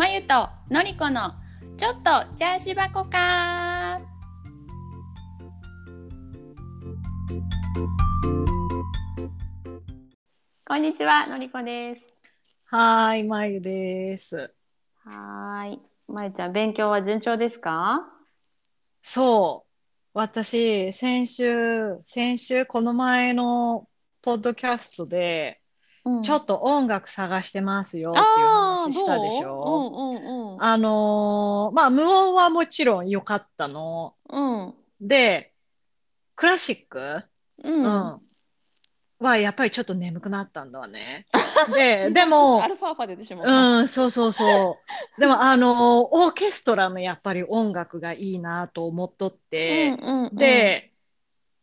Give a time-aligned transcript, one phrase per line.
[0.00, 1.34] まゆとのりこの
[1.76, 4.00] ちょっとチャージ箱か。
[10.66, 12.00] こんにちはのりこです。
[12.64, 14.54] はーい、まゆです。
[15.04, 15.80] はーい。
[16.08, 18.00] まゆちゃん勉強は順調ですか？
[19.02, 19.70] そう、
[20.14, 23.86] 私、先週、先週、この前の
[24.22, 25.59] ポッドキャストで、うん
[26.22, 29.88] ちょっと音楽探してますよっていうあー話したでしどょ？
[29.88, 30.18] ううんう？
[30.18, 34.14] んうんあのーまあ、無音はもちろん良かったの。
[34.28, 34.74] うん。
[35.00, 35.52] で、
[36.36, 37.22] クラシック、
[37.64, 37.82] ううん。
[37.84, 38.20] ん、
[39.20, 41.26] はやっぱりちょっと眠くなったんだわね。
[41.74, 43.50] で、でもア、ルファーファで出てしまった。
[43.52, 44.78] うん、そうそうそ
[45.16, 45.20] う。
[45.20, 50.36] でも、あの、オーケストラのやっぱり音楽がいいなと思っとって、うんうんうん。
[50.36, 50.89] で、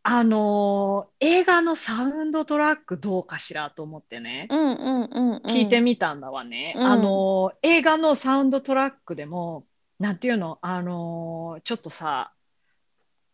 [0.10, 5.42] あの、映画のサウンドトラックどうかしらと思ってね、うんうんうんうん。
[5.48, 6.74] 聞いてみたんだわね。
[6.78, 6.84] うん。
[6.86, 9.66] あの、映画のサウンドトラックでも、
[10.00, 12.32] なんていうの、あの、ちょっとさ、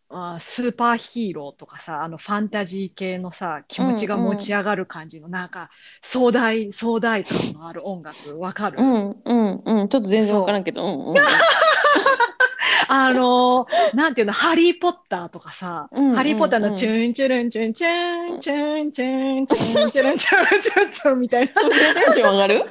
[0.09, 5.69] あスーパーヒーローとかさ、あのファンタジー系のさ、気持ちが持ち上がる感じの、なんか
[6.01, 8.77] 壮大、壮大感のある音楽、わかる？
[8.79, 9.89] うんうんうん。
[9.89, 10.83] ちょっと全然わからんけど。
[10.83, 11.15] うんうん
[12.87, 22.63] あのーなんていうの、ハリー・ポッターとかさ、うんうんうんハリー・ポッターのチュンチュルンチュンチュンチュンチュンチュンチュルンチュンチュンチュンみたいな、それでテンション上がる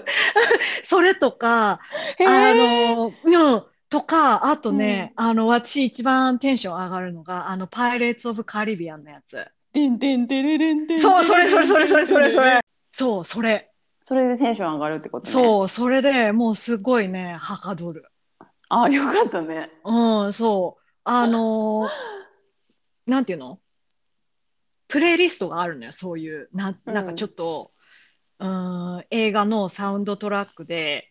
[0.84, 1.80] それとか、
[2.18, 9.46] へあーのーうん、とか、あとね、あの、私一番テンション上がるのが、あの、パイレーツ・オブ・カリビアンのやつ。
[9.72, 12.60] てんてんてれれんてんそう、それそれそれそれそれそれ。
[12.90, 13.70] そう、それ。
[14.06, 18.06] それでテンション上がるってことねそう、それでもうすごいね、はかどる。
[18.75, 19.70] あよかったね。
[19.84, 20.83] うん、そう。
[21.05, 21.91] あのー
[23.11, 23.59] なんていうの？
[24.89, 26.48] プレイリストがあるのよ、そういう。
[26.53, 27.73] な、なんかちょっと、
[28.39, 31.09] うん、映画のサウンドトラックで、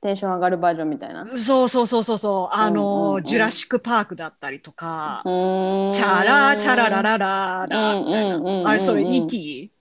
[0.00, 1.26] テンション上がるバージョンみたいな。
[1.26, 8.70] そうそうそうそうそう、あのーうんうんうんジュラシック・パークだったりとか、チャラチャラララララみたいうんうんうんうんな。
[8.70, 9.72] あれ、それ E.T.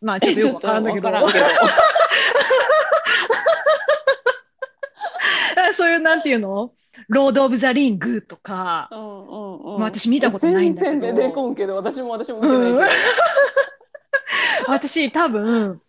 [0.00, 1.08] まあ、ちょっとよくわからんだけど。
[1.10, 1.32] えちょっとわ
[5.54, 6.72] からんけそういう、なんていうの？
[7.08, 9.80] ロード・オブ・ザ・リングとか、どうんうんうん。
[9.80, 10.92] まあ私見たことないんだけど。
[10.92, 12.80] 全然出てこんけど私も私も見てないうん。
[14.68, 15.82] 私多分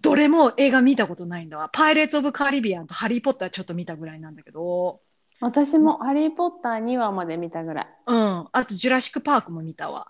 [0.00, 1.68] どれも映画見たことないんだわ。
[1.72, 5.00] パイレーツ・オブ・カリビアンとハリー・ポッターちょっと見たぐらいなんだけど、
[5.40, 7.88] 私も「ハリー・ポッター」2話まで見たぐらい。
[8.06, 8.48] うん。
[8.52, 10.08] あとジュラシック・パークも見たわ。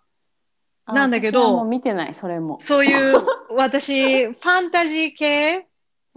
[0.84, 2.58] あなんだけどもう見てないそれも。
[2.60, 5.67] そういう、私、ファンタジー系、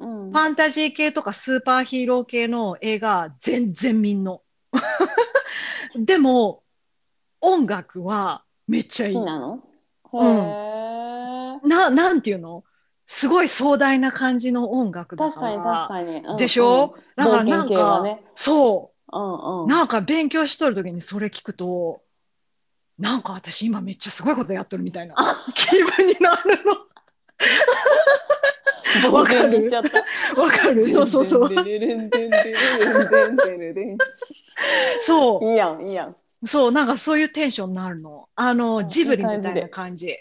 [0.01, 0.31] うん。
[0.31, 4.41] ファンタジー系とかスーパーヒーロー系の映画全然見んの。
[5.95, 6.63] でも、
[7.41, 9.15] 音楽はめっちゃいい。
[9.15, 9.25] 好き。
[9.25, 9.63] なの？
[10.13, 11.69] うん。
[11.69, 12.63] な、なんていうの？
[13.05, 15.31] すごい壮大な感じの音楽だか。
[15.31, 16.25] 確からに確かに、うん。
[16.31, 16.95] うんでしょ？
[17.15, 18.23] だからなんか、ね。
[18.33, 19.17] そう。
[19.17, 19.67] うんうん。
[19.67, 22.01] なんか勉強しとるときにそれ聞くと、
[22.97, 25.15] なんか私今めっちゃすごいことやっとるみたいな。
[25.53, 26.63] 気分になる
[29.11, 29.69] わかる。
[30.37, 30.93] わかる。
[30.93, 31.49] そうそうそう。
[35.01, 35.51] そう。
[35.51, 36.15] いいやん、いいやん。
[36.45, 38.27] そう、なんかそういうテンションになるの。
[38.35, 40.17] あの、ジブリみたいな感じ。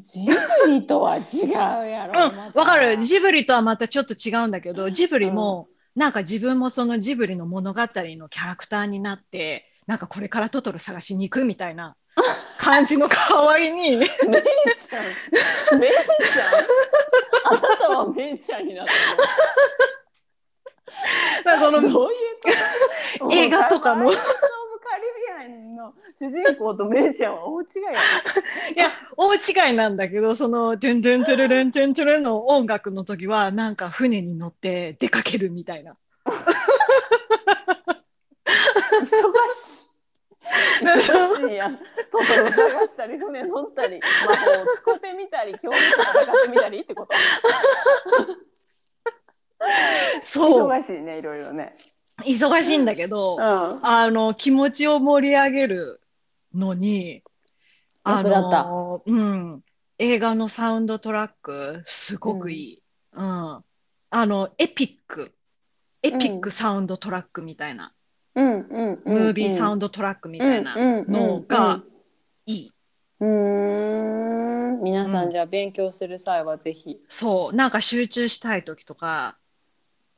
[0.00, 0.26] ジ
[0.64, 2.28] ブリとは違うやろ。
[2.28, 2.98] うん、わかる。
[2.98, 11.96] ジブリとはまたちょっと違うんだけど、ジブリも、なんか自分もそのジブリの物語のキャラクターになって、なんかこれからトトロ探しに行くみたいな。
[12.58, 18.92] 感じの代わりに、メイちゃんメイちゃんあなたはメイちゃんになった
[21.50, 22.18] なんかそののどういう
[23.20, 23.34] こと？
[23.34, 27.90] 映画とかカリビアンの主人公とメイちゃんは大違いや
[28.76, 35.96] いや、大違いなんだけど、その、トゥントゥントゥルルントゥントゥルンの音楽の時は、なんか船に乗って出かけるみたいな。
[38.46, 39.83] 忙し
[40.82, 41.76] い忙しいやん。
[41.76, 41.82] ト
[42.18, 47.16] トロ探したり船乗ったり魔法を使ってみたり恐竜と戦ってみたりってこと？
[50.22, 51.76] そう、忙しいねいろいろね。
[52.24, 53.40] 忙しいんだけど、うん。
[53.42, 56.00] あの、気持ちを盛り上げる
[56.54, 57.24] のに、
[58.04, 59.64] あの、うん、
[59.98, 62.82] 映画のサウンドトラック、すごくいい。
[63.14, 63.24] うん。
[63.24, 63.64] あ
[64.12, 65.34] の、エピック、
[66.02, 67.93] エピックサウンドトラックみたいな、うんうん
[68.34, 71.82] ムービーサウンドドトラックみたいなのが
[72.46, 72.72] いい。
[73.20, 75.28] うーん皆さうん。
[75.28, 75.32] ん。
[75.32, 76.98] じゃあ勉強する際はぜひ。
[77.08, 79.36] そう、なんか集中したい時とか、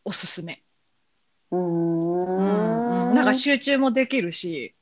[0.04, 0.62] おすすめ。
[1.50, 3.14] うん。
[3.14, 4.74] なんか集中もできるし、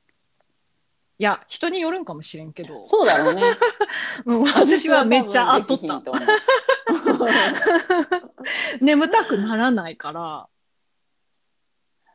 [1.19, 3.43] いや、人によるんかもしれんけど、そうだろうね。
[4.27, 6.03] うん私はめっちゃあっとった。
[8.81, 10.49] 眠たくならないから、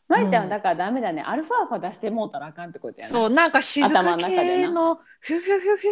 [0.10, 1.22] まいちゃうんんだからダメだね。
[1.22, 3.08] アルファーファ出してもうたらあかんってことやな。
[3.08, 5.88] そう、なんか静か系のフュフュフュフ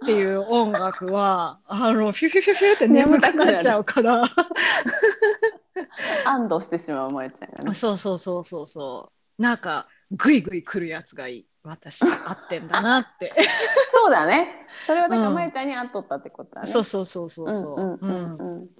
[0.00, 4.24] ュっていう音楽は、 あの、フュフュフュフュって眠くなっちゃうから。
[6.24, 7.74] 安堵してしまうまいちゃんがね。
[7.74, 9.42] そうそうそうそうそう。
[9.42, 11.46] なんか、ぐいぐい来るやつがいい。
[11.62, 13.30] 私、合ってんだなって。
[13.92, 14.66] そうだね。
[14.86, 16.66] それはだからうんまいちゃんに会っとったってことだね。
[16.66, 17.80] そうそうそうそうそう。
[17.80, 18.70] うんうんうんうん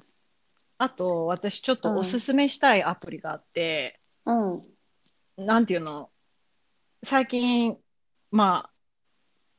[0.82, 4.52] あと、私ちょっとおすすめしたいアプリがあって、うん。
[4.54, 5.46] うん。
[5.46, 6.10] なんていうの、
[7.02, 7.76] 最近、
[8.30, 8.72] まあ、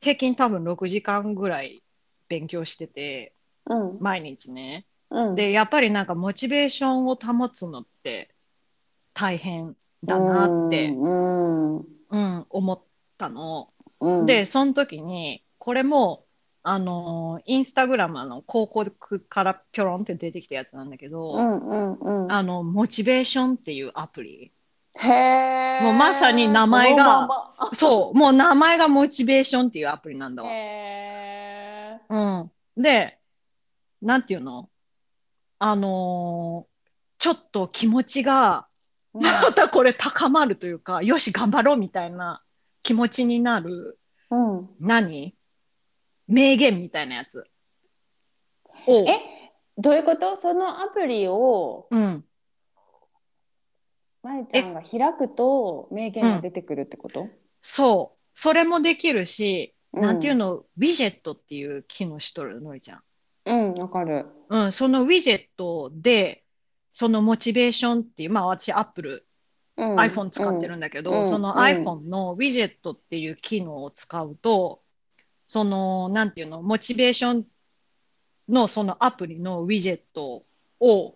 [0.00, 1.82] 平均多分6時間ぐらい
[2.28, 3.34] 勉強してて、
[3.66, 3.98] うん。
[4.00, 4.86] 毎日ね。
[5.10, 5.34] うん。
[5.34, 8.34] で、やっぱりなんかモチベーションを保つのって
[9.14, 11.76] 大変だなって、うん。
[11.76, 11.86] うん。
[12.10, 12.82] うん、思っ
[13.18, 13.72] たの。
[14.00, 16.26] うん、で、その時に、これも、
[16.64, 21.94] あのインスタグラムの広告からピョロンって出てきたやつなんだけど、うんうん
[22.24, 22.32] うん。
[22.32, 24.52] あの、モチベーションっていうアプリ。
[24.94, 25.80] へえ。
[25.82, 27.26] もうまさに名前がま
[27.58, 30.50] まそう、もう名前がモチベーションっていうアプリなんだわ。
[30.50, 32.00] へえ。
[32.08, 32.50] うん。
[32.76, 33.18] で、
[34.00, 34.68] なんていうの？
[35.58, 36.72] あのー
[37.18, 38.66] ちょっと気持ちが、
[39.14, 42.42] うんまたこれ高まるというか、よし、頑張ろうみたいな
[42.82, 43.98] 気持ちになる、
[44.30, 44.68] うん。
[44.80, 45.34] 何？
[46.32, 47.46] 名言みたいなやつ。
[48.86, 49.20] を、え、
[49.78, 50.36] どういうこと？
[50.36, 52.24] そのアプリをうん。
[54.22, 57.28] まゆちゃんが開くと名言が出てくるってこと、
[57.60, 58.18] そう。
[58.34, 63.02] それもできるし、うんなんていうの、ウィジェットっていう機能しとるのりちゃん。
[63.44, 64.24] うん、わかる。
[64.48, 66.44] うん、そのウィジェットで、
[66.92, 69.26] そのモチベーションっていう、まあ私、アップル、
[69.76, 74.81] うん、iPhone 使ってるんだけど、うんそのうん iPhone のウィジェットっていう機能を使うと、
[75.52, 77.46] その、なんていうの、モチベーション
[78.48, 80.44] のそのアプリのウィジェット
[80.80, 81.14] を、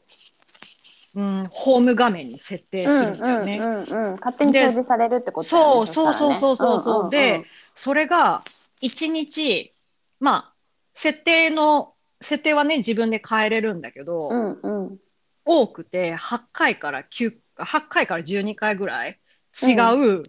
[1.14, 3.56] うん、ホーム画面に設定するんだよね。
[3.56, 4.12] うんうんうん。
[4.12, 5.62] うん、勝手に表示されるってことね。
[5.62, 7.10] そうそうそうそうそうそう。
[7.10, 7.44] でんん
[7.74, 8.42] それが
[8.82, 9.72] 1日、
[10.20, 10.54] まあ、
[10.92, 14.98] 設定の、設定はね、自分で変えれるんだけど、うんうん。
[15.46, 19.18] 多くて8回から9、8回から12回ぐらい
[19.66, 19.72] 違
[20.18, 20.24] う、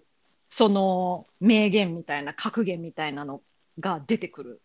[0.48, 3.42] その名言みたいな格言みたいなの
[3.80, 4.62] が出てくる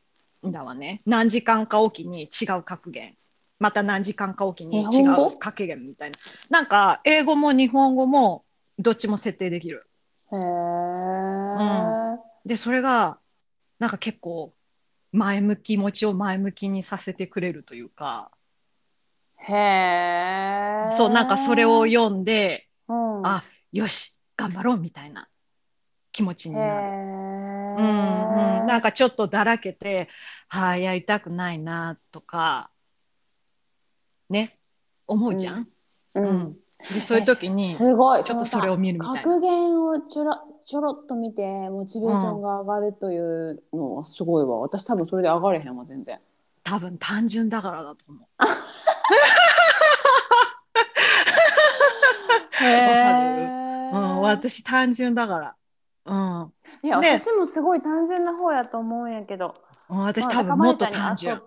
[0.46, 1.00] んだわね。
[1.06, 3.14] 何時間かおきに違う格言。
[3.58, 6.18] また何時間かおきに違う格言みたいな。
[6.50, 8.44] なんか英語も日本語も
[8.78, 9.86] どっちも設定できる。
[10.32, 10.38] へえ、
[12.44, 13.18] で、それが
[13.78, 14.52] なんか結構
[15.12, 18.30] 前向き、気持ちを前向きにさせてくれるというか、
[19.36, 20.90] へえ。
[20.90, 25.28] そう、なんかそれを読んで、うん、あ、よし、頑張ろうみたいな
[26.12, 26.56] 気持ちに。
[26.56, 27.11] なる。
[28.62, 30.08] うんうん、なんかちょっとだらけて、
[30.48, 32.70] はい、やりたくないなとか、
[34.28, 34.58] ね、
[35.06, 35.68] 思うじゃん？
[36.14, 36.56] ううんん。
[36.92, 38.24] で、そういう時に、すごい。
[38.24, 44.58] ちょっとそれを見るみたいな格言をちょろちょろっと見てモチベーションが上がるというのはすごいわ。
[44.60, 46.18] 私多分それで上がれへんわ全然。
[46.64, 48.26] 多分単純だからだと思う。
[52.64, 55.56] へ うん、私単純だから。
[56.04, 56.52] うん。
[56.82, 59.54] いや、ね私もすごい単純な方やと思うんやけど。
[59.88, 61.40] 私まあ多分もっと単純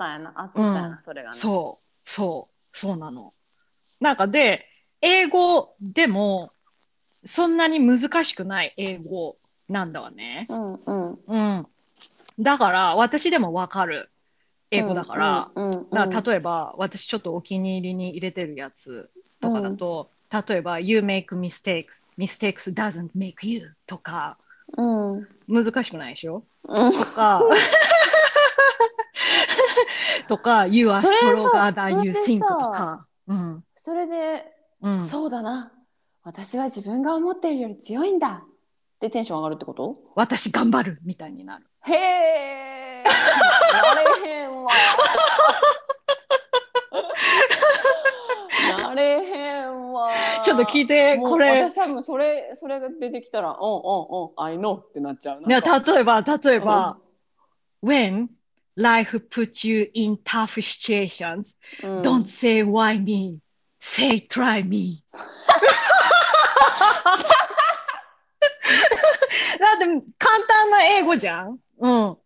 [1.32, 3.34] そう、そう、そうなの。
[4.00, 4.66] なんかで、
[5.02, 6.52] 英語でも、
[7.24, 9.36] そんなに難しくない英語
[9.68, 10.46] なんだわね。
[10.50, 11.20] うんうん。
[11.28, 11.68] うん。
[12.40, 14.10] だから、私でもわかる
[14.72, 15.52] 英語だから、
[16.24, 19.10] 例えば、私ちょっとお気に入りに入れてるやつ
[19.42, 20.10] とかだと、
[20.48, 24.45] 例えば、You make mistakes, mistakes doesn't make you とか、うん
[25.48, 26.44] 難しくないでしょ？
[26.68, 27.42] うんとか、
[30.28, 33.64] とか、You are stronger than you think さとか、うん。
[33.78, 34.46] それで、
[34.82, 35.72] うん、そうだな。
[36.24, 38.44] 私は自分が思っているより強いんだ。
[38.44, 38.48] っ
[39.00, 39.96] てテンション上がるってこと？
[40.16, 41.66] 私頑張るみたいになる。
[41.84, 43.04] へえ。
[43.04, 43.10] な
[44.24, 44.72] れへんわ。
[48.80, 50.10] なれへんわ。
[50.56, 51.62] ちょっと聞いて、これ。
[51.70, 55.48] 私多分それそれが出てきたら、うんうんうん、I know ってなっちゃうな。
[55.48, 56.98] ね、例えば、例えうんば、
[57.84, 58.28] When
[58.76, 63.40] life puts you in tough situations, うん don't say why me,
[63.80, 65.04] say try me.
[69.60, 69.86] だって
[70.18, 71.60] 簡単な英語じゃん。
[71.80, 72.18] うん。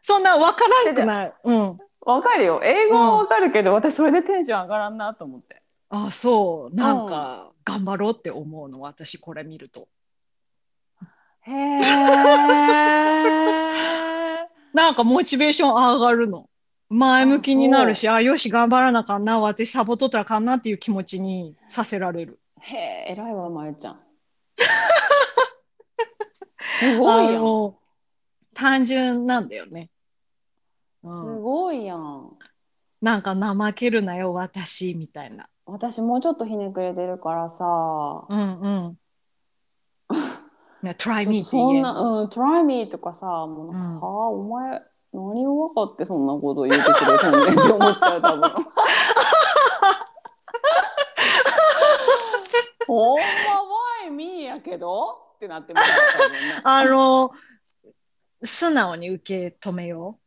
[0.00, 1.34] そんなわからんくない。
[1.44, 1.76] うん。
[2.00, 2.60] わかるよ。
[2.62, 5.62] 英語はわかるけど、私それでテンション上がらんなと思って。
[6.04, 6.74] あ、そう。
[6.74, 9.88] なんか、頑張ろうって思うの、私これ見ると。
[11.42, 11.80] へえ。
[14.72, 16.50] なんかモチベーション上がるの。
[16.88, 22.38] 前向きになるし、あよし、頑張らなあかんな、私サボっとったらあかんなっていう気持ちにさせられる。
[22.60, 24.00] へえ、偉いわ、まゆちゃん。
[26.58, 27.36] すごいやん。
[27.36, 27.78] あの
[28.54, 29.90] 単純なんだよね。
[31.02, 32.38] うすん、ごいやん。
[33.00, 35.48] なんか怠けるなよ私みたいな。
[35.66, 37.64] 私もうちょっとひねくれてるからさ。
[38.28, 38.98] うんうん。
[40.82, 41.92] ね、 try me っそんな。
[42.00, 44.80] うん、try me とかさ、もうなんうんか、はあ、お前、
[45.12, 48.50] 何を分かってそんなこと言ってくれたんねんって思っちゃう、多分。
[52.86, 53.22] ほんま、
[54.06, 55.18] why me やけど？
[55.36, 55.90] ってなってます
[56.30, 56.60] ね。
[56.64, 57.32] あの
[58.42, 60.18] 素直に受け止めよ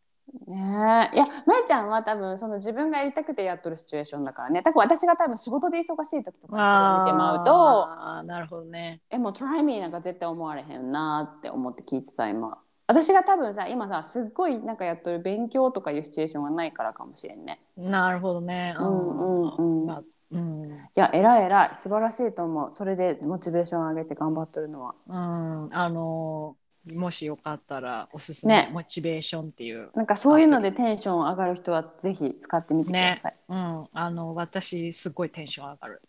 [0.48, 4.62] ねえいや、まえちゃんは多分その自分がやりたくてやっとるシチュエーションだからね。
[4.64, 6.52] 多分私が多分仕事で忙しい時とう。
[6.52, 7.52] か見てまうと、
[7.88, 9.02] ああ、なるほどね。
[9.10, 12.64] え、もう try me なんか絶対思われへんなって思って聞いてた今。
[12.88, 17.62] 私が多分さ、今さ、すっごいなんかやっとる勉強とかいうシチュエーションがないからかもしれんね。
[17.78, 18.76] なるほどね。
[18.78, 21.70] うんうんうんまあうん、いや、偉い偉い。
[21.76, 22.72] 素晴らしいと思う。
[22.72, 24.96] それでモチベーション上げて頑張っとるのは。
[25.08, 26.56] うん、あの
[26.94, 33.34] もしよかったらおすすめ、ねモチベーションっていう、なんかそういうのでテンション上がる人はぜひ使ってみてください。
[33.50, 36.02] うん、あの私すごいテンション上がる。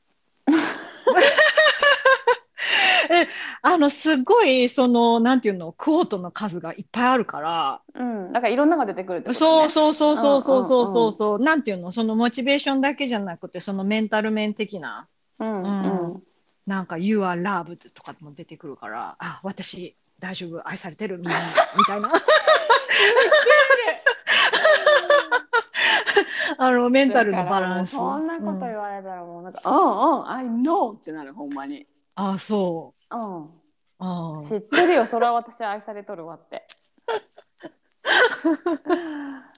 [3.13, 3.27] え
[3.63, 8.33] あのすごいそのなんていうのクォートの数がいっぱいあるからうん。
[8.33, 9.69] だからいろんなのが出てくるってことそうね。
[9.69, 15.09] そうそうそうそうそうそうそうなんていうのそのモチベーションだけじゃなくてそのメンタル面的な
[15.41, 16.23] うんううん。
[16.67, 20.61] なんか「You are loved」とかも出てくるからあ私大丈夫？
[20.69, 21.19] 愛されてる？
[21.23, 21.33] みた
[21.97, 22.11] いな
[26.59, 27.93] あのメンタルのバランス。
[27.97, 29.79] そんなことうん言われたらもうなんか、うんう
[30.25, 31.87] ん、I know ってなる、ほんまに。
[32.15, 33.45] あそうん。
[33.45, 33.49] う。
[33.99, 36.67] あ知ってるよ、それは私愛されとるわって。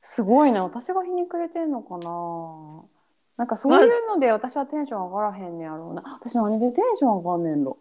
[0.00, 2.84] すごいな、私がひにくれてんのかな。
[3.36, 6.02] なんかそういうので私はテンション上がらへんねやろうな。
[6.20, 7.78] 私何でテンション上がんねんろ。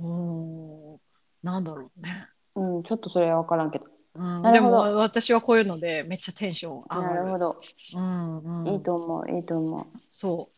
[0.00, 0.97] うん
[1.42, 2.28] なんだろうね。
[2.54, 3.86] うん、ちょっとそれは分からんけど。
[4.14, 7.02] うん、なるほどでも私はこういうのでめっちゃテンション上がる。
[7.02, 7.60] なるほど、
[7.94, 9.86] うんうん、いいと思う、いいと思う。
[10.08, 10.54] そう。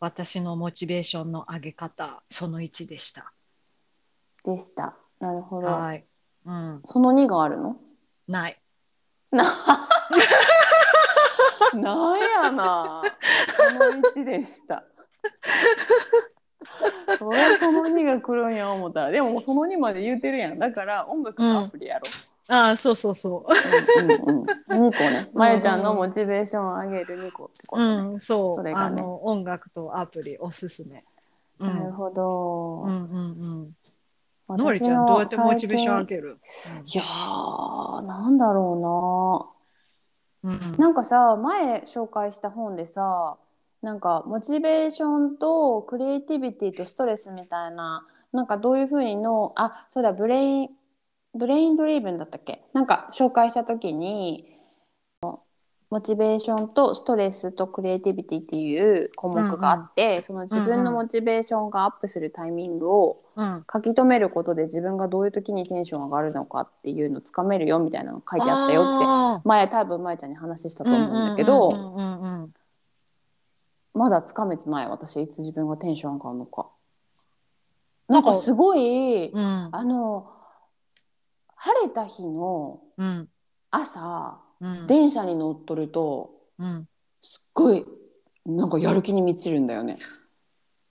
[0.00, 3.32] 私のモチベーションの上げ方その1でした。
[4.44, 4.96] でした。
[5.20, 5.68] なるほど。
[5.68, 6.04] はい。
[6.44, 6.82] うん。
[6.86, 7.76] その2があるの？
[8.26, 8.60] ない。
[9.30, 9.44] な
[11.74, 13.02] なんやな。
[13.56, 14.84] その1でした。
[17.18, 19.10] それその2が来るんや思ったら。
[19.10, 20.58] でももうその2まで言うてるやん。
[20.58, 22.02] だから音楽のアプリやろ、
[22.48, 24.02] ああ、そうそうそう。
[24.02, 24.46] んうんうん、
[24.88, 25.30] 2個ね。
[25.34, 27.78] まゆちゃんのモチベーションを上げる2個ってこう。
[27.78, 28.56] とね、うん、そう。
[28.56, 29.00] それがね。
[29.00, 31.02] あの音楽とアプリおすすめ。
[31.60, 33.76] うん、なるほど、うんうんうん。
[34.48, 36.38] 私のりちゃんどうやってモチベーション上げる？
[36.84, 39.54] いやーなんだろ
[40.42, 40.52] うな。
[40.52, 40.72] うん。
[40.72, 40.78] うん。
[40.78, 43.36] なんかさ前紹介した本でさ
[43.82, 50.70] なんかモチベーションとクリエイティビティとストレスみたいななんかどういうふうにのあそうだ Brain
[51.34, 52.62] Brain Driven だったっけ？
[52.72, 54.48] なんか紹介した時に
[55.90, 63.64] モチベーションとストレスとクリエイティビティっていう項目があって、その自分のモチベーションがアップするタイミングをうん。
[63.70, 72.50] 書き留めることで自分がどういう時にテンション上がるのかっていうのをつかめるよみたいなのが書いてあったよってあ前多分まえちゃんに話したーと思うんだけど、うんうんうんうん
[73.94, 76.68] まだつかめてない私いつ自分がテンション上がるのか。
[78.08, 80.28] なんかすごい、うんあの
[81.54, 83.28] 晴れた日のうん
[83.70, 86.88] 朝うん電車に乗っとるとうん。
[87.20, 87.86] すっごい
[88.44, 89.98] なんかやる気に満ちるんだよね。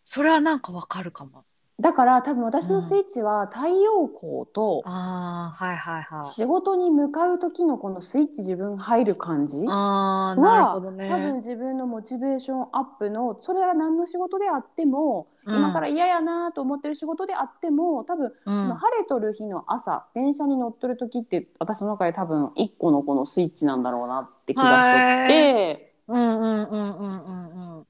[0.06, 1.44] それはなんかわかるかも。
[1.82, 6.26] だから多分私のスイッチは太陽光とああ、はいはいはい。
[6.26, 11.08] 仕事に向かう時のこのスイッチ自分入る感じああ、なるはほどね。
[11.08, 15.56] 多分自分のモチベーションアップのそれは何の仕事であっても、うん。
[15.58, 25.88] 今から嫌やなと思ってる仕事であっても多分、うそのん、晴れとる日の朝電車に乗っとる時って私の中で多分一個のこのスイッチなんだろうなって気がしとって。
[26.08, 27.88] うんうんうんうんうんうん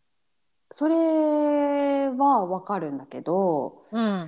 [0.71, 4.25] それはわかるんだけどうん。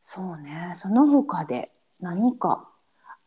[0.00, 0.72] そうね。
[0.74, 2.68] その他で何か。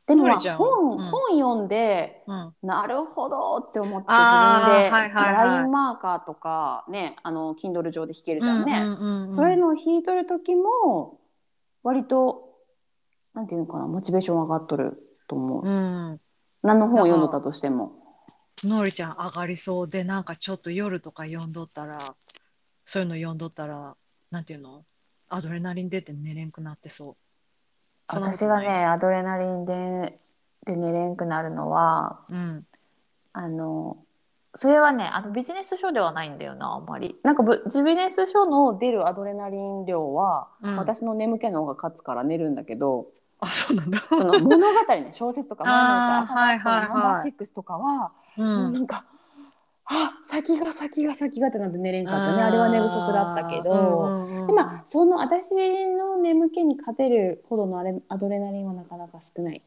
[0.08, 0.98] でも本,、うん。
[0.98, 2.54] 本読んでうん。
[2.64, 5.34] なるほどって思って自分ではいはいはい。
[5.34, 11.20] ラインマーカーとかねあの Kindle 上で弾けるじゃんね、うんうんうんそれの弾いとる時も
[11.84, 12.50] 割と
[13.34, 16.20] なんていうのかなモチベーション上がっとると思う、うん。
[16.64, 17.94] 何の本を読んどったとしても。
[18.64, 21.98] のりちゃん上がりそうでなんかちょっと夜とか読んどったら
[22.92, 23.96] そういうの読んどったら
[24.32, 24.84] なんていうの？
[25.30, 27.16] アドレナリン出て寝れんくなってそう。
[28.14, 30.20] 私がねアドレナリンで
[30.66, 32.66] で寝れんくなるのはうん
[33.32, 33.96] あの
[34.56, 43.08] それはねあのビジネス書ではないんだよなあんまりなんかぶビジネス書の出るアドレナリン量は、うん私の眠気の方が勝つから寝るんだけど
[43.40, 44.00] あ、そうなんだ。
[44.00, 48.42] その物語ね小説とかあー前の朝のはいはいはいナンバーシックスとかは、う。
[48.42, 49.06] もうんなんか
[49.94, 52.44] あ先が先が先がってなって寝れんかったね。
[52.44, 59.62] あれは寝不足だったけど、でまあその私の眠気に勝てるほどのあれアドレナリンはなかなか少ない。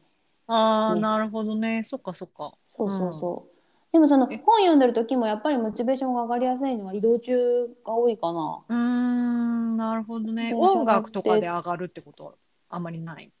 [0.47, 1.01] ああ、ね。
[1.01, 1.83] なるほどね。
[1.83, 2.53] そっかそっか。
[2.65, 4.37] そうそうそう、でもそのえ。
[4.37, 8.63] 本読んでる時もやっぱりモチベーションが上がりやすいのは移動中が多いかな。
[8.67, 10.51] うーん、なるほどね。
[10.51, 10.79] 電車乗って。
[10.79, 12.33] 音楽とかで上がるってことは
[12.69, 13.31] あんまりない？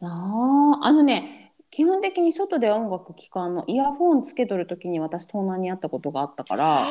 [0.00, 0.86] なあ。
[0.86, 1.41] あのね
[1.72, 6.86] 基本的に外で音楽聴かんのイヤホンつけとる時に私盗難にあったことがあったから。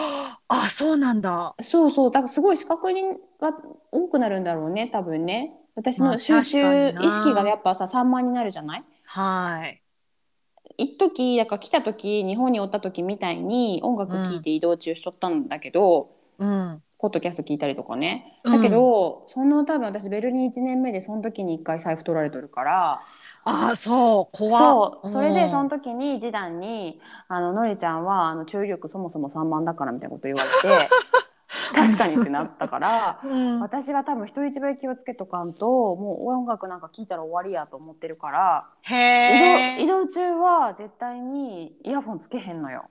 [0.47, 1.53] あ、そうなんだ。
[1.61, 2.11] そうそう。
[2.11, 2.87] だからすごい視覚
[3.39, 3.53] が
[3.91, 5.53] 多くなるんだろうね多分ね。
[5.75, 8.83] 私まあの集中意識がやっぱさ散漫になるじゃない？
[9.05, 9.81] はい。
[10.77, 16.09] 一時だから来た時日本におった時みたいに音楽聴いて移動中しとったんだけど、
[16.39, 16.81] うん。
[16.97, 18.39] ポッドキャスト聞いたりとかね。
[18.45, 18.51] うん。
[18.53, 23.01] だけど、その多分私ベルリン1年目でその時に1回財布取られとるから
[23.43, 30.93] あ、そう、怖っそうそれでそのうん時に示談に「あののりちゃんはあの注意力そもそも3万だから」みたいなこと言われて
[31.73, 33.21] 確かにってなったから。
[33.23, 39.01] うん私が多分人一倍気をつけとかんともう音楽なんか聞いたら終わりやと思ってるからへえ。
[39.27, 42.89] 移動移動中は絶対にイヤホンつけへんのよ。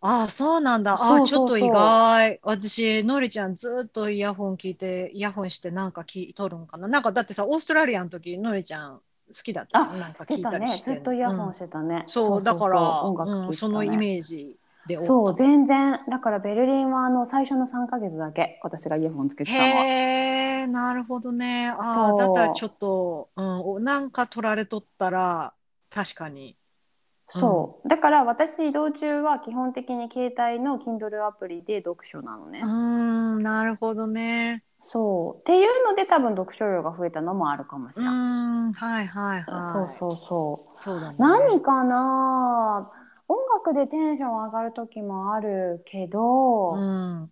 [0.00, 1.14] あ、そうなんだ。
[1.16, 2.38] あ、ちょっと意外。
[2.42, 6.86] 私、のりちゃんずっとイヤホン聞いて、イヤホンしてなんか聞いとるんかな。
[6.88, 9.02] なんかだってさ、オーストラリアの時、のりちゃん好
[9.34, 10.00] きだったじゃん。
[10.00, 10.92] なんか聞いしてたねたりして。
[10.94, 12.04] ずっとイヤホうんンしてたね。
[12.08, 14.56] そう、だから、音楽ねうんそのイメージ
[14.86, 19.84] でそう全然だからベルリンはあの最初の3ヶ月だけ私がイヤホンつけてたのは。
[19.84, 21.68] へえ、なるほどね。
[21.68, 25.54] ああ、だったらちょっと、うん、おなんか取られとったら、
[25.90, 26.56] 確かに。
[27.30, 32.66] そうだから私移動中は基本的に携帯の Kindle アプリで読書なのねう。
[32.66, 34.64] ーん、なるほどね。
[34.80, 38.14] そうっていうので多分読書量が増えたのもあるかもしれない。
[38.14, 39.90] ん、はいはいはい。
[39.90, 40.78] そうそうそう。
[40.78, 41.16] そうだね。
[41.18, 42.90] 何かな？
[43.26, 47.30] 音楽でテンション上がる時もあるけど、うん。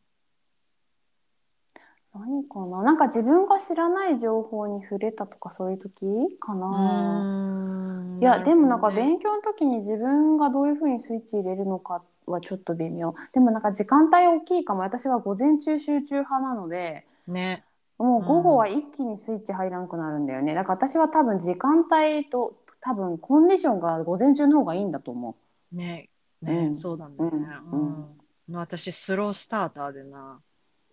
[2.15, 2.83] 何かな？
[2.83, 6.05] なんか自分が知らない情報に触れたとかそういう時
[6.41, 17.65] かうな、いやでもなんか勉強の時に自分がどういうふうにスイッチ入れるのかはちょっと微妙でもなんか時間帯大きいかも私は午前中集中派なのでね。
[17.99, 20.55] もう午後は一気にスイッチ入らんくなるんだよね。
[20.55, 25.37] だから私は多分時間帯と多分コンディションが午前中の方がいいんだと思
[25.73, 26.11] ね。
[26.43, 26.77] うね、ん。
[26.77, 27.15] そうだね。
[27.19, 27.39] うん。
[27.73, 28.55] うん。
[28.55, 30.41] 私、スロースターターでな。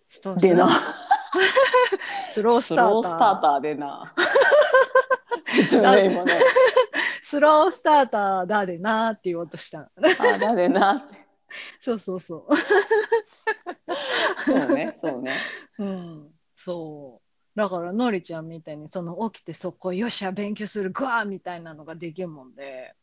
[0.07, 0.69] ストうでな。
[2.29, 2.91] スローススターター。
[2.91, 4.13] ロースターターでな。
[5.85, 6.33] ね
[7.21, 9.79] スロースターターだでなって言おうとした。
[9.79, 11.15] あだでなって。
[11.79, 12.55] そうそうそう。
[14.45, 15.31] そうねそうね
[15.79, 17.21] うん、そ
[17.55, 17.57] う。
[17.57, 22.95] だから、のりちゃんみたいに、その起きてそこ、よっしゃ、勉強する、グワーみたいなのができるもんで。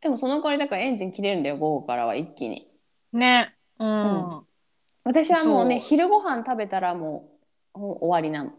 [0.00, 2.68] でもその代わりだからエンジン切れるんだよ午後からは一気に
[3.12, 3.54] ね。
[3.78, 3.88] うん。
[3.88, 4.46] ん
[5.04, 7.30] 私はもうね昼ご飯食べたらも
[7.74, 8.52] う終わりなの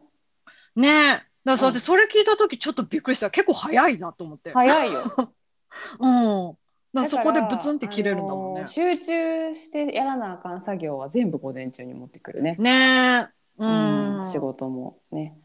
[0.75, 1.23] ね。
[1.45, 3.29] だからそれ聞いたときちょっとびっくりした。
[3.29, 4.51] 結構早いなと思って。
[4.53, 5.03] 早いよ
[5.99, 6.57] うん。
[6.93, 8.61] だからそこでブツンって切れるんだもんね。
[8.61, 8.71] あのー。
[8.71, 12.55] 集中してやらなあかん作業は全部午前中に持ってくるね。
[12.59, 14.21] ねううん。
[14.21, 14.25] ん。
[14.25, 15.37] 仕事もね。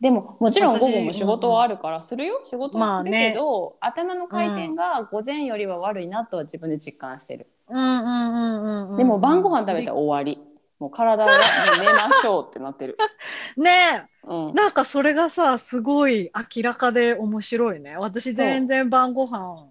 [0.00, 2.40] でももちろん私午後も仕事はあるからするよ。
[2.44, 3.32] 仕事はするまあね。
[3.32, 8.96] けど、頭の回転が午前よりは悪いなとは自分で実感してる、うんうんうんうんうん。
[8.96, 10.42] でも晩ご飯食べたら終わり。
[10.80, 12.98] もう体がもう寝ましょうってなってる、
[13.56, 17.96] ねうん、なんかそれがさ、すごい明らかで面白いね。
[17.96, 19.68] 私全然晩ご飯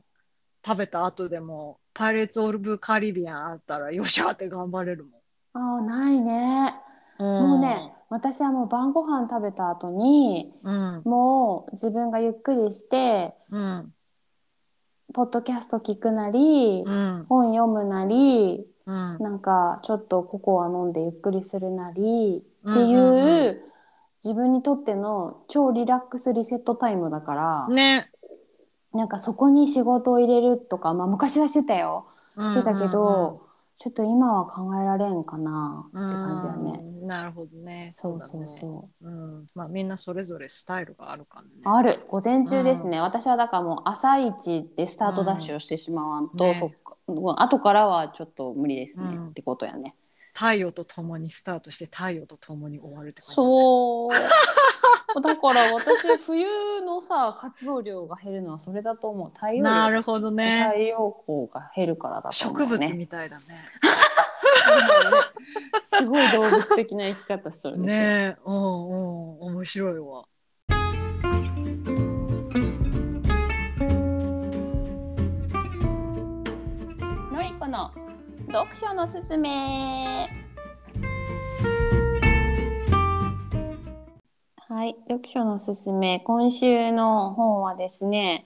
[0.66, 5.06] 食べた後でも、パイレーツ・オブ・カリビアンあったら、よっしゃーって頑張れる
[5.54, 6.74] ああないね
[7.18, 7.50] もん。
[7.52, 11.02] もうね、私はもう晩ご飯食べた後にうん。
[11.06, 13.94] もう自分がゆっくりしてうん。
[15.14, 17.26] ポッドキャスト聞くなり、うん。
[17.28, 19.18] 本読むなりうん。
[19.20, 23.62] なんかちょっとココア飲んでゆっくりするなりうんっていう,、うんう
[24.24, 28.11] 自分にとっての超リラックスリセットタイムだから、ね。
[28.94, 32.06] なんかそこに仕事を入れるとか、まあ、昔はしてたよ
[32.38, 33.42] してたけど、
[33.78, 36.80] ちょっと今は考えられんかなってうんうんうん、感じやね。
[36.84, 37.88] うんなるほどね。
[37.92, 39.08] そうそうだねそう。
[39.08, 39.48] うん。
[39.56, 41.50] まあみんなそれぞれスタイルがあるからね。
[41.64, 49.96] ある午前中ですね、私はだからもう朝一でスタートダッシュをしてしまわんと、ねそっか後からはちょっと無理ですね、うんってことやね。
[50.34, 53.46] 太陽と共にスタートして太陽と共に終わるって感じだね。
[53.48, 54.12] そう
[55.22, 60.68] だから私冬のさ活動量が減るのはそれだと思う太陽陽なるほどね。
[60.70, 63.44] 太陽光が減るからだと思植物うねみたいだね。
[65.86, 68.62] すごい動物的な生き方しとるんですよ、ねえ、うんうん、
[69.56, 70.24] 面白いわ。
[77.32, 77.92] のりこの
[78.48, 80.30] 読書のすすめ。
[84.68, 86.20] はい読書のすすめ。
[86.22, 88.46] 今週の本はですね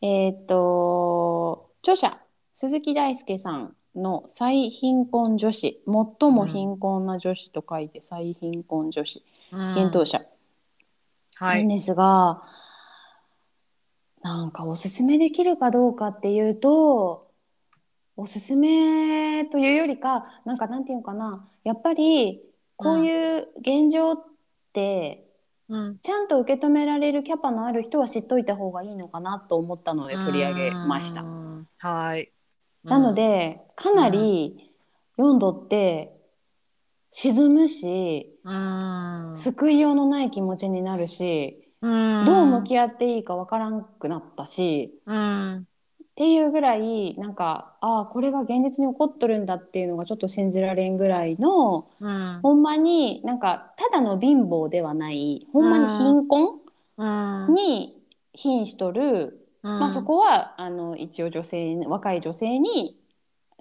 [0.00, 2.18] えっ、と著者
[2.54, 5.82] 鈴木大輔さんの最貧困女子。
[5.86, 9.24] 最も貧困な女子と書いて最貧困女子。
[9.52, 9.58] うん。
[9.58, 10.22] 幻冬者。
[11.34, 11.66] はい。
[11.66, 12.42] なんですが、
[14.22, 17.21] なんかおすすめできるかどうかっていうと
[18.16, 21.48] おすすめというよりかなんかなんていうのかな。
[21.64, 22.42] やっぱり
[22.76, 24.24] こういう現状っ
[24.72, 25.28] て、
[25.68, 25.98] うん。
[25.98, 31.22] ちゃんと受け止められるキャパのある人は知っといた方がいいのかなと思ったので取り上げました。
[31.22, 31.24] う。
[31.24, 31.68] ん。
[31.78, 32.32] はい。
[32.84, 34.72] なのでかなり
[35.16, 36.12] 読んどって
[37.12, 45.66] 沈むしうん、救いようのない気持ちになるしうん、どう向き合っていいかわからんくなったしうん、
[46.12, 56.60] っていうぐらいなんかああこれが現実に起こっとるんだっていうのがちょっと信じられんぐらいのうん、ほんまになんかただの貧乏ではないほんまに貧困
[56.98, 58.02] うん、に
[58.34, 63.00] 瀕しとる、まあ、そこはあの一応女性若い女性に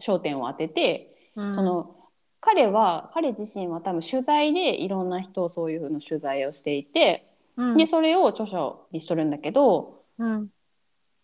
[0.02, 1.96] 焦点を当てて、うん、その
[2.42, 10.50] 彼は彼自身は多分取材でいろんな人をそういうふうな取材をしていて、うん、でそれを著書にしとるんだけどうん、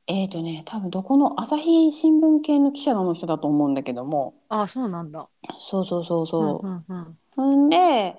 [0.08, 4.34] えーとね多分どこの朝日新聞系の記者の人だと思うんだけども。
[4.50, 5.28] あ、そうなんだ。
[5.60, 6.68] そうそうそうそう。
[6.68, 7.70] うん、うん、ほん。
[7.70, 8.16] で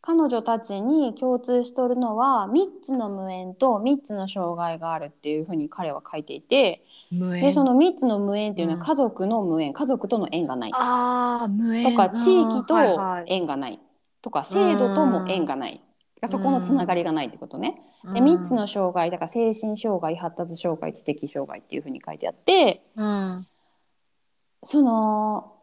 [0.00, 6.84] 彼女たちに共通しとるのは3つの無縁と3つの障害があるっていうふうに彼は書いていて。
[7.10, 7.42] 無縁。
[7.42, 8.78] でその3つの無縁っていうのうん。
[8.80, 10.70] は家族の無縁、家族との縁がない。
[10.74, 11.90] ああ、無縁。
[11.90, 13.24] とか地域とはいはい。
[13.26, 13.80] 縁がない。
[14.22, 15.80] とか制度とも縁がない。
[16.26, 17.82] そこのつながりがないってことね。
[18.12, 23.46] で3つの障害だから精神障害発達障害知的障害っていうふうに書いてあってうん、
[24.62, 25.54] その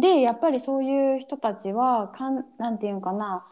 [0.00, 3.44] でやっぱりそういう人たちはかんなんていうんかな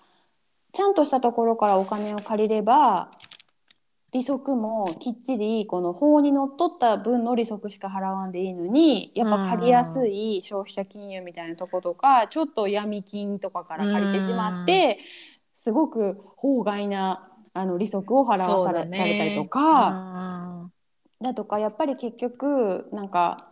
[0.72, 3.11] ちゃんとしたところからお金を借りれば
[4.12, 14.98] 利息もきっちりこの法にのっとった分の利息しか払わんでいいのにやっぱ借りやすい消費者金融みたいなとことかちょっと闇金とかから借りてしまって
[15.55, 20.70] すごく法外なあの利息を払わされ,、ねられたりとか。
[21.22, 23.50] だとかやっぱり結局なんか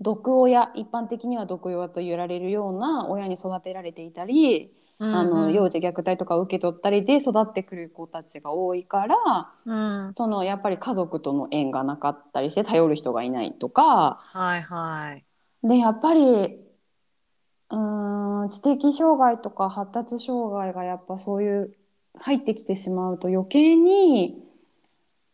[0.00, 9.16] 毒親一般的には毒親と言われるような親に育てられていたり、うん、あの幼児虐待とか受け取ったりで育ってくる子たちが多いから
[9.64, 9.74] う
[10.10, 15.24] ん、そのやっぱり家族との縁がなかったりして頼る人がいないとかはいはい。
[15.66, 21.76] でやっぱりうーん知的障害とか発達障害がやっぱそういう
[22.18, 24.42] 入ってきてしまうと余計に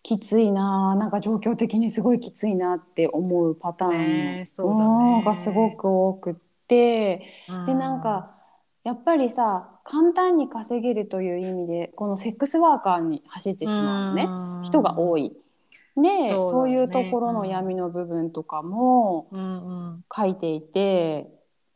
[0.02, 6.34] きついななんか状況的にすごいきついなって思うパターンがすごく多くっ
[6.68, 7.18] て
[7.66, 8.36] でなんか
[8.84, 14.28] やっぱりさ簡単に稼げるという意味でこのセックスワーカーに走ってしまうね。
[14.64, 15.26] 人が多い。
[15.26, 15.30] い。
[15.30, 16.28] でそうだね。
[16.28, 20.04] そういうところの闇の部分とかも、うんうん。
[20.14, 21.28] 書いていて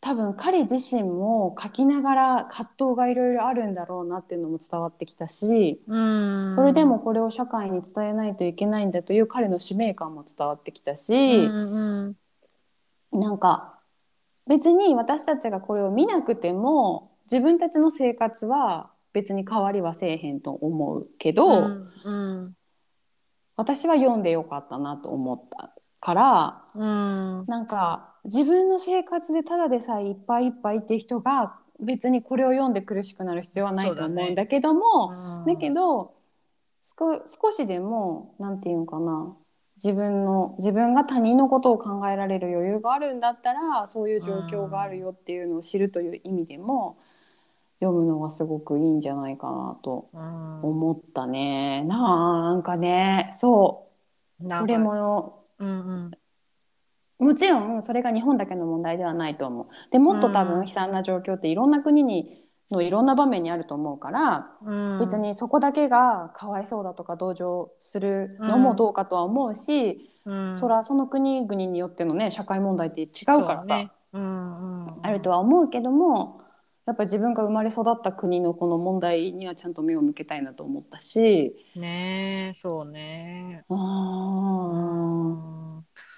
[0.02, 5.98] 多分彼自身も書きながら葛藤がいろいろあるんだろうなっていうのも伝わってきたしう
[6.50, 12.16] ん、それでもこれを社会に伝えないといけないんだという彼の使命感も伝わってきたうし、ん
[13.12, 13.20] うん。
[13.20, 13.78] なんか
[14.46, 21.66] 別に私たちがこれを見なくても自分たちの生活は別に変わりはせえへんと思うけど、
[22.04, 22.54] うん。
[23.56, 27.44] 私は読んでよかったなと思ったからうん。
[27.46, 36.14] なんか自分の生活でただでさえいっぱいいっぱいって人が別にこれを読んで苦しくなる必要はないと思うんだけどもだ,、けど
[36.84, 39.36] 少少しでもなんていうんかな。
[39.82, 46.98] 自分の自分が他人のことを考えられる余裕があるんだったらそういう状況があるよっていうのを知るという意味でも
[47.80, 50.60] 読むのがすごくいいんじゃないかなとうん。
[50.62, 51.82] 思ったね。
[51.84, 53.88] なんかねそ
[54.44, 54.50] う。
[54.50, 56.10] それもうん
[57.20, 59.68] もちろんそれが日本だけの問題ではないと思う。
[59.92, 60.60] でもっと多うん。
[60.60, 64.98] 分悲惨な状況っていろんな国にのいろんな場面にあると思うから、うん。
[64.98, 70.56] 別にそこだけがかわいそうだとか同情するのもどうかとは思うし、うん。
[70.58, 73.06] そらその国々によってのね社会問題って違
[73.40, 73.90] うからさ、ね。
[74.12, 76.42] うんうんあるとは思うけども
[76.86, 81.54] やっぱ自分が生まれ育った国のこの問題にはちゃんと目を向けたいなと思ったし。
[81.74, 83.64] ねえ、そうね。
[83.68, 83.74] あ
[84.68, 85.59] うーん。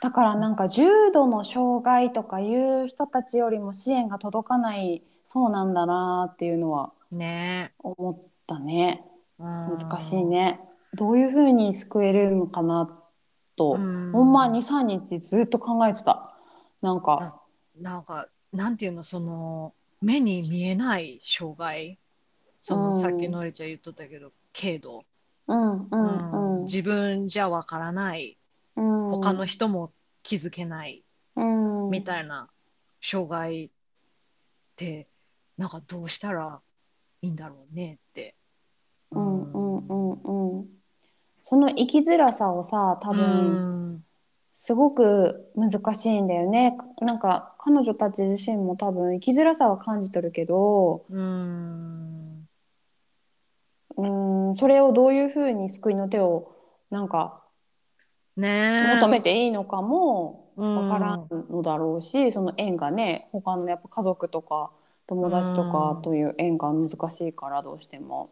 [0.03, 9.05] だからなんか重度の障害とかいう人たちよりも支援が届かないそうなんだなっていうのはね思ったね
[9.39, 9.43] え。
[9.43, 10.25] 難難しい。
[10.25, 10.61] ね
[10.95, 12.99] どういうふうに救えるのかな
[13.57, 16.35] とうんほんま23日ずっと考えてた
[16.83, 17.43] なんか
[17.81, 21.99] なんか、なんていうの、その、目に見えない障害。
[22.61, 25.05] その、うんさっきのりちゃん言っとったけど、軽度。
[25.49, 28.39] うんううんんうん自分じゃわからない。
[28.77, 31.05] うん他の人も気づけない。
[31.37, 32.49] うんみたいな
[33.01, 33.71] 障害っ
[34.77, 35.09] て、
[35.59, 36.61] なんかどうしたら
[37.21, 38.37] いいんだろうねって。
[39.11, 40.67] うんうんうんうん
[41.45, 44.05] その生きづらさをさ多分、うん
[44.55, 52.49] すごく難しいんだよねなんか彼女たち自身も多分生きづらさは感じとるけどうん。
[53.97, 54.07] う
[54.53, 56.55] んそれをどういうふうに救いの手を
[56.91, 57.42] なんか
[58.37, 58.93] ね。
[58.93, 58.95] え。
[58.97, 64.71] 求めていいのかもうんわからんのだろうし、その縁がね他のやっぱ家族とか
[65.07, 68.31] 友達とかという縁が難しいからどうしても。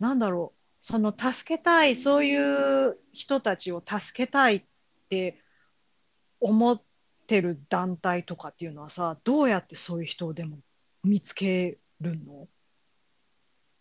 [0.00, 4.64] なんだろう、その助けたい、そういう人たちを助けたいっ
[5.08, 5.38] て
[6.40, 6.82] 思っ
[7.26, 10.58] てる団体とかっていうのはさ、どうやってそういう人をでも
[11.04, 12.48] 見つけるの？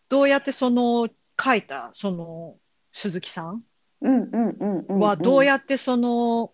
[0.10, 1.08] どうやってその
[1.43, 2.56] 書いた、その
[2.91, 3.63] 鈴木さんうんうんうんうん、
[4.02, 6.52] はどうっやってその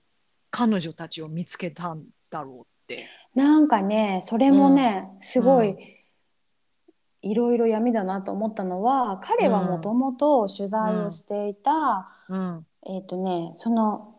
[0.52, 3.06] 彼女たちを見つけたんだろうって。
[3.36, 5.98] なんかねそれもね、すごい、うん
[7.22, 12.66] いろいろ闇だなと思ったのは彼はもともと取材をしていた、うん。
[12.86, 14.14] えっ、とねその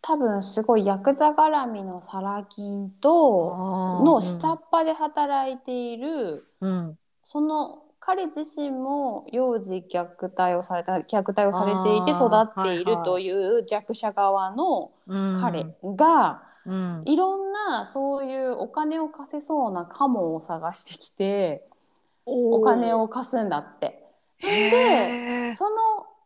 [0.00, 6.98] 多分すごいヤクザ絡みのサラ金との下っ端で働いている、うん。
[7.24, 10.04] その彼自身も幼児虐
[10.36, 15.40] 待をされた虐待をされていて育っているはいはいという弱者側のうん。
[15.40, 17.02] 彼が、うん。
[17.06, 21.64] いろんなそういうお金を貸せそうなカモを探してきて
[22.26, 24.02] お金を貸すんだって。
[24.40, 25.76] へーその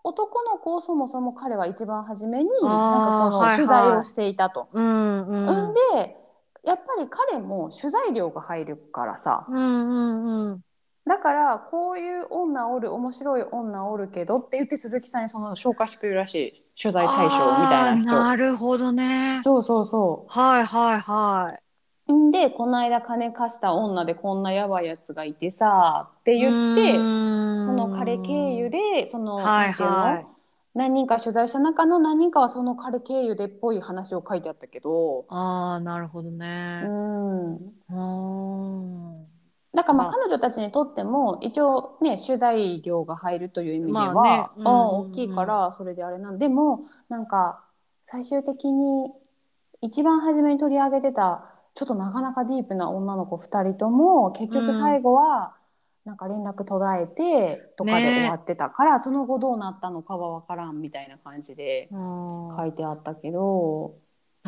[0.03, 4.69] 男の子をそもそも彼は一番初めになんかこのはいはい取材をしていたと。
[4.73, 6.17] うんうんんで
[6.65, 10.61] やっぱり彼も取材料が入るからさうんうんうん
[11.09, 19.43] だからこういう女おる面白い女おるけどって言って鈴木さんにその紹介してくれるらしい取材対象みたいあーななるほどね人。
[19.43, 21.63] そうそうそはいはいはい。
[22.09, 22.13] う。
[22.13, 26.95] んでこの間金貸した女でこんなやばいやつがいてさって言って
[27.61, 30.27] そその彼経由でその、はいはい
[30.75, 36.83] 何人か取材した中の何人かはその彼経由でっぽい話を書いてあったけど、ああなるほどうね。
[36.85, 38.01] ん、うんだか
[39.75, 40.13] らまあまあ。
[40.13, 44.51] 彼女たちにとっても一応ね取材料が入るという意味では、まあね。
[44.57, 44.65] うん。
[44.65, 47.65] うん大きいからそれであれなんでもなんか
[48.07, 49.11] 最終的に
[49.81, 55.55] 一番初めに取り上げてたちょっとなかなかディープな女の子2人とも結局最後は
[56.05, 62.57] なんか連絡途絶えてとかでね終わってたから、その後どうなったのかは分からんみたいな感じでうん。
[62.57, 63.95] 書いてあったけど。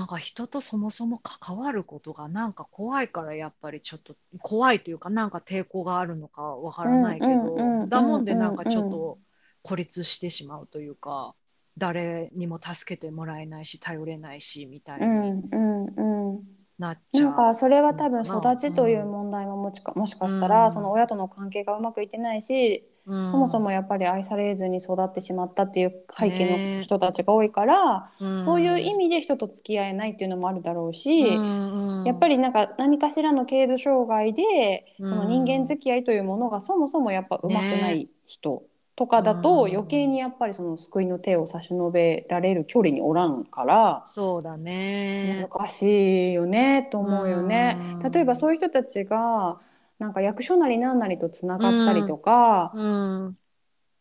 [0.00, 9.18] なんか人とそもそも関わることがなんか怖いからやっぱりちょっと怖いというかなんか抵抗があるのかわからないけどだもんでなんかちょっと
[9.60, 11.34] 孤立してしまうというか
[11.76, 17.24] 誰にも助けてもらえないし頼れないしみたいうになっちゃう。
[17.26, 20.72] なんかそれは多分育ちという問題ももちかもしかしたら、うん。
[20.72, 23.28] その親との関係がうまくいってないし、うん。
[23.30, 35.08] そもそもやっぱり愛されずに育ってしまったっていう背景ねの人たちが多いから、うんそういう意味で人と付き合えないっていうのもあるだろうし、うんうんやっぱりなんか何かしらの軽度障害で、うん。
[35.08, 38.62] その人間付き合いというものがそもそもやっぱうまくない人
[39.00, 44.02] とかだと、うん余計にやっぱりその救いの手を差し伸べられる距離におらんから。
[44.04, 45.48] そうだね。
[45.50, 48.12] 難しいよねと思うよねうん。
[48.12, 49.58] 例えばそういう人たちが
[49.98, 53.38] なんか役所なりなんなりとつながったりとかうん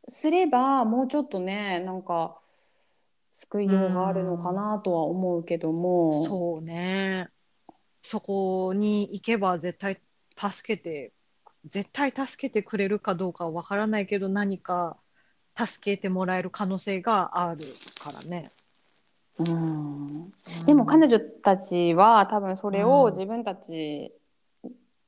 [0.09, 2.35] すれば、もうちょっとねなんか
[3.31, 6.25] 救いようがあるのかなとは思うけども。
[6.25, 7.29] そうね。
[8.01, 10.01] そこに行けば絶対
[10.35, 11.13] 助けて、
[11.69, 14.97] 絶対助けてくれるかどうかはわからないけど、何か
[15.55, 17.62] 助けてもらえる可能性がある
[18.03, 18.49] からね。
[19.39, 20.32] うん
[20.65, 24.13] でも彼女たちは多分それうんを自分たち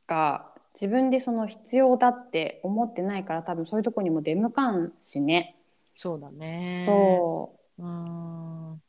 [0.08, 5.56] が自分でその必要だって思ってないから多分そういうとこにも出向かんしね。
[5.93, 6.84] そうだね。
[6.86, 7.86] そうう。
[7.86, 8.74] ん。
[8.74, 8.80] う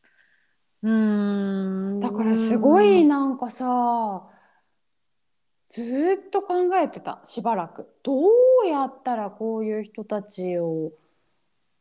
[0.85, 0.89] ー
[1.97, 2.01] ん。
[2.01, 4.29] だからすごいなんかさ
[5.73, 7.89] ずーっと考えてたしばらく。
[8.03, 8.13] ど
[8.65, 10.93] うやったらこういう人たちを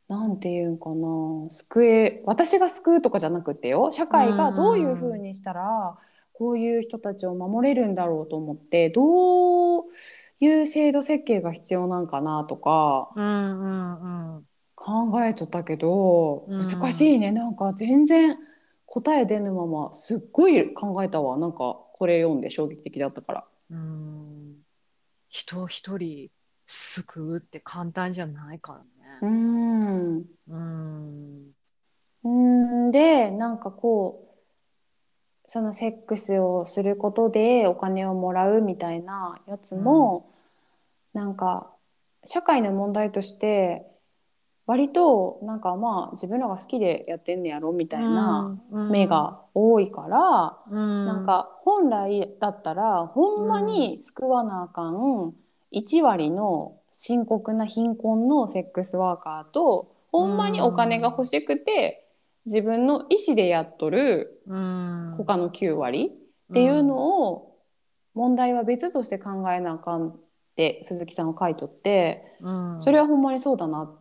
[0.07, 5.97] なんていうんかな救え私が救うとかじゃなくてよ社会がどういうふうにしたら
[6.33, 9.83] こういう人たちを守れるんだろうと思ってどう
[10.39, 14.43] いう制度設計が必要なんかなとかうんうんうん。
[14.75, 16.63] 考えとったけどうん。
[16.63, 17.31] 難しいね。
[17.31, 18.37] なんか全然
[18.85, 21.37] 答え出ぬまますっごい考えたわ。
[21.37, 23.50] なんかこれ読んで衝撃的だったから。
[23.71, 24.55] うん。
[25.29, 26.29] 人一人
[26.67, 29.37] 救うって簡単じゃないからうね。
[29.37, 31.51] んうん。
[32.23, 32.29] う
[32.89, 32.91] ん。
[32.91, 34.31] でなんかこう
[35.47, 40.31] そのセックスをすることでお金をもらうみたいなやつも、
[41.13, 41.69] なんか
[42.25, 43.90] 社会の問題として
[44.71, 55.33] 割となんかまあ自分らが好きでやってんねやろみたいな目が多いから、ななんか本来だったらほんまに救わなあかん
[55.73, 62.07] 1割の深刻な貧困のセックスワーカーとほんまにお金が欲しくて
[62.45, 65.15] 自分の意思でやっとるうん。
[65.17, 67.57] 他の9割っていうのを
[68.13, 70.15] 問題は別として考えなあかんっ
[70.55, 72.77] て鈴木さんは書いとってうん。
[72.79, 74.00] それはほんまにそうだなって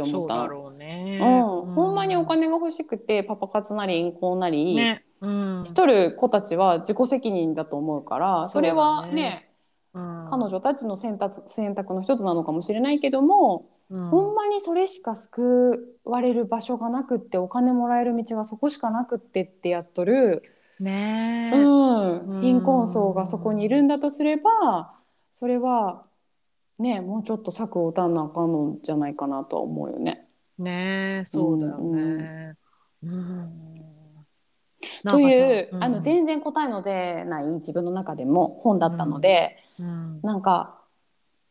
[0.00, 0.34] 思った。
[0.34, 0.40] の。
[0.40, 1.18] そうだろうね。
[1.20, 5.04] うん、ほんまにお金が欲しくてパパ活なり淫行なり、ね。
[5.20, 5.64] うん。
[5.64, 9.50] しとる子たちは自己責任だと思うからそれはねね
[9.94, 10.28] うん。
[10.30, 14.10] 彼女たちの選択選択の一つなのかもしれないけども、うん。
[14.10, 20.42] ほんまにそれしか救われる場所がなくってお金もらえる道はそこしかなくってってやっとる、
[20.78, 21.50] ね。
[21.52, 22.18] えうん。
[22.36, 22.42] うん。
[22.42, 24.92] 貧困層がそこにいるんだとすれば
[25.34, 26.04] それは
[26.78, 30.26] ねもうちょっと策を打たなあかんのじゃないかなとは思うよね。
[30.58, 32.54] ねえそうだよね。
[33.02, 33.68] うん
[35.04, 39.56] という、なんあの全然答えの出ない自分の中でも本だったので。
[39.78, 40.74] うんなんか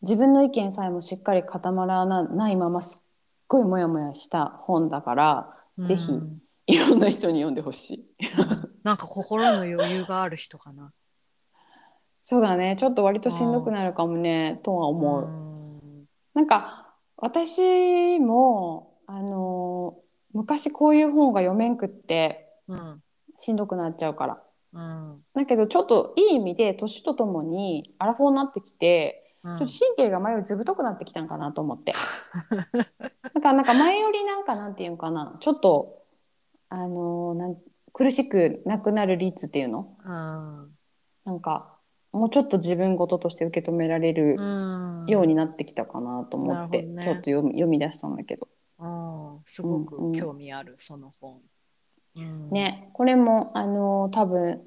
[0.01, 3.09] 自分の意見さえもしっかり固まらないまますっ
[3.47, 8.05] ごいモヤモヤした本だからぜひうんいろんな人に読んでほしい。
[8.83, 10.91] なんか心の余裕がある人かな。
[12.29, 12.75] そうだね。
[12.77, 14.59] ちょっと割としんどくなるかもね。
[14.61, 15.21] とは思う。
[15.23, 16.07] ん。
[16.33, 19.95] なんか私もあの
[20.33, 23.01] 昔こういう本が読めんくってうん。
[23.37, 24.43] しんどくなっちゃうから。
[24.73, 25.21] うん。
[25.35, 29.57] だけどちょっといい意味で年とともにアラフォーになってきてうん。
[29.59, 31.93] ちょっと神経が前よりずぶとくなってきたんかなと思って。
[33.35, 35.37] なんかなんか前よりなんかなんていうのかな。
[35.39, 36.03] ちょっと
[36.67, 37.57] あのーなん
[37.93, 39.95] 苦しくなくなる率っていうの？
[40.03, 40.77] うん。
[41.23, 41.76] なんか
[42.11, 45.05] もうちょっと自分事として受け止められるうん。
[45.07, 47.03] ようになってきたかなと思って、ね。
[47.03, 48.47] ちょっと読み読み出したんだけど、
[48.79, 49.39] うん。
[49.45, 50.13] すごうんうん。
[50.13, 51.39] く興味ある、その本。
[52.15, 52.49] うん。
[52.49, 54.61] ねこれもあのー多分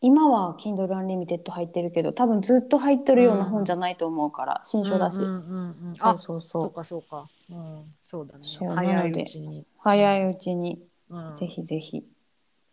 [0.00, 5.96] 今は Kindle Unlimited 入ってるけど多分ずっと入ってるような本じゃないと思うから、新書だし、うんうんうんうん。
[5.96, 6.62] そうあそうそう。
[6.62, 7.16] そうかそうか。
[7.16, 7.24] うん、
[8.02, 8.44] そうだね。
[8.74, 9.66] 早いうちに。
[9.78, 10.82] 早いうちに。
[11.08, 11.34] うん。
[11.34, 12.04] ぜひぜひ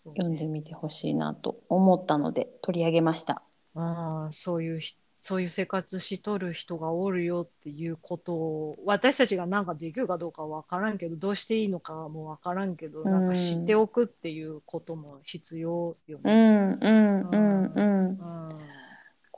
[0.09, 3.41] 読んでみてほしいなと思ったので取り上げました。
[3.75, 16.33] うん、そういうひそういう生活しとる人がおるよっていうことを私たちがなんかできるかどうかわからんけどどうしていいのかもわからんけど、なんか知っておくっていうことも必要ようね。
[16.33, 18.07] んうんうんうん。
[18.07, 18.61] うん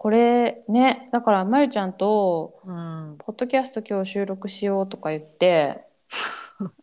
[0.04, 5.86] これねだからまゆちゃんとうんポッドキャスト今日収録しようとか言って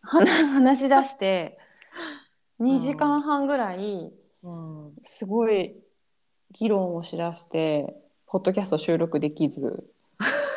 [0.01, 1.59] 話 話し出して
[2.61, 4.11] 2時間半ぐらい
[4.43, 4.93] うん。
[5.03, 5.75] すごい
[6.51, 7.95] 議論をしだして
[8.27, 9.83] ポッドキャスト収録できず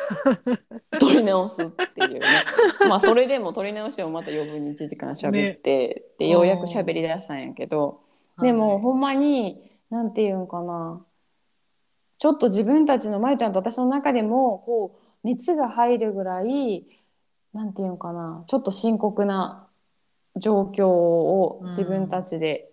[0.99, 2.21] 撮り直すっていうね。
[2.87, 8.01] まあそれでも撮り直してもまた余分に1時間喋って、でようやく喋り出したんやけど、
[8.41, 11.03] でも、ほんまになんていうんかな。
[12.17, 16.85] ちょっと自分たちのまゆちゃんと私の中でもこう熱が入るぐらい
[17.53, 18.43] なんていうんかな。
[18.47, 19.64] ちょっと深刻な
[20.37, 22.69] 状況を自分たちで、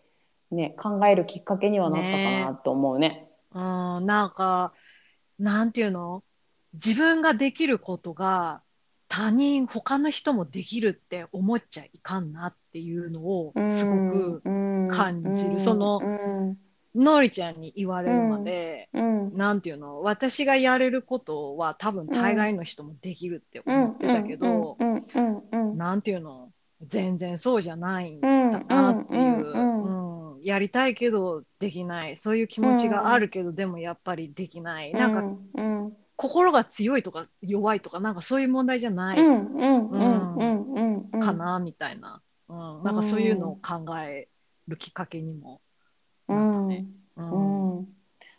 [0.51, 3.29] ね考えるきっかけにはなったかなと思うね。
[3.55, 4.73] うん、なんか、
[5.39, 6.23] なんていうの？
[6.75, 8.63] 自分ができることが
[9.09, 14.43] 他人、他の人もできるって思っちゃいかんなっていうのをすごく
[14.89, 15.61] 感じる。
[15.61, 16.59] そのうん。
[16.95, 20.03] のりちゃんに言われるまで、うんなんていうの？
[20.03, 26.52] 私がやれることは多分大概の人もできるって思ってたけど、うんうんうんていうの？
[26.89, 30.13] 全然そうじゃないんだうんなっていう、うんうん
[30.43, 32.17] やりたいけどできない。
[32.17, 35.97] そういう気持ちがあるけど、でもやっぱりできない、なんかうんうん。
[36.17, 39.21] 心が強いとか弱いとかなんかそういう問題じゃない。
[39.21, 42.83] うんうんうんうんうんうんかなみたいな、うん。
[42.83, 44.27] なんかそういうのを考え
[44.67, 45.61] るきっかけにも
[46.29, 46.87] うなったんね。
[47.17, 47.79] ううん。
[47.83, 47.89] ん。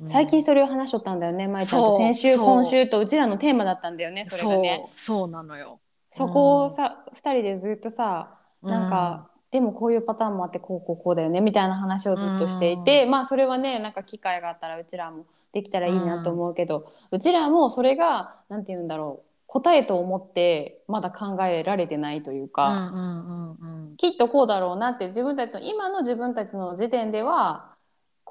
[0.05, 1.97] 最近それを話しとったんだよね、まいちゃんと。
[1.97, 4.81] 先週今週とうちらのテーマだったんだよねそれがね。
[4.83, 4.91] そう。
[5.21, 5.79] そうなのよ。
[6.13, 22.91] そこをさ、二人でずっとさなんか、でもこういうパターンもあってこうこうこうだよねみたいな話をずっとしていて、まあそれはねなんか機会があったらうちらもできたらいいなと思うけど、うちらもそれがなんて言うんだろう答えと思ってまだ考えられてないといううか、
[23.97, 27.72] きっとこうだろうなって自分たちの今の自分たちの時点では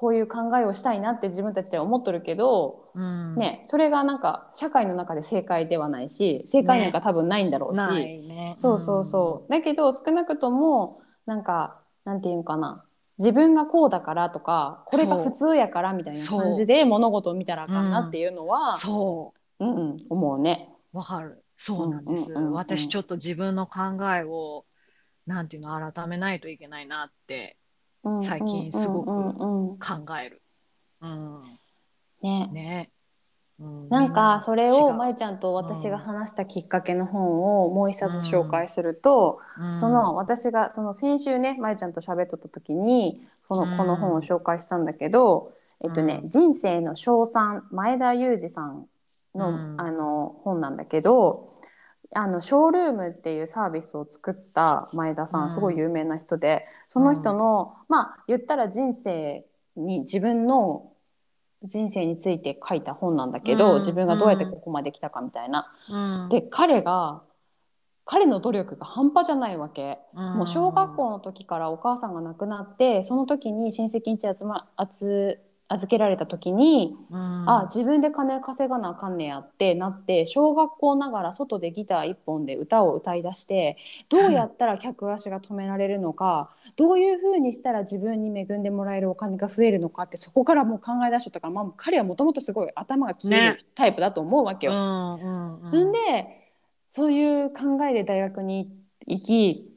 [0.03, 7.77] こういう考えをしたいなって自分たちでは思っとるけど、うんね、それがなんか社会の中で正解ではないし正解なんか多分ないんだろうし。
[7.77, 8.53] ないね。
[8.57, 9.49] そうそうそう。
[9.49, 12.83] だけど少なくともなんかなんていうんかな
[13.17, 20.67] 自分がこうだからとかこれが普通やからみたいな感じで物事を見たらあかんなっていうのは、そううんうん、思うね。
[20.91, 21.45] わかる。
[21.55, 22.33] そうなんです。
[22.33, 23.81] 私ちょっと自分の考
[24.13, 24.65] えを、
[25.25, 27.55] なんていうの、改めないといけないなって
[28.21, 29.69] 最近すごくうんうん。
[29.71, 30.41] うん考える。
[31.01, 31.59] うん。
[32.21, 32.47] ね。
[32.51, 32.91] ね。
[33.59, 33.89] うん。
[33.89, 35.11] なんかそれをま違う。
[35.11, 39.77] ゆちゃんと私が話したきっかけの本をもう一冊紹介すると、うん。
[39.77, 46.29] その私がその先週ねまゆちゃんと喋っとった時にこのこの本を紹介したんだけど、えっとねうん。
[46.29, 48.87] 人生の称賛前田裕二さん
[49.35, 49.75] の,、うん。
[49.79, 51.52] あの本なんだけど
[52.15, 55.53] あのショールームっていうサービスを作った前田さん、うん。
[55.53, 59.45] すごい有名な人でその人の、まあ言ったら人生
[59.75, 60.91] に自分の
[61.63, 63.79] 人生について書いた本なんだけど、うん。
[63.79, 65.71] 自分がどうやってここまで来たかみたいな。
[65.89, 66.29] うん。
[66.29, 67.21] で彼が
[68.05, 69.97] 彼の努力が半端じゃないわけ。
[70.13, 70.33] うん。
[70.35, 75.39] もう小学校の時からお母さんが亡くなってその時に親戚に集ま集
[75.73, 77.33] 預けられた時に、うん。
[77.45, 93.59] あ自分で金稼がなあかんねやってなって小学校ながら外でギター一本で歌を歌い出してどうやったら客足が止められるのかどういうふうにしたら自分に恵んでもらえるお金が増えるのかってそこからもう考え出しとったから、まあ、彼はもともとすごい頭が切れるね。
[93.75, 94.73] タイプだと思うわけよ。
[94.73, 95.89] うんうんうん。
[95.89, 96.53] んで
[96.87, 98.71] そういう考えで大学に
[99.05, 99.73] 行き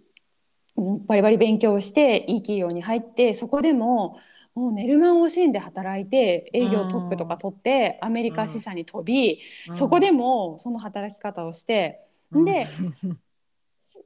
[0.77, 4.19] うんバリバリ勉強していい企業に入ってそこでも
[4.57, 9.41] もう寝る間を惜しんで働いて営業トップとか取ってアメリカ支社に飛び、
[9.73, 12.01] そこでもその働き方をして
[12.33, 12.67] で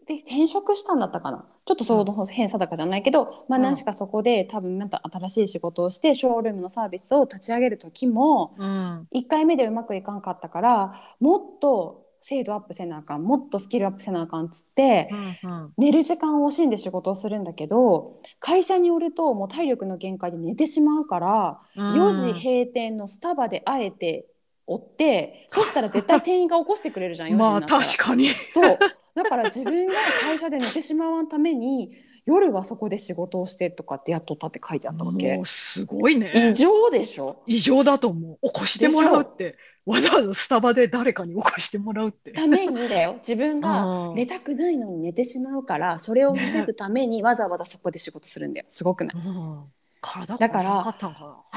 [0.06, 1.46] で転職したんだったかな。
[1.64, 3.62] ちょっとその変定かじゃないけど、まあうん。
[3.62, 15.08] 何しかそこで多分また新しい仕事をしてショールームのサービスを立ち上げる時もうん1回目でうまくいかんかったからもっと精度アップせなあかんもっとスキルアップせなあかんっつって、
[15.42, 24.26] うん寝る時間を惜しんで仕事をするんだけど会社によるともう体力の限界で寝てしまうから、うん4時閉店のスタバであえて
[24.66, 27.60] 追ってそしたら絶対店員が起こしてくれるじゃん 4時にまあ。
[27.62, 28.28] 確かに。
[28.46, 28.78] そう
[29.14, 31.90] だから自分が会社で寝てしまわんために
[32.26, 36.32] 夜はそこで仕事をしてとかってやっとったって書いてあったわけもうすごいね。
[36.50, 37.42] 異常でしょ？
[37.46, 38.46] 異常だと思う。
[38.48, 39.56] 起こしてもらうって。
[39.86, 42.32] わざわざスタバで誰かに起こしてもらうって。
[42.32, 49.16] ためにだよ自分がうん寝たくないのに寝てしまうからそれを防ぐためにわざわざそこで仕事するんだよすごくない？
[49.16, 49.79] うん体
[50.38, 50.94] だから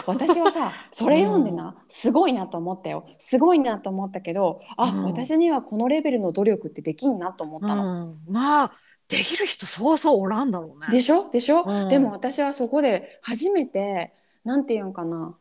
[0.05, 3.05] 私はさ それ読んでなすごいなと思ったよ。
[3.17, 5.03] すごいなと思ったけどあ、うん。
[5.05, 7.75] 私にはこのレベルの努力ってできんなと思ったの。
[7.75, 8.03] な。
[8.03, 8.19] うん。
[8.27, 8.71] まあ、
[9.07, 10.87] できる人そうそうおらんだろうね。
[10.91, 11.29] でしょ？
[11.29, 11.89] でしょ、うん。
[11.89, 14.13] でも私はそこで初めて
[14.43, 15.37] なんていうんかな。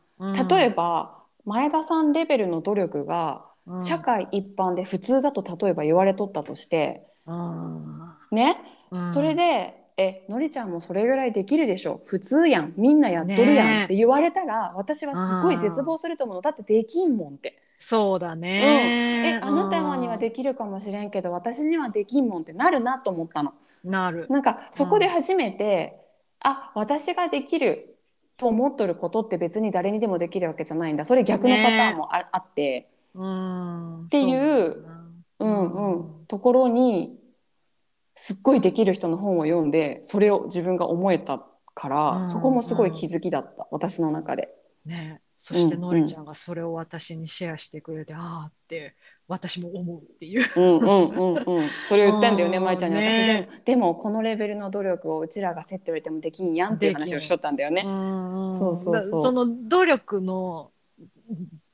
[0.49, 3.83] 例えば、前田さんレベルの努力がうん。
[3.83, 8.13] 社会一般で普通だと例えば言われとったとしてうん。
[8.31, 8.57] ね、
[8.91, 9.11] うん。
[9.13, 12.73] それで「えのりちゃんもそれぐらいできるでしょ普通やん。
[12.77, 16.41] みんなやっとるやん」ねって言われたら私はすごい絶望すると思うの。
[16.41, 17.59] だってできんもんって。
[17.77, 19.33] そうだうん、ね。
[19.35, 23.53] えあなたにはできるかもしれんけど私にはできんもんってなるなと思ったの。
[23.83, 24.27] なる。
[24.29, 25.99] なんかそこで初めて、
[26.39, 27.97] あ私ができる
[28.37, 31.05] と思っとることって別に誰にでもできるわけじゃないんだ。
[31.05, 32.89] それ逆のパターンもあ,、あって。
[33.13, 34.05] うん。
[34.05, 34.85] っていう
[35.39, 36.25] うんうん。
[36.27, 37.17] ところに
[38.15, 41.43] すっごいできる人の本を読んでそれを自分が思えた
[41.75, 43.67] から、うんそこもすごい気づきだった。
[43.71, 44.49] 私の中で。
[44.85, 48.95] ね、そしてうんのりちゃんがそれを私にシェアしてくれて、ああって
[49.29, 50.45] 私も思うっていう。
[50.57, 52.99] うんうんうんうん、それを言ったんだよね、うんまいちゃんに。
[52.99, 53.47] ね。
[53.49, 57.83] 私でも、でもこのレベルの努力をうちらがセット入れてもできんやんっていう話をしとったんだよね。
[57.85, 59.21] うんそうそうそう。
[59.21, 60.71] だその努力の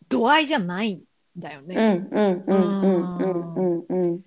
[0.07, 1.01] 度合いじゃないん
[1.35, 1.75] だようんね。
[1.75, 3.85] うんうんうんうんうん。
[3.89, 4.21] うん。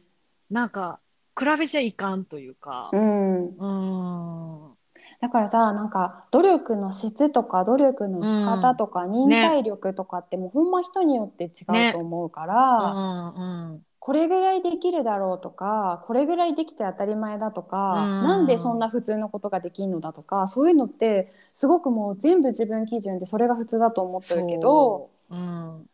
[0.50, 0.98] なんか
[1.38, 2.90] 比べちゃいかんというか。
[2.92, 3.46] うん。
[3.56, 4.76] うん。
[5.20, 11.48] だからさ、なんか努力の質とか努力の仕方とか忍耐力とかってもうほんま人によって違
[11.88, 18.24] うと思うから、うんうんこれぐらいできるだろうとかこれぐらいできて当たり前だとか、うん。
[18.24, 25.86] なんでそんな普通のことができるのだとかそういうのってすごくもう全部自分基準でそれが普通だと思ってるけどうん、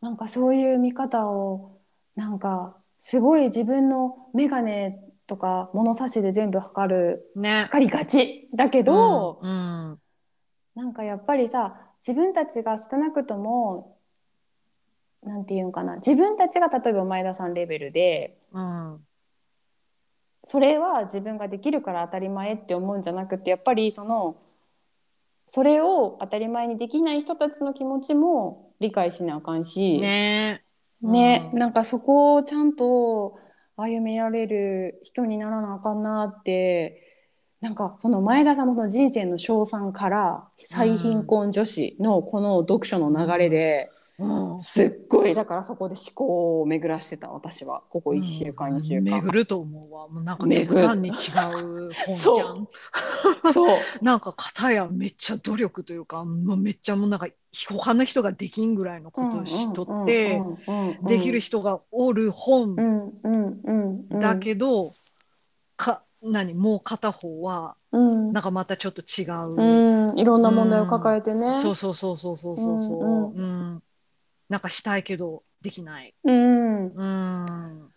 [0.00, 1.80] なんかそういう見方を
[2.14, 4.94] なんかすごい自分の眼鏡
[5.26, 7.62] とか物差しで全部測るね。
[7.62, 9.98] 測りがちだけど、うん、
[10.74, 13.96] なんかやっぱりさ自分たちが少なくとも
[15.22, 18.98] なんていうんかな自分たちが例えば前田さんレベルでうん、
[20.44, 24.36] それは自分ができるから当たり前って思うんじゃなくてやっぱりその
[25.46, 30.64] それを当たり前にできない人たちの気持ちも理解しなあかんし、ね。
[31.02, 31.58] ねうん。
[31.58, 33.38] なんかそこをちゃんと
[33.76, 37.10] 歩められる人にならなあかんなって
[37.60, 43.90] なんかその前田さんの人生の称賛から最貧困女子のこの読書の流れで
[44.20, 45.34] うん、すっごい。
[45.34, 47.82] だからそこで思考を巡らしてた私は。
[47.88, 49.20] ここ1週間2週間。
[49.20, 50.08] 巡ると思うわ。
[50.08, 53.52] もうなんか極端に違う本じゃん。
[53.52, 53.78] そう。
[54.02, 57.28] なんか片やめっちゃ努力というか、もうめっちゃもうなんか
[57.68, 60.42] 他の人ができんぐらいのことをしとって、
[61.06, 62.76] できる人がおる本
[64.10, 64.84] だけど、
[65.76, 68.32] か何もう片方はうん。
[68.32, 69.54] なんかまたちょっと違う。
[69.56, 70.18] うん。
[70.18, 71.60] いろんな問題を抱えてね。
[71.60, 72.80] そうそうそうそうそうそう。
[72.80, 73.38] そう。
[73.38, 73.42] うん。
[73.42, 73.82] うん
[74.50, 76.14] なんかしたいけどできない。
[76.24, 76.86] うん。
[76.88, 77.90] うん。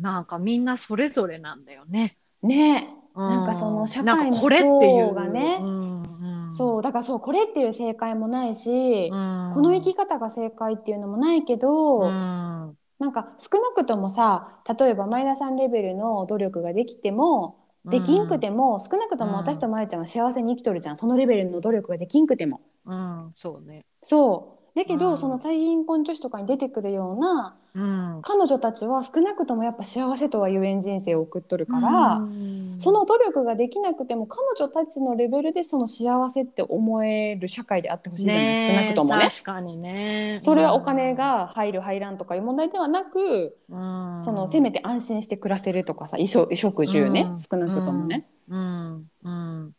[0.00, 2.16] なんかみんなそれぞれなんだよね。
[2.42, 2.88] ね。
[3.14, 5.08] うなんかその社会のなんかこれっていう。
[5.08, 5.58] 層がね。
[5.60, 6.02] うん
[6.46, 12.74] うん、そうだからそうこれっていう正解もないし、うん、この生き方が正解っていうのもないけど、うん、な
[13.08, 20.96] んか少なくともさ例えば前田さんレベルの努力ができてもできんくても、少なくとも私とまゆちゃんは幸せに生きとるじゃん。
[20.96, 22.60] そのレベルの努力ができんくても。
[22.84, 23.86] うん、そうね。
[24.02, 28.20] そうだけど、うんその最貧困女子とかに出てくるようなうん。
[28.22, 39.28] 彼女たちは少なくともやっぱ幸せとは言えん人生を送っとるから、うんその努力ができなくても彼女たちのレベルでその幸せって思える社会であってほしいじゃない、ね少なくともね。
[39.30, 40.38] 確かにね。
[40.42, 48.26] それはお金が入る入らんとかいう問題ではなく、うん、そのせめて安心して暮らせるとかさ衣食住ね、うん少なくともね。
[48.48, 49.72] うん、うん、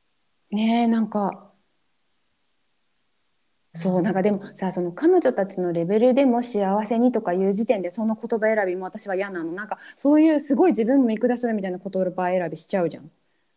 [0.49, 1.46] ねえなんか
[3.77, 13.11] そうなんかでもさその彼女たちのレベルでも幸せにとかいう時点でその言葉選びも私は嫌なのなんかそういうすごい自分も見下するみたいな言葉選びしちゃうじゃん。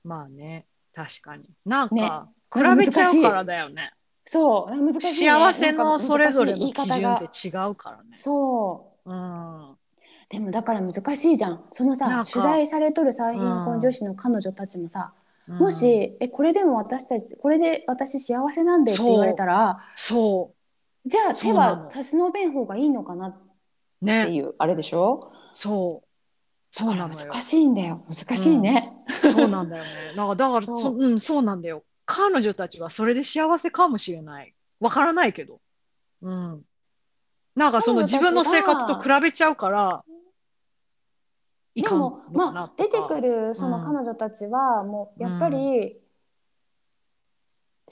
[0.04, 1.44] まあね、確かに。
[1.64, 2.10] なんか、ね
[2.52, 3.92] 比べちゃうからだよね。
[4.26, 8.16] そう難しい、ね、幸せのそれぞれの基準方がって違うからね。
[8.16, 9.76] そううん。
[10.28, 15.12] でもだから難しいじゃんそのさ取材されとる最貧困女子の彼女たちもさ、
[15.58, 20.54] もし、えこれでも私たちこれで私幸せなんでって言われたらそ
[21.06, 25.32] じゃあ手は差し伸べん方がいいのかなっう、てね、いうあれでしょ？
[25.52, 26.06] そう。
[26.70, 27.14] そうなのよ。
[27.14, 28.92] 難しいんだよ難しいね、
[29.22, 29.90] そうなんだよね。
[30.16, 31.82] なんかだからそうそ、うん、そうなんだよ。
[32.06, 34.54] 彼女たちはそれで幸せかもしれない。
[34.78, 35.60] わからないけど。
[36.22, 36.62] うん。
[37.56, 40.04] なんかその自分の生活と比べちゃうから、
[41.74, 43.48] でもまあ出てくる。
[43.48, 46.00] るその彼女たちはもうやっぱり、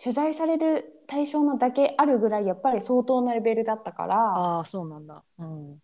[0.03, 4.16] 取材される対象のだけあるぐらいやっぱり相当なレベルだったから。
[4.16, 5.22] ああ、そうなんだ。
[5.39, 5.83] うん。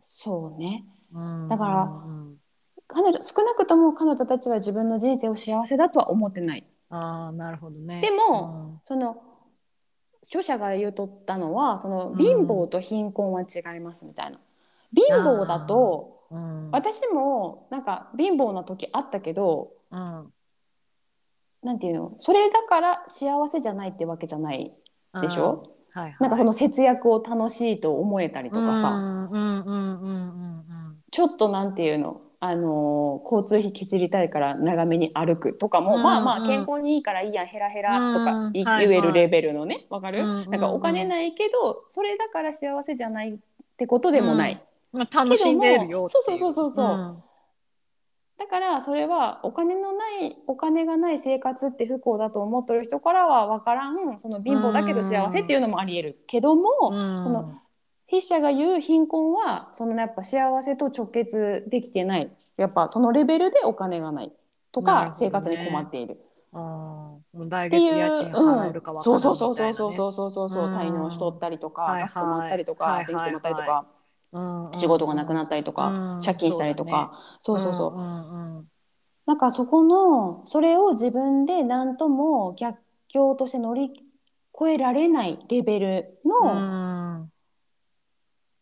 [0.00, 0.84] そうね。
[1.12, 1.48] うん。
[1.48, 2.38] だからうん
[2.88, 6.64] 彼女少なくとも彼女たちは自分の人生を幸せだとは思ってない。
[6.88, 8.00] ああ、なるほどね。
[8.00, 9.22] でもその
[10.24, 14.40] 著者が言うとったのはその貧乏と貧困は違いますみたいな。
[14.94, 20.32] 貧乏だとうん、うん、私もなんか貧乏な時あったけどうん、
[21.62, 22.14] なんていうの？
[22.18, 24.72] それだから幸せじゃないってわけじゃない
[25.20, 30.66] でしょ、はいはい、なんかその節約を楽しいと思えたりとかさ、うんうんうんうんうん
[31.12, 36.44] ちょっとなんていうの、あのー交通費削りたいから長めに歩くとかも、うんまあまうん。
[36.44, 38.66] あ健康にいいからいいやんヘラヘラとかいうん。
[38.66, 38.88] はいはい。
[38.88, 43.38] 言えるレベルのねわかる、うんうんなんかお金ないけどそれだから幸せじゃないっ
[43.78, 44.58] てことでもない、うん。
[44.58, 44.66] まあ、
[45.04, 46.22] 楽しんでるよっていそう。
[46.22, 46.86] そうそうそうそう。
[46.86, 47.22] ん。
[48.38, 57.24] だからそれはお金のないお金がない生活って不幸だと思ってる人からは分からんその貧乏だけど幸せっていうのもありえるけども、うん。
[57.24, 57.60] その
[58.08, 62.30] 筆者が言う貧困はそのやっぱ幸せと直結できてない。
[62.58, 64.32] やっぱそのレベルでお金がない
[64.70, 66.18] とか生活に困っている。
[66.52, 66.60] あー。
[66.60, 69.74] もう来月家賃払えるかうん、わからそうそうないみたいなね。
[69.74, 70.76] そうそうそうそうそうそううん。
[70.76, 72.02] 滞納しとったりとか、はいはい。
[72.02, 73.06] ガス止まったりとか、はいはい。
[73.06, 73.86] 電気止まったりとか、
[74.74, 76.24] 仕事がなくなったりとか、うん。
[76.24, 77.12] 借金したりとか、
[77.42, 78.66] そうそうそう、んう
[79.26, 83.90] なんかそこのそれを自分で何とも逆境として乗り
[84.54, 86.68] 越えられないレベルうの
[87.24, 87.32] ん。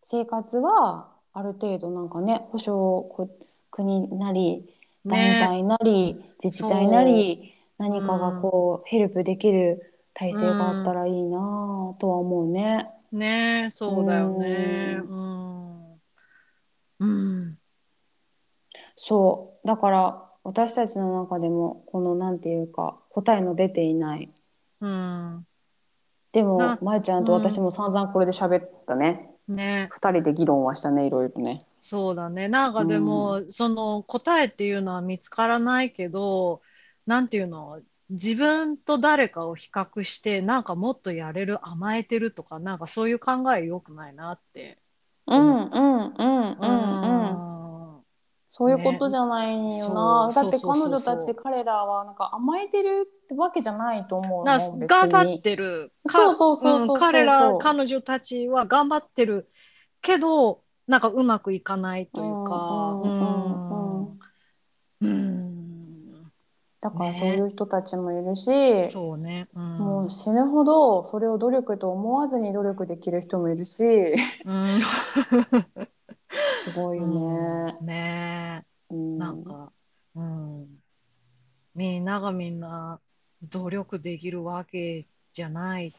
[0.05, 3.29] 生活はある程度なんかね保証こ
[3.71, 4.65] 国なり
[5.09, 12.89] 団ね体なり、自治体なり何かがこう、ヘルプできる体制があったらいいなぁとは思うね。
[13.13, 15.01] ねそうだよね。
[15.05, 15.54] うん。
[17.05, 17.59] うん。
[18.97, 24.31] そうだから私たちの中でもこのなんていうか答えの出ていない
[24.81, 25.47] うん。
[26.33, 31.65] でもなまえちゃんと私も散々これで喋ったね、ね二人で議論はしたねいろいろね。
[31.81, 32.49] そうだね。
[32.49, 36.63] なんかでも、その答えっていうのは見つからないけど、
[37.07, 44.79] なんていうの、自分と誰かを比較して、なんかもっとやれる、甘えてるとか、なんかそういう考え良くないなって。
[45.27, 47.99] うんうんうんうんううん。
[48.01, 48.05] ん。
[48.51, 50.31] そういうことじゃないよな。
[50.31, 54.87] そうだって彼そうそうそう女たち彼らはなんか甘えてるってわけじゃないと思うなの別に。
[54.87, 55.93] 頑張ってる。
[56.07, 59.51] かそうそうそうそうそううん彼ら、彼女たちは頑張ってる
[60.03, 64.19] けど、なんかうまくいかないというか、うんうんうんうん
[65.01, 65.44] うん。
[66.85, 69.49] だからねそういう人たちもいるし、そうね。
[69.55, 69.79] うん。
[69.79, 73.87] もう死ぬほどそれを努力と思わずに努力できる人もいるし、う
[74.53, 74.81] ん。
[76.63, 77.77] すごいよね。
[77.81, 79.73] うんねえ、うんなんか、
[80.15, 80.67] うん。
[81.75, 83.01] みんながみんな
[83.43, 85.91] 努力できるわけじゃない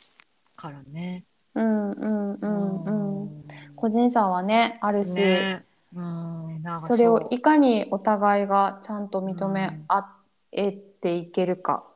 [0.55, 1.25] からね。
[1.55, 3.23] うんうんうんうん。
[3.23, 5.63] うん個人差はねあるし、ね
[5.95, 10.14] うん、それをういかにお互いがちゃんと認め合
[10.56, 11.88] えていけるか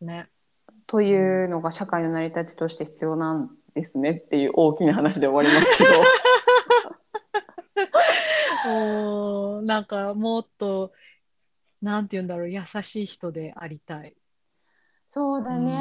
[0.00, 0.28] ね。
[0.86, 5.90] というのが社会の成り立ちとして必要なんですねっていう大きな話で終わりますけど。
[8.68, 10.92] おーなんかもっと、
[11.82, 14.16] なんて言うんだろう、優しい人でありたい。
[15.08, 15.72] そうだね、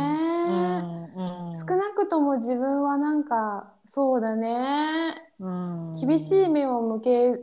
[0.47, 7.33] うんうん少なくとも自分はなんかそうだねうん厳しい目を向け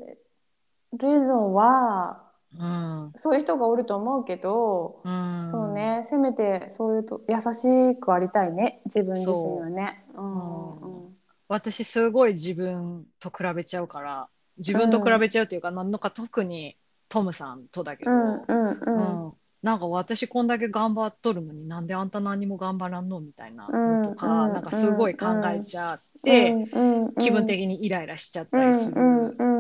[0.93, 2.23] るのは
[2.59, 3.13] うん。
[3.17, 5.49] そういう人がおると思うけど、うん。
[5.51, 6.07] そうね。
[6.11, 8.81] せめてそういうと優しくありたいね。
[8.87, 10.05] 自分自身はね。
[10.15, 10.21] う。
[10.21, 11.05] んうん。
[11.07, 11.17] うん。
[11.49, 14.29] 私すごい自分と比べちゃうから
[14.59, 15.93] 自分と比べちゃうっていうか、なん。
[15.93, 16.77] か特に
[17.09, 19.27] トムさんとだけど、うんうんうん。
[19.27, 19.33] うん。
[19.63, 28.97] なんか私こんだけ頑張っとるのになんであんた何も頑張らんのみたいなのとか、うんうんなんかすごい考えちゃって、うんうん気分的にイライラしちゃったりする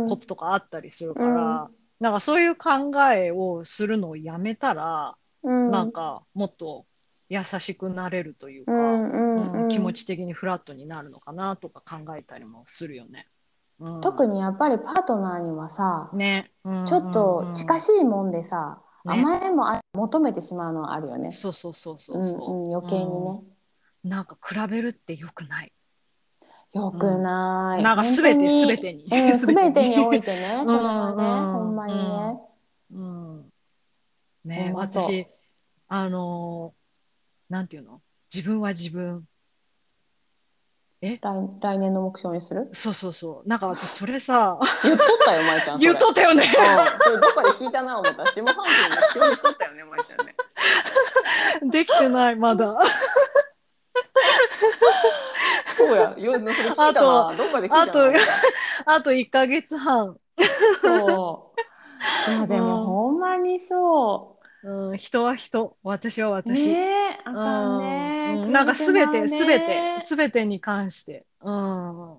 [0.09, 1.71] こととかあったりするから、
[2.03, 6.87] なんかそういう考えをするのをやめたら、うんなんかもっと
[7.29, 13.29] 優しくなれるというか、うんうんうんうん気持ち的にフラットになるのかなとか考えたりもするよね。
[13.79, 21.31] うん、特にやっぱりパートナーにはさ、ね、うんちょっと近い、しいもんでさ、ね甘えもあ求めてしまうのはあるよね。
[21.31, 23.11] そうそうそうそううんそう、うん、余計にね。
[23.15, 23.53] うん
[24.05, 25.73] なんか比べるってよくない。
[26.73, 27.83] よくない。
[27.83, 29.05] なんか全て全てに。
[29.05, 29.99] うん、 全てに。
[29.99, 32.41] おいてね、 それはね、うんほんまにね。
[32.93, 33.53] うん、
[34.45, 35.27] ね私
[35.89, 38.01] あのーなんていうの？
[38.33, 39.27] 自分は自分。
[41.03, 41.19] 来
[41.61, 42.71] 来年の目標にする？
[42.73, 43.49] そうそうそう。
[43.49, 44.59] なんか私それさ。
[44.83, 45.79] 言っとったよ、まいちゃん。
[45.79, 46.43] 言っとったよね。
[46.43, 48.25] うん、それどこかで聞いたな思った。
[48.25, 50.35] 下半期の目標にしとったよね、まいちゃんね。
[51.71, 52.79] できてないまだ
[55.89, 57.29] そうや、よそれ聞いたな。
[57.29, 57.83] あとどっかで聞いたな。
[57.83, 58.01] あと
[58.87, 60.17] あと1ヶ月半、
[60.83, 62.31] そう。
[62.31, 64.93] いや、 でも、ほんまにそう。
[64.95, 65.77] ん、人は人。
[65.83, 66.33] 私はう。
[66.33, 68.35] 私、ねえ、あかんね。
[68.45, 72.19] うん、なんかすべてすべてねすべてに関して、うん、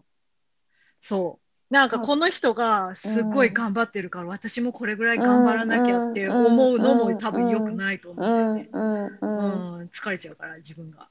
[1.00, 1.44] そう。
[1.74, 9.18] なんかこの人がすごい頑張ってるから、私もこれぐらい頑張らなきゃって思うのも多分良くないと思うんだよね。
[9.22, 11.10] うん、疲れちゃうから自分が、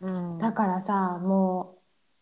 [0.00, 1.78] うん、だからさ、もう、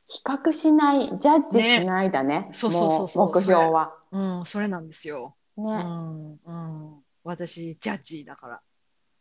[0.08, 2.48] 比較しない、ジャッジしないだね。
[2.52, 3.94] そうそうそうそうも目標は。
[4.12, 5.82] うん、それなんですよ、うね。
[5.82, 8.60] んうん、私ジャッジーだから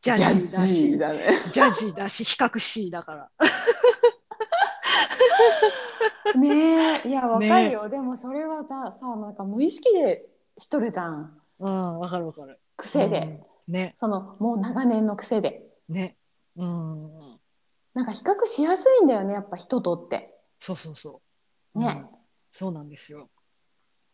[0.01, 1.19] ジャッジーだしだね。
[1.51, 3.31] ジャッジーだし比較しだから
[6.39, 7.89] ねえ、いや、わかるよ。
[7.89, 10.27] でも、それはさ、さ、なんか無意識で
[10.57, 11.41] しとるじゃん。
[11.59, 13.41] うんわかるわかる癖で。
[13.67, 15.65] うんねその、もう長年の癖で。
[15.89, 16.17] ね
[16.55, 17.24] うん
[17.95, 20.37] なんか比較しやすいんだよね、やっぱ人とって。
[20.59, 21.21] そうそうそ
[21.73, 21.79] う。
[21.79, 22.15] ねうん
[22.51, 23.27] そうなんですよ。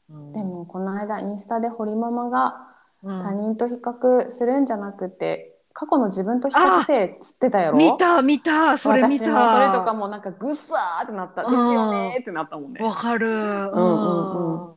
[0.10, 2.68] うんで、も、この間、インスタで堀ママが、
[3.04, 7.78] うん他人と比較するんじゃなくて、過去の自分と比較せえっつってたやろ？
[7.78, 9.54] 見た見たそれ見私もた。
[9.54, 11.44] それとかもなんかぐっさーってなった。
[11.44, 12.84] うんですよねーってなったもんね。
[12.84, 13.28] わかる。
[13.28, 14.76] んうんうん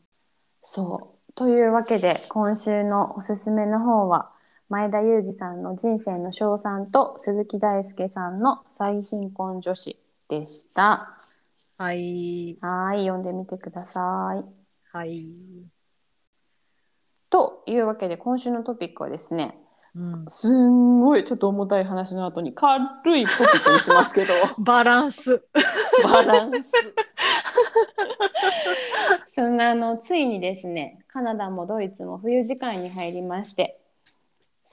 [0.63, 1.33] そう。
[1.35, 4.31] というわけで、今週のおすすめの方は、
[4.69, 9.99] 前田裕二さんの人生の賞賛と鈴木大輔さんの最貧困女子
[10.29, 11.17] でした。
[11.77, 12.57] はい。
[12.61, 14.01] はい、読んでみてくださ
[14.39, 14.45] い。
[14.93, 15.35] はい。
[17.31, 19.59] というわけで今週のトピックはですね
[19.97, 22.83] うん、すんごいちょっと重たい話の後に軽
[23.17, 25.47] いトピックにしますけど バランス。
[26.03, 26.59] バランス。
[29.35, 33.81] そんなあのついにですねカナダもドイツも冬時間に入りまして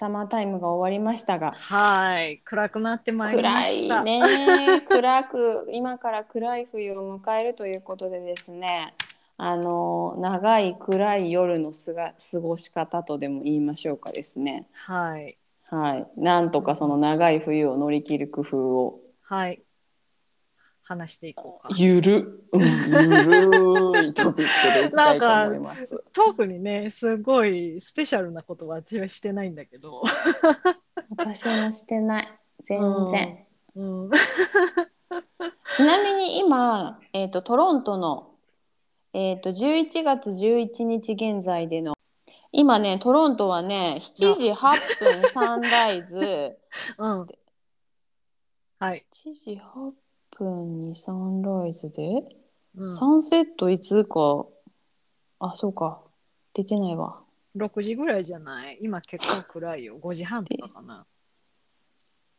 [0.02, 2.40] サマータイムが終わりましたがはい。
[2.44, 4.02] 暗くなってまいりま暗した。
[4.02, 8.96] いね 暗く今から暗い冬を迎えるということでですね
[9.38, 15.38] あの長い暗い夜のすが過ごし方とでも言いましょうかですねはい。
[15.66, 19.62] はいなんとかその長い冬を乗り切る工夫をはい。
[20.92, 21.74] 話していこうか。
[21.78, 26.04] ゆる、うん、ゆるいトピックでいきたいと思います。
[26.12, 30.02] 特にね、すごいスペシャルなことは私はしてないんだけど。
[31.18, 32.28] 私もしてない。
[32.68, 32.80] 全
[33.10, 33.46] 然。
[33.76, 34.12] うん。
[35.76, 38.36] ちなみに今、えっ、と、トロントの、
[39.14, 41.96] えっ、と、11月11日現在での、
[42.52, 46.58] 今ね、トロントはね、7時8分サンライズ、
[46.98, 47.28] うん。
[48.80, 49.06] はい。
[49.14, 49.94] 7時8
[50.44, 52.24] 分にサンライズで、
[52.76, 54.46] うん、サンセットいつか、
[55.40, 56.02] あ、そうか、
[56.54, 57.20] 出てないわ。
[57.58, 58.80] 6時ぐらいじゃない？
[58.82, 59.98] 今結構暗いよ。
[60.00, 61.06] 5時半とかかな。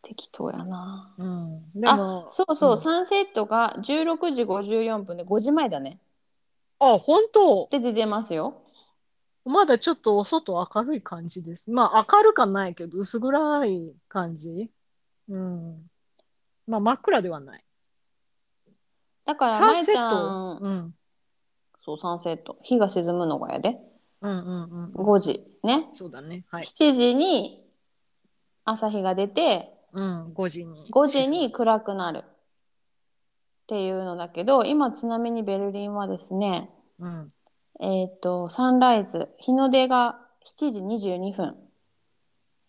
[0.03, 1.15] 適当やな。
[1.19, 1.71] うん。
[1.75, 5.99] でもあ、、そうそう、うんサンセットが16時54分で5時前だね。
[6.79, 7.69] あ、本当？
[7.71, 8.63] で出てますよ。
[9.45, 11.71] まだちょっとお外明るい感じです。
[11.71, 14.71] まあ明るかないけど薄暗い感じ？
[15.29, 15.91] うん。
[16.67, 17.65] まあ真っ暗ではない。
[19.25, 20.55] だから、サンセット。
[20.55, 20.95] ん、うん。
[21.85, 22.59] そう、サンセット。
[22.63, 23.79] 日が沈むのがやで。
[24.21, 24.93] うんうんうん。
[24.95, 25.45] 5時。
[25.63, 25.89] ね。
[25.93, 26.45] そうだね。
[26.51, 26.65] はい。
[26.65, 27.65] 7時に
[28.65, 30.89] 朝日が出て、うん、5時に。
[30.91, 32.25] 5時に暗くなる。
[32.25, 37.29] っていうのだけど、今ちなみにベルリンはですね、うん。
[37.81, 40.21] えっ、と、サンライズ、日の出が
[40.59, 41.57] 7時22分。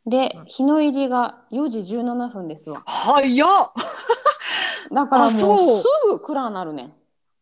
[0.06, 2.84] でうん、日の入りが4時17分ですわ。
[2.86, 3.72] 早っ
[4.94, 6.94] だからもうすぐ暗なるねん。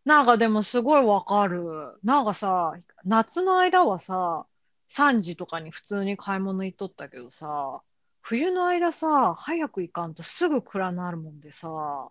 [0.06, 1.62] なんかでもすごいわかる。
[2.04, 2.74] なんかさ、
[3.06, 4.46] 夏の間はさ、
[4.90, 7.82] 3時とかに普通に買い物行っとったけどさ、
[8.22, 12.10] 冬の間さ、早く行かんとすぐ暗なるもんでさ、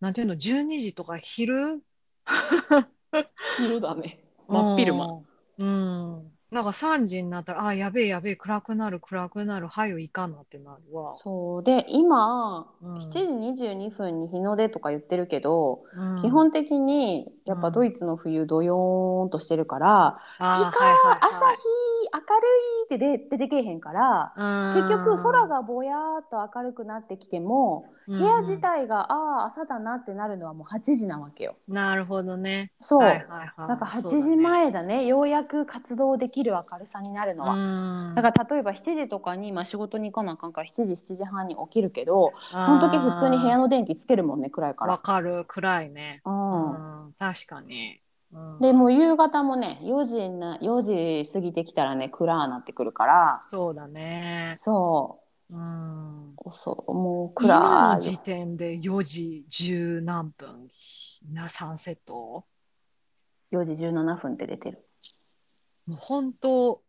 [0.00, 1.82] なんていうの、12時とか昼？
[3.56, 4.18] 昼だね。
[4.48, 5.26] うん。
[5.58, 6.33] うん。
[6.54, 11.12] なんか3時になったら、あ、やべえやべえ、暗くなる暗くなる、はよ行かなってなるわ。
[11.12, 11.64] そう。
[11.64, 12.94] で今、うん。
[12.94, 16.20] 7時22分に日の出とか言ってるけど、うん。
[16.20, 21.62] 基本的にやっぱドイツの冬どよーんとしてるから、あー日か、朝日
[22.12, 22.48] 明る
[22.82, 24.34] いって出出てけえへんから、
[24.70, 31.56] 結局空がぼやーっと明るくなってきても、部部屋自体がああ朝だなってなるのはもう8時なわけよ。
[31.66, 32.72] なるほどね。
[32.80, 33.68] そう、はいはいはい。
[33.68, 34.36] なんか8そうだね。
[34.36, 35.06] 時前だね。
[35.06, 37.54] ようやく活動できる明るさになるのは。
[37.56, 38.14] うん。
[38.14, 45.00] だから例えば7時とかに、まあ、仕事に行かなあかんから7時7時半に起きるけどその時普通に部屋の電気つけるもんね暗いかわら。
[45.00, 46.22] かる、暗いね。
[46.24, 46.72] うん。
[46.72, 46.76] う
[47.08, 48.00] ん、確かに。
[48.32, 54.54] うんでもう夕方もね4時な4時過ぎてきたらね暗なってくるからそうだね。
[54.58, 55.20] そ
[55.50, 56.30] うん。
[56.30, 60.68] うそうもう今暗いの時点で4時10何分
[61.32, 62.44] なサンセット
[63.52, 64.84] ？4時17分って出てる
[65.86, 66.82] もう本当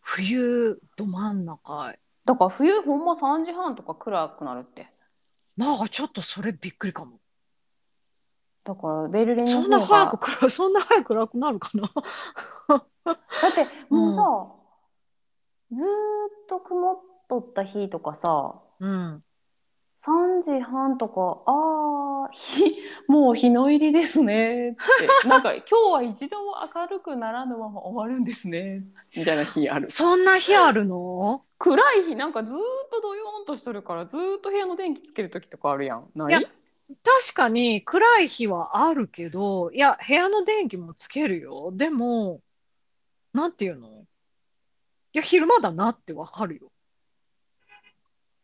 [0.00, 1.94] 冬ど真ん中。
[2.26, 4.92] だから冬ほんま3時半とか暗くなるって
[5.56, 7.19] なんかちょっとそれびっくりかも。
[8.72, 11.82] だからベルリンのそんな早く暗 そんな早く暗くなるかな？
[12.68, 14.46] だってもうさ、
[15.72, 15.90] ずーっ
[16.48, 16.98] と曇っ
[17.28, 19.22] とった日とかさうん。
[19.98, 24.80] 3時半とかあー日もう日の入りですねって。
[25.28, 28.82] なんか今日は一度も明るくならぬまま終わるんですね。
[29.16, 29.90] みたいな日ある。
[29.90, 31.42] そんな日あるの？
[31.58, 32.56] 暗い日なんかずーっ
[32.90, 36.08] とドヨーンとしとるからずーっと部屋の電気つける時とかあるやん。
[36.14, 36.46] ない？
[37.02, 41.70] 確かに暗い日はあるけど、いや、部屋の電気もつけるよ。
[41.72, 42.40] でも、
[43.32, 44.06] なんていうの？
[45.12, 46.72] いや、昼間だなってわかるよ。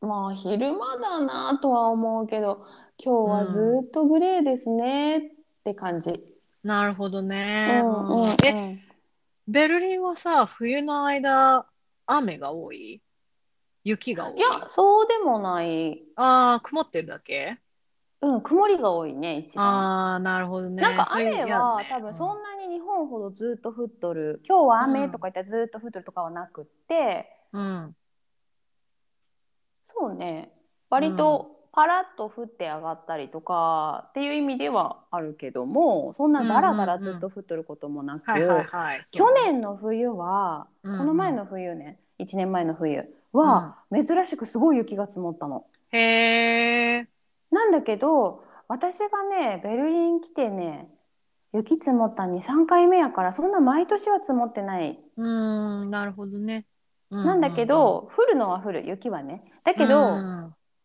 [0.03, 2.66] まあ昼間だなとは思うけど
[3.03, 5.20] 今日はずーっとグレーですねっ
[5.64, 6.22] て感じ、
[6.62, 7.80] なるほどね。
[7.82, 8.28] うんうんうん。
[8.47, 8.78] え、
[9.49, 11.66] ベルリンはさ、冬の間、
[12.07, 13.03] 雨が多い？
[13.84, 14.36] 雪が多い？
[14.36, 16.05] いやそうでもない。
[16.14, 17.59] ああ、曇ってるだけ？
[18.22, 20.82] うん曇りが多いね一番ああ、なるほどね。
[20.82, 27.96] なんかそういう雨は多分そんなに日本ほどずっと降っとる今日は雨とか言ったらずっと降っとるとかはなくって、うん。
[29.88, 30.50] そうね
[30.90, 39.02] 割とパラッと降って上がったりとかっていう意味ではあるけどもそんなダラダラずっと降っとることもなく、はいはいはい。
[39.12, 45.66] 去年の冬は、この前の冬ね1年前の冬は、珍しくすごい雪が積もったの。
[45.92, 47.08] へえ。
[47.51, 50.88] なんだけど私がねベルリン来てね
[51.53, 56.66] 雪積もった23回目やからそんな毎年は積もってない、うーん、なるほどね。
[57.11, 60.18] うなんだけど降るのは降る雪はねだけど、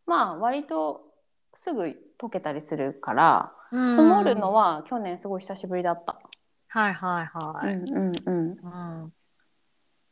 [0.06, 1.02] まあ割と
[1.56, 6.20] すぐ溶けたりするから積積もるのは去年すごい久しぶりだった。
[6.70, 7.74] はいはいはい。
[7.74, 9.14] うんうんうんうん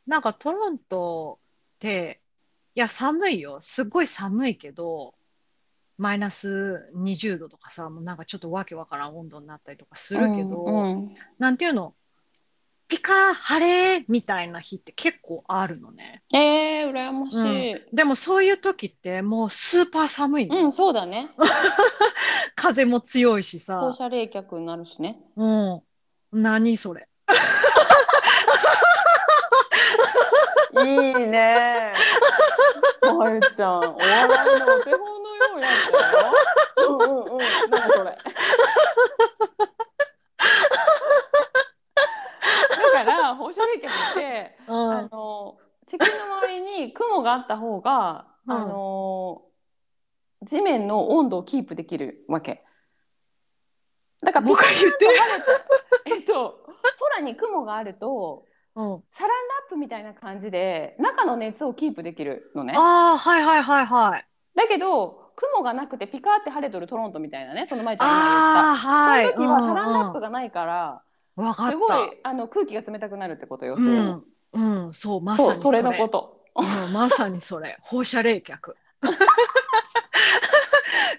[0.06, 1.38] なんかトロント
[1.76, 2.20] って、
[2.74, 3.58] いや、寒いよ。
[3.60, 5.14] すっごい寒いけど、
[6.00, 11.92] マイナス20度とかさ、もうなんかちょっとわけわからん温度になったりとかするけど、うんうんなんていうの、
[12.88, 16.22] ピカー晴れみたいな日って結構あるのね。
[16.32, 17.94] えー、羨ましい。
[17.94, 20.64] でもそういう時ってもうスーパー寒いの。
[20.64, 21.28] うん、そうだね。
[22.56, 23.78] 風も強いしさ。
[23.80, 25.20] 放射冷却になるしね。
[25.36, 25.82] うん。
[26.32, 27.08] 何それ。
[30.82, 31.92] いいね。
[33.20, 35.19] まゆちゃん、お笑いのお手本
[35.60, 35.72] うやっ
[36.76, 36.88] たよ。
[36.88, 37.38] うんうんうん。
[37.70, 38.16] 何それ。
[42.92, 49.42] だから放射冷却って、うんあの地球の周りに雲があった方が、うんあの
[50.46, 52.64] 地面の温度をキープできるわけ。
[54.22, 55.06] だからもう一回言って。
[56.06, 56.58] えっと
[56.98, 58.44] 空に雲があると
[58.74, 59.34] うんサランラ
[59.66, 62.74] ップみたいな感じで中の熱をキープできるのね。
[62.76, 64.26] ああ、はいはいはいはい。
[64.54, 68.14] だけど雲がなくてピカーって晴れとるトロントみたいなねその前ちゃんが。
[69.22, 69.34] 言った。
[69.34, 70.20] その時はサランラップが。
[70.20, 71.02] がないから、
[71.36, 72.04] わかっすごた。
[72.04, 73.74] いあの空気が冷たくなるってことよ。
[73.76, 76.40] うん、うん、そう、まさにそれのこと。
[76.56, 77.78] うん、まさにそれ。
[77.82, 78.74] 放射冷却。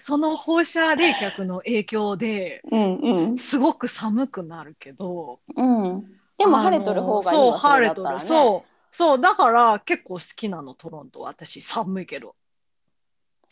[0.00, 6.04] その放射冷却の影響でうんうんすごく寒くなるけど、うん。
[6.38, 8.18] でも晴れとる方がいいわそう、晴れとる。
[8.18, 11.20] そう、そう、だから結構好きなの、トロント。
[11.20, 12.34] 私、寒いけど。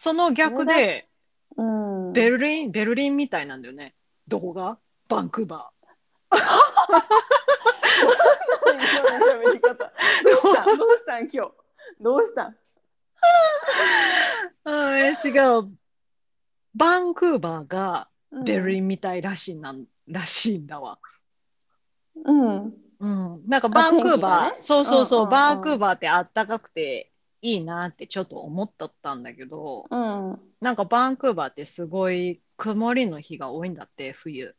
[0.02, 1.08] その逆で、
[1.58, 2.14] うん。
[2.14, 3.94] ベルリン、ベルリンみたいなんだよね。
[4.26, 4.78] どこが
[5.10, 5.70] バンクーバ
[6.30, 6.46] 今日
[9.18, 9.74] の喋り方。
[10.24, 10.62] どうした？
[10.72, 11.28] んどうしたん？
[11.30, 11.52] 今日。
[12.00, 12.48] どうした？
[12.48, 12.54] んー。
[14.64, 15.70] あーえ違う。
[16.74, 18.08] バンクーバーが
[18.46, 20.98] ベルリンみたいらしいなん、らしいんだわ。
[22.24, 22.74] うん。
[23.00, 23.46] うん。
[23.46, 27.09] なんかバンクーバー、ねそうそうそう、うんうんうんバンクーバーってあったかくて
[27.42, 30.40] いいなってちょっと思っとったんだけど、うん。
[30.60, 34.56] なんかバンクーバーってすごい曇りの日が多いんだって、冬。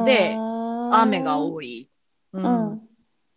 [0.00, 0.44] で
[0.88, 1.40] 雨がい。
[1.40, 1.90] 多い。
[2.32, 2.40] う。
[2.42, 2.88] うんん。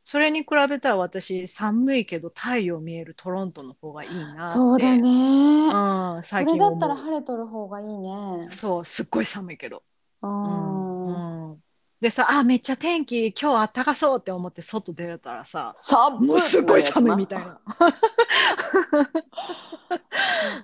[0.06, 4.74] それに比べたら私、寒いけど太陽見えるトロントの方がいいなって。
[4.74, 5.70] そうだね。
[5.70, 6.78] うん、それだ最近思う。
[6.78, 8.50] ったら晴れとる方がいいね。
[8.52, 9.84] そう、すっごい寒いけど。
[10.22, 10.83] うん
[12.04, 17.62] でさ、あ、めっちゃ天気今日あったかそうって思って外出れたらさ、寒もうすっごい寒いみたいな。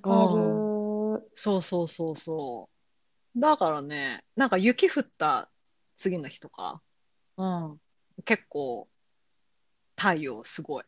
[1.35, 2.69] そうそうそうそ
[3.37, 3.39] う。
[3.39, 5.49] だからね、なんか雪降った
[5.95, 6.81] 次の日とか、
[7.37, 7.79] うん、
[8.25, 8.89] 結構
[9.95, 10.83] 太陽すごい。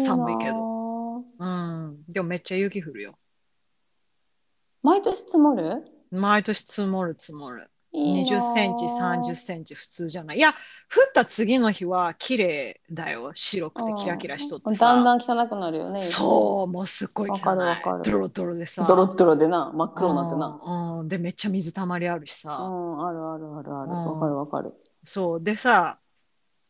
[0.00, 1.22] 寒いけど。
[1.38, 3.16] うん、でもめっちゃ雪降るよ。
[4.82, 5.84] 毎年積もる？
[6.10, 7.70] 毎年積もる積もる。
[7.94, 10.38] いいな20センチ、30センチ普通じゃない。
[10.38, 10.54] いや、降
[11.08, 13.30] った次の日は綺麗だよ。
[13.34, 14.76] 白くてキラキラしとって。
[14.76, 16.02] だんだん汚くなるよね。
[16.02, 17.38] そう、もうすっごい汚い。
[17.38, 18.84] わかるわかるドロドロでさ。
[18.84, 20.60] ドロッドロでな、真っ黒になってな。
[20.64, 22.58] うん、うんで、めっちゃ水たまりあるしうさ。
[22.58, 23.90] ん、あるあるあるある。
[23.90, 24.74] うんわかるわかる。
[25.04, 25.42] そう。
[25.42, 25.98] でさ、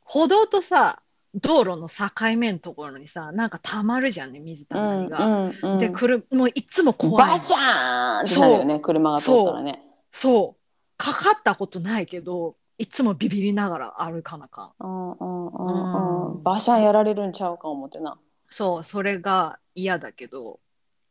[0.01, 1.01] 歩道とさ、
[1.35, 5.25] 道路の境目のところにさ、なんかたまるじゃんね、水たまりが。
[5.25, 7.33] うんうんうんで、くる、もういつも怖いの。
[7.33, 9.83] バシャーンってなるよね、車が通ったらね。
[10.13, 10.64] そう。
[10.97, 14.73] かかったことないけど、いつもビビりながら歩かなあかん。
[14.81, 16.43] うんうんうんううんん。
[16.43, 18.19] バシャンやられるんちゃうか思ってな。
[18.49, 20.61] そう、それが嫌だけど、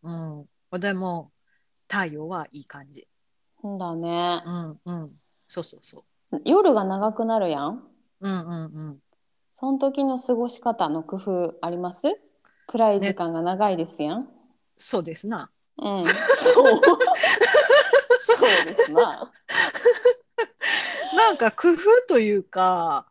[0.04, 0.46] うん。
[0.80, 1.32] でも、
[1.90, 3.08] 太陽はいい感じ。
[3.66, 4.50] んだねう。
[4.50, 5.08] ん、うん。
[5.48, 6.04] そうそうそ
[6.46, 7.76] 夜が長くなるやん。
[7.76, 8.28] う。
[8.28, 9.00] うん、うん、うん。
[9.56, 12.08] その時の過ごし方の工夫あります？
[12.68, 14.28] 暗い時間が長いですやん。
[14.76, 15.52] そうですな。
[15.78, 16.06] うん。
[16.36, 16.82] そう。
[18.38, 19.32] そうですな。
[21.16, 21.78] なんか工夫
[22.08, 23.08] というか、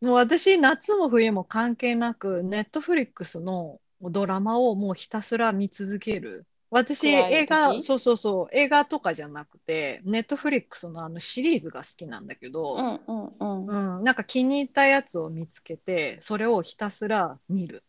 [0.00, 6.46] もう私、夏も冬も関係なく、ネットフリックスのドラマをもうひたすら見続ける。
[6.70, 13.98] 私、映画、時そうそうそう、映画とかじゃなくて、ネットフリックスのあのシリーズが好きなんだけど、うんうんうん。
[13.98, 17.82] うん、なんか気に入ったやつを見つけて、それをひたすら見る。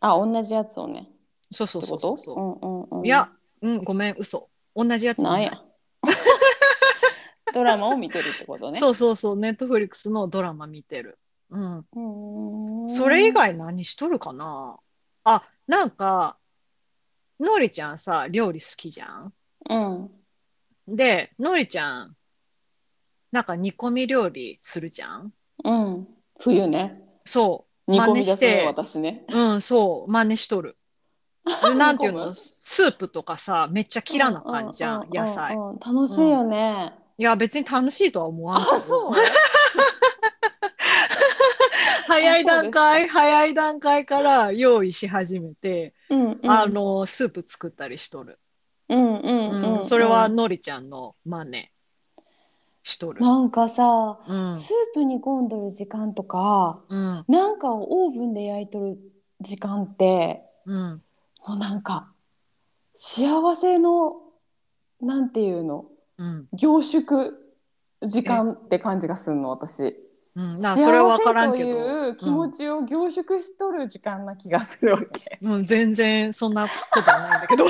[0.00, 1.08] あ、同じやつをね。
[1.52, 2.66] そうそうそうそううんう
[2.96, 3.06] んうん。
[3.06, 3.30] いや、
[3.62, 4.48] うん、ごめん、嘘。
[4.78, 5.60] 同じやつなんや。
[7.52, 8.78] ドラマを見てるってことね。
[8.78, 11.18] そうそうそう、ネットフリックスのドラマ見てる。
[11.50, 12.88] うん。
[12.88, 14.78] それ以外何しとるかな？
[15.24, 16.36] あ、なんか、
[17.40, 19.32] のりちゃんさ、料理好きじゃん？
[19.68, 20.96] うん。
[20.96, 22.14] で、のりちゃん、
[23.32, 25.32] なんか煮込み料理するじゃん？
[25.64, 26.06] うん。
[26.38, 27.02] 冬ね。
[27.24, 27.90] そう。
[27.90, 29.24] 煮込みですね私ね。
[29.28, 30.76] うん、そう、真似しとる。
[31.68, 35.54] でなんていうの、 スープとかさ、めっちゃキラな感じじゃ、うんうう野菜。
[35.56, 35.78] うんうん。
[35.78, 38.62] 楽しいよね、いや、別に楽しいとは思わん。
[38.62, 39.12] あそう。
[42.06, 46.50] 早い段階、早い段階から用意し始めて、うんうん。
[46.50, 48.38] あの、スープ作ったりしとる。
[48.88, 51.68] うんうんうん、うん、それはのりちゃんの真似
[52.82, 53.20] しとる。
[53.20, 58.98] なんかさうん、スープ煮込んどる時間とかうん、なんかをオーブンで焼いとる
[59.40, 61.02] 時間ってうん、
[61.48, 62.12] もうなんか
[62.94, 64.16] 幸せの
[65.00, 65.86] なんていうの？
[66.18, 67.32] うん、凝縮
[68.02, 69.96] 時間って感じがするの私
[70.34, 70.58] うん。
[70.58, 71.64] な、それは分からんけど。
[71.64, 77.64] 幸せという気持ちを凝縮しとる時間な気がするわけ、うん、全然そんなことはないんだけど。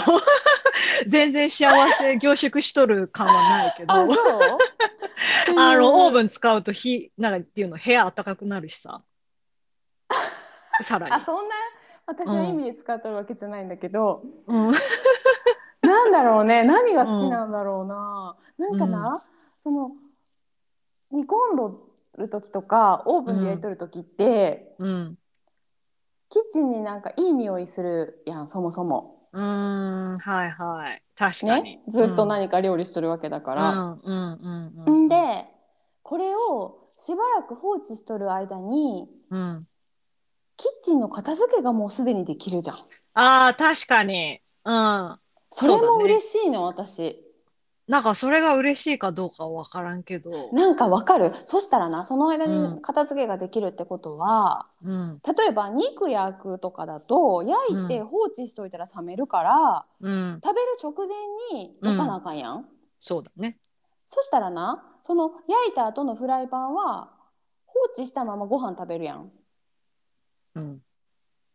[1.06, 1.68] 全然幸
[1.98, 3.92] せ凝縮しとる感はないけど。
[3.92, 4.18] あそう？
[5.60, 9.02] あの、オーブンン使うと火、なんかっていうの、部屋暖かくなるしさ。
[10.82, 11.12] さらに。
[11.12, 11.54] あそんな
[12.08, 14.72] 私は意味で使っとるわけじゃないんだけど、うん、
[15.82, 19.20] なんだろうね 何が好きなんだろうな、なんかな、
[19.62, 19.92] その
[21.10, 21.86] 煮込んど
[22.16, 25.18] る時とかオーブンで焼いとる時って、うん。
[26.30, 29.28] キッチンになんかいい匂いするやんそもそも。
[29.32, 31.02] うーん、はいはい。
[31.14, 33.70] 確かにね。、ずっと何か料理してるわけだから。
[33.70, 35.04] うん、うん、うん、うん。
[35.04, 35.46] ん、で
[36.02, 39.67] これをしばらく放置しとる間にうん。
[40.58, 42.76] キッチンの片付けがもうすでにできるじゃん。
[43.14, 44.42] ああ、確かに。
[44.64, 44.72] うん。
[44.72, 47.24] なんそれも嬉しいの、私。
[47.88, 50.52] かそれが嬉しいかどうかは分からんけど。
[50.52, 55.20] なんかわかるそしたらなその間うんに片付けができるってことは、うん。
[55.24, 60.40] 例えば肉焼くとかだと焼いてうん放置しといたら冷めるから、うん。
[60.44, 61.16] 食べる直前
[61.62, 62.68] に焼かなあかんやん。
[62.98, 63.58] そうだね。
[64.08, 67.10] そしたらなその焼いた後のフライパンは
[67.66, 69.30] 放置したままご飯食べるやん。
[70.58, 70.82] うん。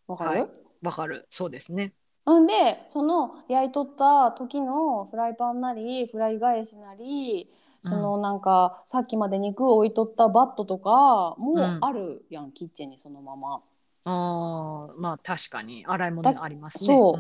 [0.08, 0.50] わかる、はい
[0.82, 1.28] わかる。
[1.30, 1.94] そうですね。
[2.30, 7.50] んでその焼いとった時のフライパンなりフライ返しなり
[7.84, 13.62] そのなんか、さっきまで肉置いとったバットとかもうんあるやん、キッチンにそのまま。
[14.06, 15.86] ああ、まあ確かに。
[15.86, 16.96] 洗い物ありますね。
[16.96, 17.12] そ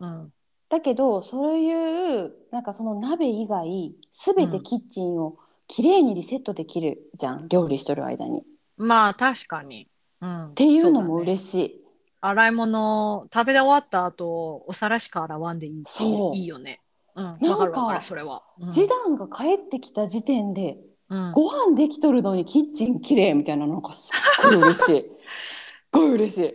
[0.00, 0.20] うん。
[0.22, 0.32] うん。
[0.68, 8.40] だけどそういうなんかその鍋以外全てキッチンをきれいにリセットできるじゃん料理しとる間に。
[8.40, 8.42] っ
[8.76, 9.88] まあ確かに。
[10.22, 10.46] うん。
[10.46, 11.16] っていうのも。
[11.16, 11.82] 嬉しい。
[12.22, 16.80] 洗い物、食べ終わった後、お皿しか洗わんでいいそういいよね。
[17.16, 17.24] うん。
[17.40, 18.42] なんかそれは。
[18.60, 25.00] うん示談が帰ってきた時点でうんご飯できとるのにキッチンきれいみたいななんかすっごい嬉しい。
[25.52, 26.54] すっごい嬉しい。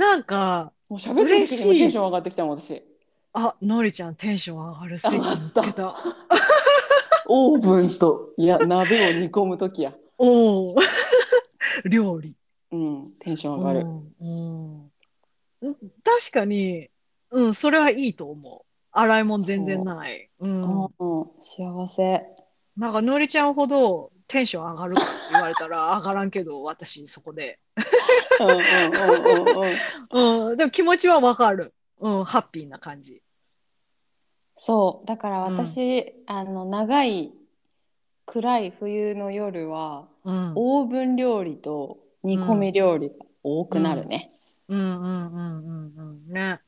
[0.00, 2.82] なんか、もう喋ってる時にもテンション上がってきたもん私。
[3.34, 5.94] あ、のりちゃんテンション上がるスイッチ見つけた。
[7.28, 9.92] オーブンといや鍋を煮込む時や。
[10.18, 10.76] おお。
[11.84, 12.36] 料理。
[12.74, 13.80] うんテンション上がる。
[13.80, 14.90] うんうん
[16.04, 16.90] 確かに、
[17.30, 18.64] うん、それはいいと思う。
[18.92, 20.28] 洗い物全然ない。
[20.38, 20.84] うん。
[20.84, 20.90] うん、
[21.40, 22.26] 幸せ。
[22.76, 27.58] なんか、のりちゃんほどテンション上がるかって言われたら 上がらんけど、私そこで。
[28.40, 29.64] うんうんうんうん
[30.12, 30.50] うん。
[30.50, 31.74] うん、でも気持ちはわかる。
[31.98, 33.22] うん、ハッピーな感じ。
[34.56, 37.32] そうだから私、あの長い
[38.26, 40.52] 暗い冬の夜はうん。
[40.54, 44.28] オーブン料理と煮込み料理が多くなるね。
[44.68, 46.32] うんうんうんうんうん。
[46.32, 46.60] ね。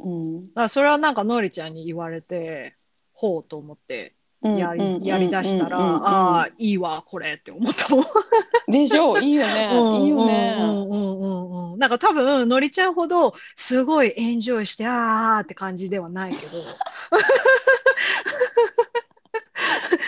[0.00, 2.76] うんだそれはなんかのりちゃんに言われて、
[3.12, 8.04] ほうと思ってやり,、やりだしたら、ああ、いいわ、これって思ったもん。
[8.70, 9.14] でしょ？
[9.14, 10.56] ういいよね、うんいいよね。
[10.60, 11.78] うんうんうんうんうん。
[11.78, 16.62] なんか多分、のりちゃんほどすごいエンジョイして、あーって感じではないけど。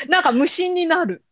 [0.08, 1.24] なんか無心になる。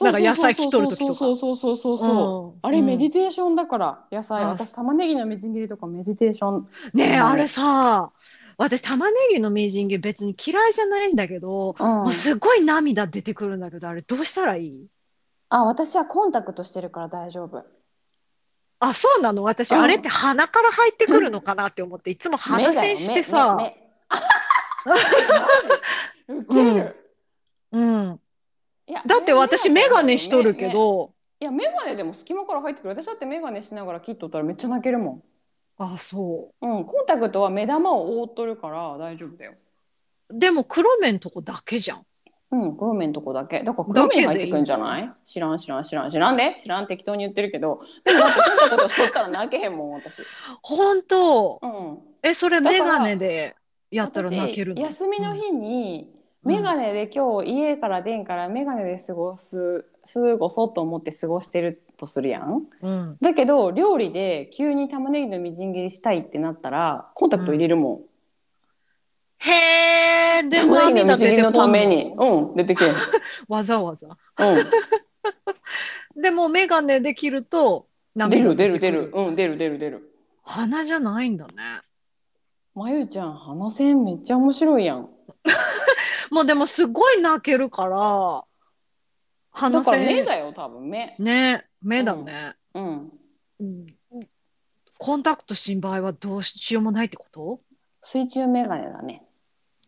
[0.00, 1.14] なんか野菜切っとる時とか。
[1.14, 4.42] そうそうそうそうそうあれメディィテーションだから野菜。
[4.42, 6.68] あ私玉ねぎのみじん切りとかメディテーション。
[6.94, 7.26] ねえ、うん。
[7.26, 8.10] あれさ、
[8.58, 11.86] 私玉ねぎのみじん切り別に嫌いじゃないんだけど、うん。
[11.86, 14.86] もうすごい涙出てくるんだけど、あれどうしたらいい？
[15.48, 17.64] あ私はコンタクトしてるから大丈夫。
[18.80, 19.42] あ、そうなの？
[19.44, 19.80] 私、うん。
[19.82, 23.56] あれって鼻から入ってくるのかなって思って、いつも鼻栓してさ、
[26.28, 26.96] ウケ る、
[27.72, 28.20] うん。
[28.88, 35.22] いやだって私、メガネしとるけど、いやメガネでも隙間から入ってくる私だってメガネしながら切っとったらめっちゃ泣けるもん
[35.78, 36.66] あ、そう。
[36.66, 39.54] うんコンタクトは目玉を覆っとるから大丈夫だよ
[40.30, 42.06] でも黒目んとこだけじゃん。
[42.52, 43.64] うん、黒目のとこだけ。
[43.64, 45.12] だから黒目に入ってくんじゃない？
[45.24, 47.80] 知らん知らん知らん知らんで知らん適当に言ってるけど。
[48.04, 50.22] でもだってそんなことしとったら泣けへんもん、私。
[50.62, 51.98] 本当うん。
[52.22, 53.56] え、それだからメガネで
[53.90, 54.82] やったら泣けるの？
[54.82, 56.08] 私休みの日に、
[56.46, 56.56] うん。
[56.56, 62.62] メガネで今日家から出んからメガネで過ごす過ごそうと思って過ごしてるとするやん。
[62.80, 63.16] うん。
[63.20, 68.00] だけど料理で急に玉ねぎのみじん切りしたいってなったらコンタクト入れるもん、
[69.38, 71.50] へえ、で、玉ねぎのみじんのう
[72.52, 72.88] ん出てけえ。
[73.48, 74.08] わざわざ。
[74.08, 74.12] う
[76.18, 76.20] ん。
[76.22, 78.78] でもメガネで切ると出涙る出る。
[78.78, 79.10] 出る。
[79.14, 80.12] うん出る出る出る。
[80.44, 81.52] 鼻じゃないんだね。
[82.74, 85.08] まゆちゃん鼻線めっちゃ面白いやん
[86.30, 88.44] もうでもすごい泣けるから、だ
[89.52, 90.26] 鼻から目線。
[90.26, 92.54] だよ多分目ね、目だね。
[92.74, 93.12] うん
[93.60, 93.86] うん
[94.98, 97.58] コンタクトしん場合はどうしようもないってこと？
[98.00, 99.22] 水中メガネだね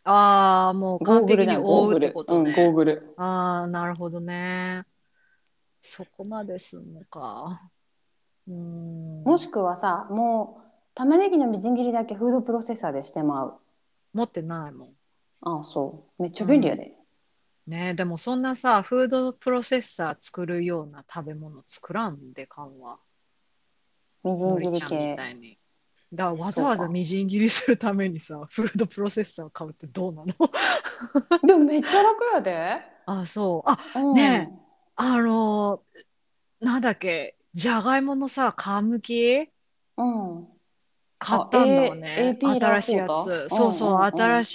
[0.05, 2.53] ああ、もうゴー完璧に覆うってことね。
[2.53, 4.84] ゴーグルああ、なるほどね。
[5.80, 7.62] そこまですんのか。
[8.47, 9.22] うーん。
[9.24, 13.55] もしくはさもう玉ねぎのみじん切りだけフードプロセッサーでしてまう
[14.12, 14.89] 持ってないもん。
[15.41, 16.22] ああそう。
[16.22, 16.95] めっちゃ便利やで、
[17.66, 22.99] ねでもそんなさ、フードプロセッサー作るような食べ物作らんでかんわ。
[24.24, 25.59] みじん切りのりちゃんみ系たいに。
[26.12, 30.34] だからわざわざみじん切りするためにさ、フードプロセッサーを買うってどうなの？
[31.47, 33.70] でもめっちゃ楽やで、あ、そう。
[33.70, 34.51] あ、うん、ね
[34.97, 39.51] あのーなんだっけ、じゃがいものさ、皮むき？
[39.97, 40.58] うん
[41.19, 42.39] 買ったんだわね。
[42.43, 43.49] 新しいやつ。
[43.49, 44.43] たそうそう、うんうんうん。
[44.43, 44.55] 新し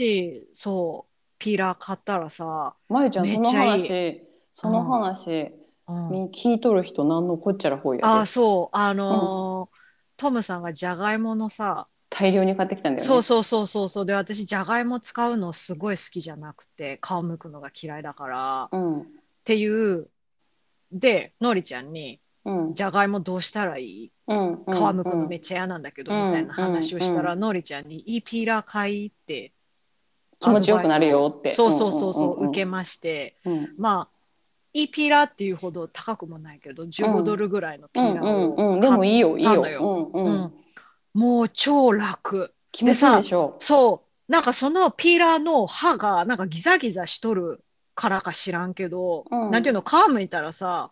[0.50, 4.22] い、そう、ピーラー買ったらさ、まゆちゃんその話
[4.54, 5.52] その話、
[6.32, 8.10] 聞いとる人何のこっちゃらほいやで。
[8.22, 9.84] あ、そう、あのー
[10.16, 13.08] トムさんがじゃがいものさ、大量に買ってきたんだよね。
[13.08, 14.06] そうそうそうそうそう。
[14.06, 18.64] で私じゃがいも使うのすごい好きじゃなくて皮むくのが嫌いだから。
[18.66, 19.24] っうん。
[19.44, 20.10] ていう。
[20.92, 22.23] でのりちゃんにうん
[22.74, 24.14] じゃがいもどうしたらいい？
[24.28, 29.54] うん皮むくのめっちゃ嫌なんだけど、うんみたいな話をしたら、うのりちゃんにいいピーラー買いって
[30.40, 31.50] 気持ちよくなるよって。
[31.50, 33.36] そうそうそうそう,、受けまして。
[33.46, 33.70] うん。
[33.78, 34.14] まあ
[34.74, 39.62] いいピーラーっていうほど高くもないけど15ドルぐらいのピうんーラーをうんうんでもいいよいいよ。
[39.62, 40.52] 買ったのよ
[41.14, 42.54] もう超楽。
[42.72, 43.56] 気持ちいいでしょ。
[43.60, 44.32] そう。
[44.32, 47.64] なんかそのピーラーの刃がなんかギザギザしとる
[47.94, 49.52] からか知らんけど、うん。
[49.52, 50.92] なんていうの、皮むいたらさ、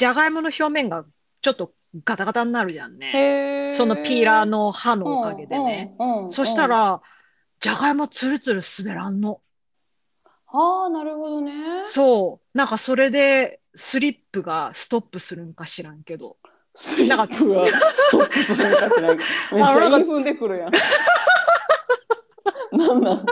[0.00, 1.04] じゃがいもの表面が
[1.42, 1.74] ちょっと
[2.06, 3.70] ガタガタになるじゃんね。
[3.74, 5.94] そのピーラーの刃のおかげでね。
[5.98, 7.02] うんうんうんそしたら、
[7.60, 9.42] じゃがいもつるつる滑らんの。
[10.46, 11.52] ああなるほどね
[11.84, 12.56] そう。
[12.56, 16.38] なんかそれでスリップがストップするんか知らんけど。
[16.74, 20.70] スリップがストップするのかしらんけど めっちゃインフンでくるやん
[22.78, 23.26] なんなん？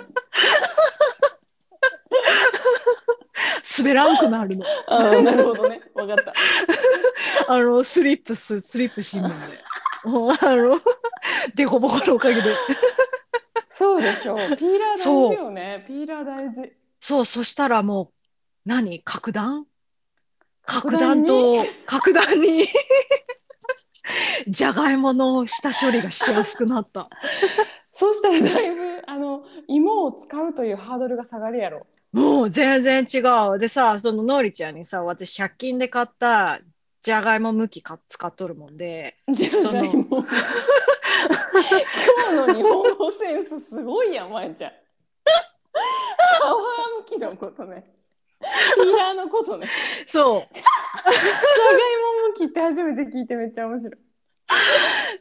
[3.78, 4.64] 滑らんくなるの。
[4.89, 5.80] あーなるほどね。
[5.95, 6.32] わかった。
[7.53, 9.34] あの、スリップす、スリップしんので。
[10.05, 10.80] あの、
[11.55, 12.57] デコボコのおかげで。
[13.70, 14.39] そうでしょう。
[14.57, 15.84] ピーラー大事よね。
[15.86, 16.72] ピーラー大事。
[17.01, 18.12] そう、そしたらも
[18.66, 19.01] う、何？
[19.01, 19.66] 格段？
[20.64, 22.66] 格格段と、格段に、
[24.47, 27.09] じゃがいもの下処理がしやすくなった。
[27.93, 33.19] そしたらだいぶあの芋を使うというハードルが下がるやろもう全然違
[33.55, 33.59] う。
[33.59, 36.61] でさ、そののりちゃんにさ、私100均で買った
[37.03, 40.27] じゃがいもむきか使っとるもんで、じゃがいも今
[42.47, 44.71] 日の日本語センスすごいやんまえちゃん。
[44.71, 44.75] 皮
[46.99, 47.85] むきのことね。
[48.41, 49.67] ピーラーのことね。
[50.07, 53.93] そじゃがいもむきって初めて聞いてめっちゃ面白い。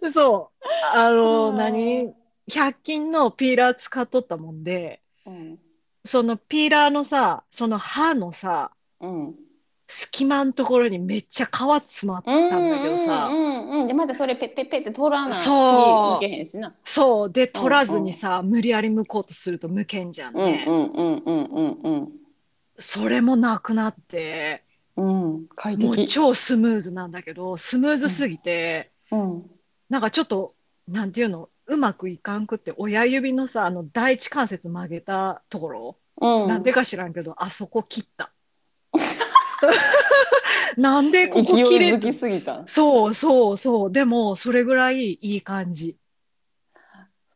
[0.08, 2.14] う、そう、あの、何
[2.50, 5.60] ?100 均のピーラー使っとったもんで、うん
[6.08, 9.36] そのピーラーのさ、その刃のさ、うん。
[9.90, 16.20] 隙間のところにめっちゃ皮詰まったんだけどさ、うんうんうんでまたそれペッペッペッって取らなそう。
[16.20, 16.76] けへんしな。
[16.84, 17.32] そう。
[17.32, 20.66] で、取らずにさ、無理やり剥こうとすると剥けんじゃんうんね。
[20.68, 22.10] うんうんうんうん。
[22.76, 24.64] それもなくなって、
[24.98, 25.34] うん。
[25.36, 29.50] うん快もう適超スムーズなんだけど、スムーズすぎて、うん。
[29.90, 30.54] なんかちょっと、
[30.88, 36.48] なんていうの、うまくいかんくって、親指のさ、あの、第一関節曲げたところ、うん。
[36.48, 38.32] なんでか知らんけど、あそこ切った。
[40.78, 42.64] なんでここ切れづきすぎた。
[42.68, 43.92] そうそうそう。
[43.92, 45.98] でも、それぐらいいい感じ。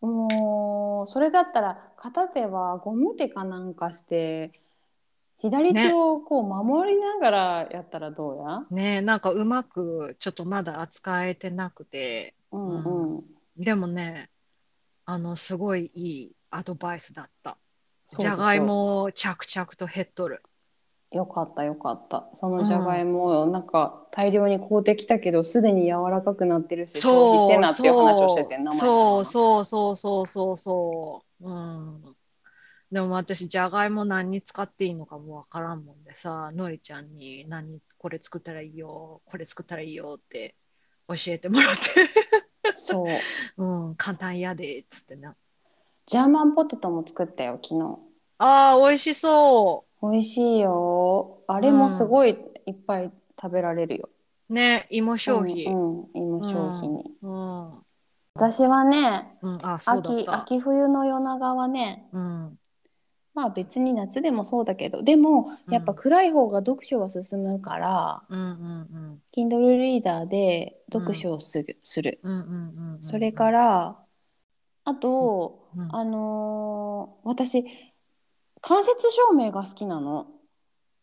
[0.01, 4.51] もうそれだったら片手はゴム手かなんかして
[5.37, 13.15] 左手をこう守りながらやったらどうや、ねえなんかうまくちょっとまだ扱えてなくて、うん。
[13.15, 13.23] うん、
[13.61, 14.29] でもね、
[15.05, 17.57] あの、すごいいいアドバイスだった。
[18.09, 20.41] じゃがいも着々と減っとる。
[21.11, 31.49] よかったよかったそのじゃがいもをなんか大量に買うてきたけどすでに柔らかくなってるし消費せなっていう話をしててそううそうそうそうそうそう。
[31.49, 32.15] うん。
[32.91, 40.55] でも私、じゃがいも何に使っていいのかもわからんもんでさ、のりちゃんに何、これ作ったらいいよ、これ作ったらいいよって
[41.07, 41.81] 教えてもらって、
[42.75, 43.07] そう
[43.57, 45.35] うん、簡単やで、っつってな。
[46.05, 47.99] ジャーマンポテトも作ったよ昨日
[48.37, 52.31] ああ、美味しそ美味しいよあれもすごい
[52.65, 53.11] いっぱい
[53.41, 54.09] 食べられるよ、
[54.49, 54.53] う。
[54.53, 55.65] ね、芋消費。
[55.65, 55.75] ううん。
[55.75, 57.83] ん、うん、芋消費に、うん。
[58.35, 60.33] 私はねあ、そうだっ秋た。
[60.33, 62.59] 秋冬の夜長はねうん。
[63.33, 69.23] まあ別に夏でもそうだけどでもやっぱうん暗い方が読書は進むから、うんうんうん。
[69.31, 73.03] Kindle リーダーで読書をする,、するうんうんうんうん。
[73.03, 74.05] それか、ら
[74.83, 77.63] あと、うんあのー私
[78.61, 80.27] 間接照明が好きなの。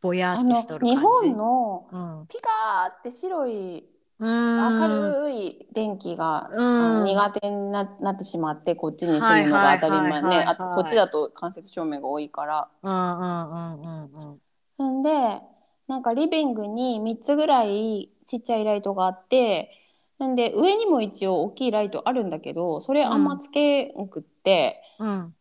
[0.01, 0.97] ぼやあのっとしとる感じ。
[0.97, 2.27] 日本のうん。
[2.29, 3.85] ピカーって白いうん。
[4.21, 4.89] 明
[5.23, 10.45] るい電気が、苦手にななってしまってこっちに住むのが当たり前ね。
[10.49, 12.69] あとこっちだと間接照明が多いから。
[12.83, 14.41] うんうんうんうん。
[14.79, 15.01] うん。
[15.01, 15.41] んで
[15.87, 19.71] なんかリビングに3つぐらいちっちゃいライトがあって
[20.19, 25.35] なんで上にも一応大きいライトあるんだけどそれあんまつけんくって、うん。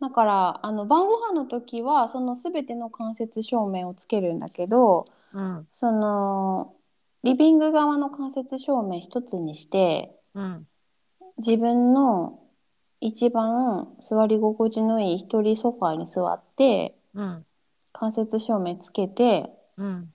[0.00, 5.66] だからあの晩ご飯の時はその全ての間接照明をつけるんだけどうん。
[5.72, 6.74] その
[7.22, 10.66] リビング側の間接照明一つにしてうん。
[11.38, 12.38] 自分の
[13.00, 17.44] 一番座り心地のいい一人ソファーに座ってうん。
[17.92, 20.12] 間接照明つけてうん。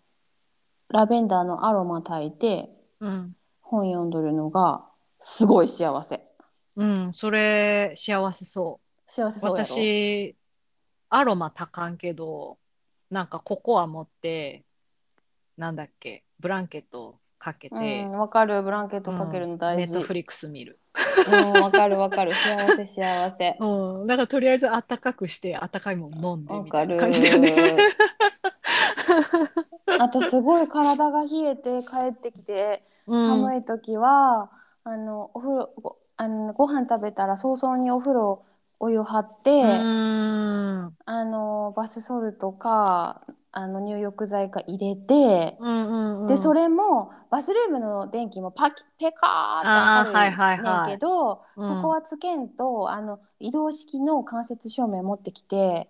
[0.89, 2.69] ラベンダーのアロマ焚いて
[2.99, 3.35] うん。
[3.61, 4.85] 本読んどるのが
[5.19, 6.23] すごい幸せ。
[6.77, 9.11] うん、それ幸せそう。
[9.11, 10.35] 幸せそう私、
[11.09, 12.57] アロマたかんけど、
[13.09, 14.65] なんかココア持って、
[15.57, 17.79] なんだっけ、ブランケットかけて、う
[18.15, 18.63] んわかる。
[18.63, 19.93] ブランケットかけるの大事。
[19.93, 20.79] ネットフリックス見る。
[21.29, 22.31] うんわかるわかる。
[22.31, 23.57] 幸せ幸せ。
[23.61, 27.77] うん、だからとりあえずあったかくして、あったかいもの飲んでわみたいな感じだよね。
[29.99, 33.27] あとすごい体が冷えて帰ってきてうん。
[33.43, 34.49] 寒い時は、
[34.83, 38.43] あのお風呂ごあのご飯食べたら早々にお風呂
[38.79, 40.97] お湯張って、うん。
[41.05, 43.21] あのバスソルトか
[43.57, 46.27] あの入浴剤か入れて、うんうんうん。
[46.27, 50.89] でそれもバスルームの電気もパキペカーって明るいあーはいはいはい。
[50.89, 55.89] ねんけど、うんそこはつけんとあの移動式の間接照明持ってきて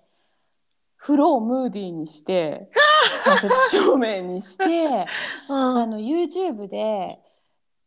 [0.97, 2.69] 風呂をムーディーにして
[3.25, 5.07] 間接照明にして。
[5.49, 5.77] うん。
[5.79, 7.19] あの YouTube で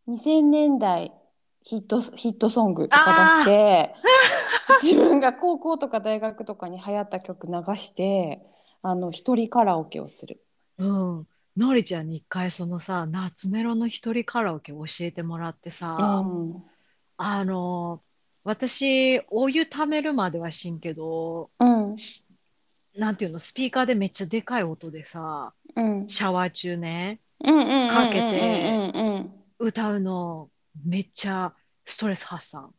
[0.09, 1.13] 2000年代
[1.63, 3.95] ヒットヒットソングとか出して
[4.83, 8.45] 自分が高校とか大学とかに流行った曲流して
[8.83, 10.41] あの一人カラオケをする。
[10.79, 11.27] うん。
[11.57, 16.65] のりちゃんに一回そのさ、夏メロの一人カラオケ教えてもらってさ、うん
[17.17, 18.01] あの、
[18.45, 22.27] 私、お湯ためるまではしんけど、うんし
[22.95, 29.25] なんていうの、スピーカーでめっちゃでかい音でさ、うんシャワー中ね、かけて
[29.59, 30.51] 歌うの
[30.85, 31.53] めっちゃ
[31.85, 32.71] ストレス発散。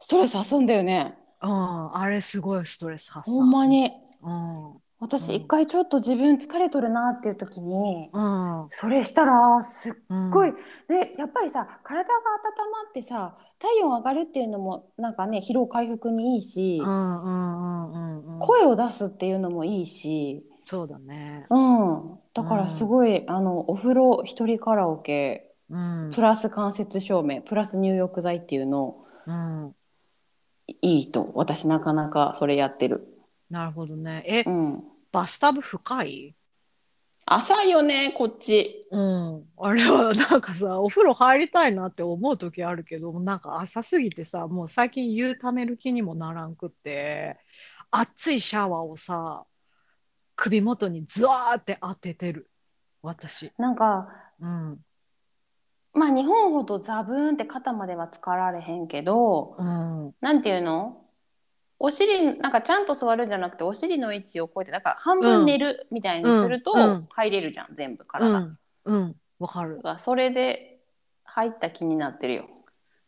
[0.00, 1.16] ストレス遊んだよね。
[1.40, 3.38] うん、あれすごいストレス発散。
[3.38, 4.83] ほんまにうん。
[5.04, 5.08] うん。
[5.08, 8.66] 私一回ちょっと自分疲れとるなっていう時にうん。
[8.70, 10.52] それしたらすっうんすごい、
[10.88, 18.38] でやっぱりさ体が温まってさ体温上がるっていうのもなんかね疲労回復にいいし、うんうんうんうんうん。
[18.38, 21.46] 声を出すっていうのもいいし、そうだね。
[21.50, 26.10] うん、だからすごい、あのお風呂一人カラオケうん。
[26.14, 29.74] プラス間接照明プラス入浴剤っていうのうん。
[30.80, 33.06] いいと私なかなかそれやってる、
[33.50, 34.24] なるほどね。
[34.26, 34.82] えう、ん、
[35.14, 36.34] バスタブ深い？
[37.24, 39.44] 浅いよねこっちうん。
[39.56, 47.38] あれはなんかさ、お風呂入りたいなって思う時あるけど、なんか浅すぎてさ、もう最近湯ためる気にもならんくって、
[47.92, 49.44] 熱いシャワーをさ、
[50.34, 52.50] 首元にズワーって当ててる。
[53.00, 53.52] 私。
[53.56, 54.08] なんか
[54.40, 54.80] うん。
[55.92, 60.12] まあ日本ほどザブーンって肩までは浸かられへんけどうん。
[60.20, 61.03] なんていうの？
[61.78, 66.72] お尻なんかちゃんと座るんじゃなくてお尻の位置をこうやってなんか半分寝るみたいにすると
[67.10, 68.58] 入れるじゃん全部う体、ん。
[68.84, 69.16] うん。
[69.38, 70.80] わかるそれで
[71.24, 72.48] 入った気になってるよ。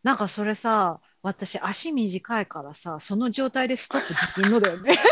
[0.02, 4.96] なんかそれさ、私足短いからさ、その状態でストップできんのだよね。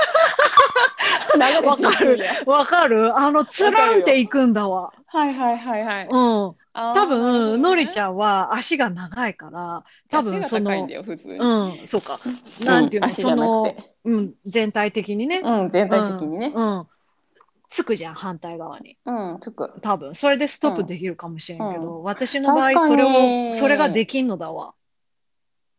[1.64, 3.16] わかるわかる？
[3.16, 4.93] あの、つらんっていくんだわ。
[5.06, 6.09] はいはいはいはい。
[6.10, 6.16] う
[6.51, 6.56] ん。
[6.74, 11.36] 多分、のりちゃゃんは足が長いから、多分その、よ、普通に。
[11.36, 12.18] うん、そうか。
[12.64, 15.40] なんていうの、足じゃなくそのて、うん、全体的にね。
[15.44, 16.52] うん、全体的にね。
[16.55, 16.78] うん。
[16.78, 16.86] うん
[17.66, 18.96] つくじゃん、反対側に。
[19.05, 19.80] うん、つく。
[19.80, 24.74] 多分、それでストップできるかもしれんけど、う私の場合、それにを、それができんのだわ。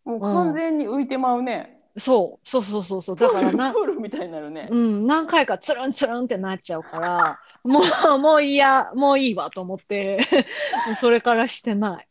[0.04, 1.75] もう完全に浮いてまうね。
[1.98, 3.16] そう、そうそうそうそう。
[3.16, 4.68] だからなプ、ールみたいになるね。
[4.70, 10.20] うん、何回かつるんつるんってなっちゃうから、 もう、もういいや、もういいわと思って、
[11.00, 12.08] それからしてない。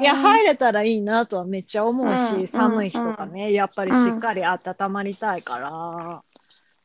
[0.00, 6.22] いや、入れたらいいなとはめっちゃ思うし、うん寒い日とかね、やっぱりしっかり温まりたいから、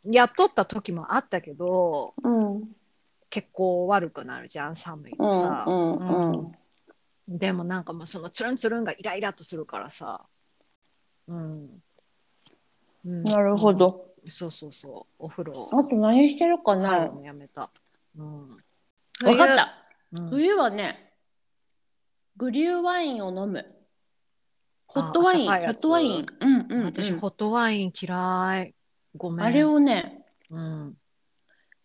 [0.05, 2.75] やっとった時もあったけど、うん。
[3.29, 5.17] 結構悪くなるじゃん、寒いうん。
[5.17, 5.65] とさ。
[5.67, 5.97] うん。
[5.97, 6.51] うん。
[7.27, 10.25] でもなんかもうそのつるんつるんがイライラとするからさ。
[11.29, 11.81] うん。
[13.05, 13.73] うんなるほ。
[13.73, 14.09] ど。
[14.27, 15.25] そうそうそう。
[15.25, 17.69] お風呂あと何してるか入なるのやめた。
[18.17, 18.51] うん。
[19.23, 19.75] わかった。
[20.11, 21.13] うん冬はね、
[22.35, 23.63] グリューワインを飲む。
[24.87, 26.25] ホットワイン、ホットワイン。
[26.39, 26.85] うんうん、うん。
[26.85, 28.73] 私、ホットワイン嫌い。
[29.15, 29.45] ごめん。
[29.45, 30.97] あれをね、うん。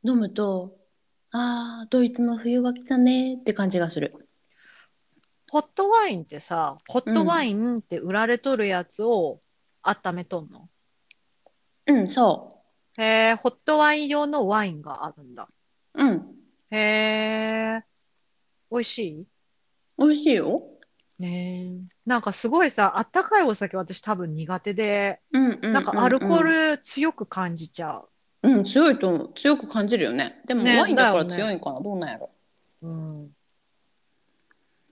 [0.04, 0.78] 飲むと、
[1.32, 4.23] ああ、ドイツの冬が来たねって感じがする。
[5.54, 9.40] ホットワインってさ、ホットワインって売られとるやつを
[9.84, 10.68] 温めとんの、
[11.86, 12.64] うん、そ
[12.98, 15.48] へえ、ホットワイン用のワインがあるんだ。
[15.94, 16.04] う。
[16.04, 16.34] うん。
[16.72, 17.84] へえ、
[18.68, 19.26] 美味し
[19.96, 20.64] 美味しいよ。
[21.20, 21.94] いねえ。
[22.04, 25.72] なんかすごいさ、あったかいお酒私多分苦手で、うんうん、うん。
[25.72, 27.98] なんかアルコール強く感じちゃ
[28.42, 28.48] う。
[28.48, 30.40] うん、強いと思う強く感じるよね。
[30.48, 32.30] でもねワインだからだよね強いんかな、どうなんやろ。
[32.82, 33.33] うん。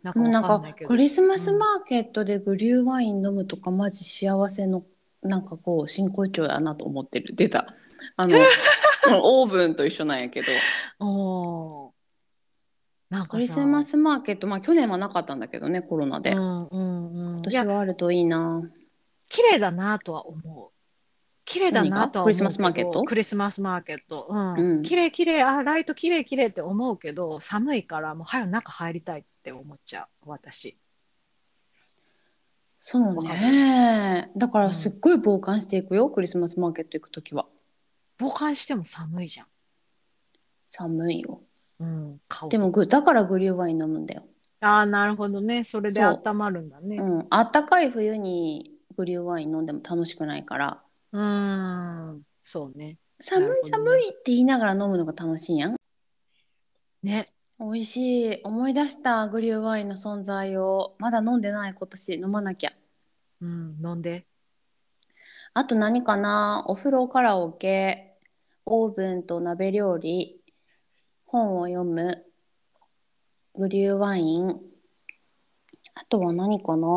[0.02, 0.62] なんかもうなんか。
[0.86, 4.84] クリスマスマーケットでグリューワイン飲むとかマジ幸せの
[5.22, 7.34] なんかこう真骨頂だなと思ってる。
[7.34, 7.66] 出た。
[8.16, 8.36] あの
[9.22, 10.48] オーブンと一緒なんやけど。
[10.98, 11.92] おー
[13.10, 16.32] なんかさクリスマスマーケットまあ去年はなかったんだけどねコロナで。
[16.32, 17.30] うんうんうん。
[17.34, 18.62] 今年はあるといいな。
[19.28, 20.70] 綺麗だなとは思う。
[21.44, 23.04] 綺麗だなとクリスマスマーケット？
[23.04, 24.26] クリスマスマーケット。
[24.28, 24.54] うん。
[24.54, 30.78] うん綺麗綺麗あ、ライト綺麗綺麗って思うけど、寒いからもう早く中入りたいって思っちゃう、私。
[32.81, 34.31] そうね。
[34.36, 37.47] だからすっごい傍観していくよ、クリスマスマーケット行くときは。
[38.19, 39.47] 傍観しても寒いじゃん。
[40.69, 41.43] 寒いよ。
[41.78, 42.20] うん。
[42.28, 44.24] 顔でもグだからグリューワイン飲むんだよ。
[44.60, 45.64] ああ、なるほどね。
[45.64, 46.97] それで温まるんだね。
[46.97, 47.27] うん。
[47.31, 50.82] あったかい冬にグリューワイン飲んでも楽しくないから。
[51.12, 52.23] うーん。
[52.43, 52.98] そうね。
[53.20, 55.77] 寒い寒いって言いながら飲むのが楽しいやん。
[57.02, 57.27] ね。
[57.62, 58.40] 美味しい。
[58.43, 60.97] 思い出したグリューワインの存在を。
[60.98, 62.72] まだ飲んでない今年飲まなきゃ。
[63.40, 63.78] うん。
[63.80, 64.26] 飲んで。
[65.55, 66.64] あと何かな？
[66.66, 68.16] お風呂カラオケ、
[68.66, 70.40] オーブンと鍋料理、
[71.24, 72.26] 本を読む、
[73.55, 74.60] グリューワイン。
[75.94, 76.89] あとは何かな？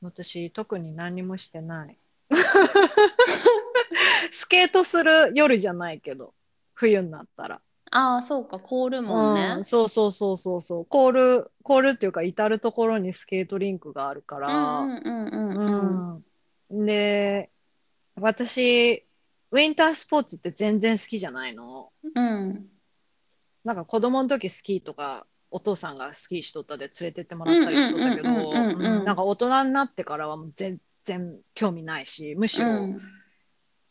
[0.00, 1.98] 私、特に何もしてない。
[4.32, 6.32] スケートする夜じゃないけど、
[6.72, 7.60] 冬になったら。
[7.96, 9.60] ああ、そうか、凍るもんねう。
[9.60, 10.86] ん、そうそうそうそうそう。
[10.86, 14.80] 凍る、凍るっていうか、至るところにスケートリンクがあるかうんら。
[14.80, 16.24] うんうんうんうん。
[16.70, 16.86] うん。
[16.86, 17.52] で、
[18.16, 19.06] 私、
[19.52, 21.92] ウィンタースポーツって全然好きじゃないの。
[22.02, 22.68] うん。
[23.62, 28.52] なんか子供の時スキーとか、お父さんがスキーしとったで連れてってもらったりしとったけど、
[29.04, 33.13] なんか大人になってからはもう全然興味ないし、むしろ、うん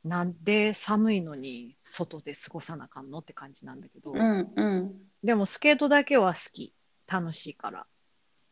[0.04, 4.96] なんで寒いのに外で過ごさなあかんのって感じなんだけど、うんうん。
[5.24, 6.74] でもスケートだけは好き。
[7.06, 7.86] 楽しいから。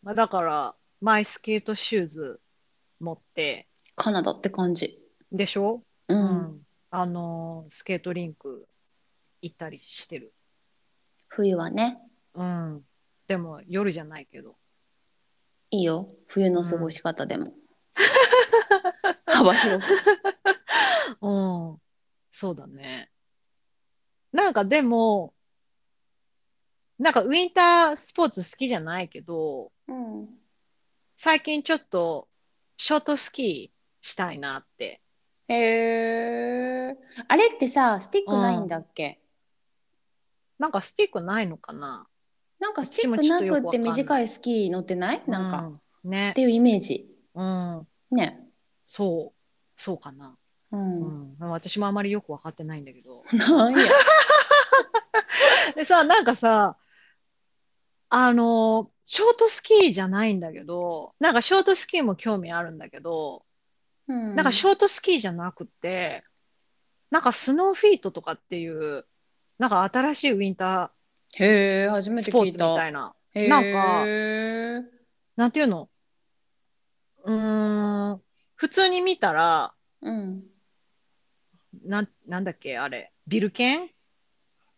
[0.03, 2.41] まあだから、マイスケートシューズ
[2.99, 4.99] 持って、カナダって感じ。
[5.31, 5.83] でしょ？
[6.09, 6.13] う。
[6.13, 8.67] うんあのースケートリンク
[9.41, 10.33] 行ったりしてる。
[11.29, 11.97] 冬はね、
[12.33, 12.85] うん。
[13.27, 14.57] でも夜じゃないけど。
[15.69, 16.09] いいよ。
[16.27, 17.53] 冬の過ごし方でも。
[19.25, 19.93] 幅広く。
[21.19, 21.29] う
[21.75, 21.81] ん。
[22.31, 23.09] そうだね。
[24.31, 25.33] なんかでも、
[26.97, 30.29] なんかウィンタースポーツ好きじゃないけど、うん。
[31.17, 32.29] 最近ちょっと
[32.77, 35.01] ショートスキーしたいなって。
[35.47, 35.55] へ
[36.89, 36.95] え。
[37.27, 39.19] あれってさ、スティックないんだっけ、
[40.59, 42.07] なんかスティックないのかな？
[42.59, 45.23] なんかスティックなくって短いスキー乗ってない？
[45.27, 45.71] なんか、っ
[46.03, 46.41] うんねて。
[46.41, 47.07] いうイメージ。
[47.33, 47.87] うん。
[48.11, 48.39] ね。
[48.85, 49.39] そう。
[49.75, 50.37] そうかな。
[50.71, 50.77] う。
[50.77, 51.37] うんん。
[51.39, 53.23] 私もあまりよくわかってないんだけど。
[53.33, 53.83] なんや。
[55.75, 56.77] でさ、なんかさ、
[58.09, 63.45] あの、ショートスキーじゃないんだけど、なんかショートスキーも興味あるんだけど、
[64.07, 64.35] うん。
[64.35, 66.23] なんかショートスキーじゃなくて、
[67.09, 69.05] なんかスノーフィートとかっていう、
[69.57, 72.75] なんか新しいウィンターへえ、初めてスポーツみた。
[72.75, 73.15] たいな。
[73.33, 74.81] へなんかえ。
[75.37, 75.89] なんていうの？
[77.23, 78.21] うーん、
[78.55, 80.43] 普通に見たら、うん。
[81.85, 83.89] なん、なんだっけ、あれ、ビルケン？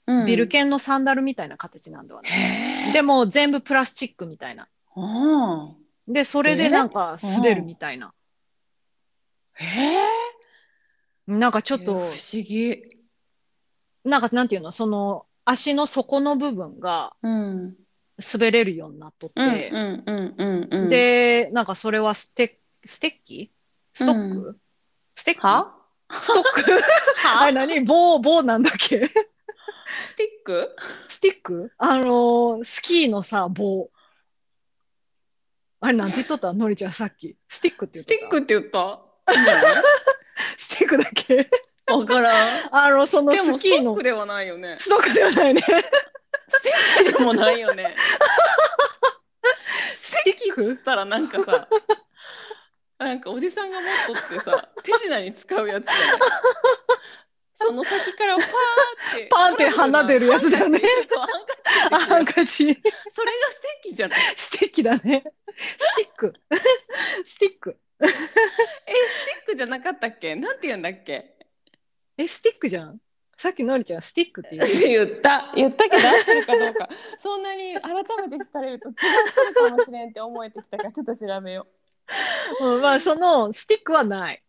[0.06, 2.92] うんビルケンのサンダルみたいな形なんだわね。
[2.94, 4.68] でも全部プラスチックみたいな。
[4.96, 5.02] う
[6.10, 6.14] ん。
[6.14, 8.14] で、それでなんか滑るみたいな。
[9.54, 10.06] へえ。
[11.26, 12.84] なんかちょっと不思、議。
[14.04, 17.76] なんかなんていうの、その足の底の部分がうん。
[18.34, 19.72] 滑れるようになっとっうんて、
[20.90, 23.52] で、なんかそれはステステッキ？
[23.92, 24.60] ストック、う
[25.16, 25.40] ステッキ？
[25.42, 25.76] は？
[26.12, 26.82] ストック？
[27.40, 27.82] あれ何？
[27.82, 29.08] 棒、棒なんだっけ？
[30.06, 30.76] スティック？
[31.08, 31.72] スティック？
[31.78, 33.90] あのースキーのさ、棒。
[35.82, 36.54] あれなんて言っとった？
[36.54, 37.38] のりちゃんさっき。
[37.48, 38.10] スティックって言った？
[38.14, 39.00] ティックって言った？
[40.58, 41.50] スティックだっけ？
[41.92, 42.76] わからん。
[42.76, 44.04] あの、そのでもスキーのストック。
[44.04, 44.78] ではないよね。
[44.80, 45.62] ストックではないね。
[45.62, 46.74] ステ
[47.04, 47.96] ッキでもないよね。
[49.96, 51.68] ステッキっつったらなんかさ、
[53.04, 56.20] なんかおじさんが持っとってさ、 手品に使うやつじゃない。
[57.56, 58.50] その先からパーっ
[59.18, 59.28] て。
[59.32, 61.20] パーンって鼻出るやつだよねそう、
[61.90, 62.66] ハンカチ。
[62.66, 62.82] それが
[63.52, 64.20] ステッキじゃない。
[64.36, 65.24] ステッキだね。
[65.58, 66.34] スティック。
[67.26, 67.78] スティック。
[68.02, 70.36] え、スティックじゃなかったっけ？
[70.36, 71.36] なんて言うんだっけ？
[72.18, 73.00] え、スティックじゃん？
[73.38, 76.88] さっきのりちゃん、スティックって言った言ったけど合ってるかどうか
[77.20, 81.83] そんなに改めて聞かれると違ってるかもしれんって思えてきたからちょっと調べよう
[82.78, 84.44] ん、まあ、そのスティックはない。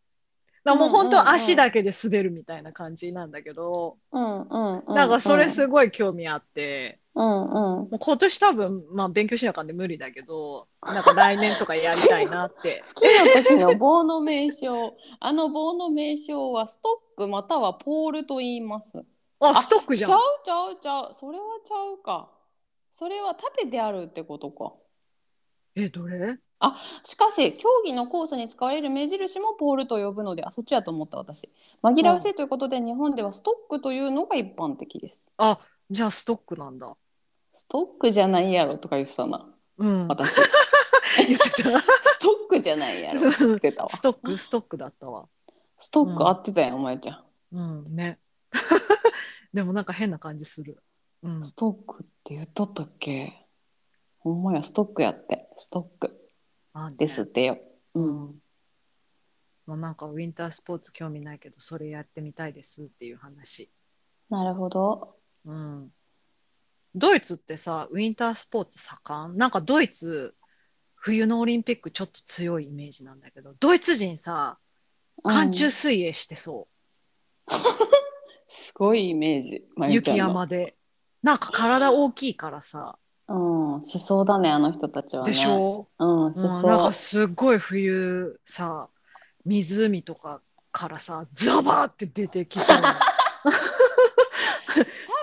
[0.64, 4.18] だもう本当足だけで滑るみたいな感じなんだけど、う。
[4.18, 7.50] うんうんうん、なんかそれすごい興味あって、うんうん。
[7.52, 12.82] もう今年多分、まあ勉強しなあかんで無理だけど、なんか来年とかやりたいなって。
[12.82, 19.04] スキーの時の棒の名称あの棒の名称はストックまたはポールと言います。
[19.40, 20.20] あ、ストックじゃんちゃう。
[20.44, 22.30] ちゃうちゃうそれはちゃうか。
[22.92, 24.72] それは縦であるってことか。
[25.76, 26.38] え、どれ？
[27.02, 31.50] しかし競技のコースに使われる目印もポールと呼ぶのであそっちやと思った私
[31.82, 35.58] 紛らわしいということで、日本ではストックというのが一般的ですあ、
[35.90, 36.96] じゃあストックなんだ。
[37.52, 39.46] ストックじゃないやろとか言ってたな
[39.78, 40.08] うん。
[40.08, 40.40] 私ス
[41.28, 41.70] 言ってた。
[41.72, 45.28] トックじゃないやろ言ってたわストック、ストックだったわ。
[45.78, 47.60] ストック合ってたやんお前ちゃんう
[47.90, 48.18] ん、ね。
[49.52, 50.82] でもなんか変な感じする。
[51.22, 51.44] うん。
[51.44, 53.46] ストックって言っとったっけ？
[54.18, 56.23] ほんまやストックやってストック
[56.74, 57.58] あねですってよ、
[57.94, 58.42] ううんん。
[59.66, 63.70] まあ、なんかウィンタースポーツ興味ないけど、それやってみたいですっていう話。
[64.30, 65.94] なるほどうん。
[66.94, 69.36] ドイツってさ、ウィンタースポーツ盛ん？
[69.36, 70.36] なんかドイツ、
[70.96, 74.58] 冬のオリンピックちょっと強いイメージなんだけど、ドイツ人さ、
[75.24, 76.68] 寒中うん水泳してそ
[78.48, 79.80] すごいイメージう。
[79.80, 80.76] まゆちゃんの雪山で。
[81.22, 85.86] なんか体大きいからさ、うんしそうだねあの人たちはねでしょ？
[85.98, 88.88] うんしうん、そう、なんかすっごい冬さ、
[89.44, 90.40] 湖とか
[90.72, 92.94] からさ、ザバーって出てきそうな。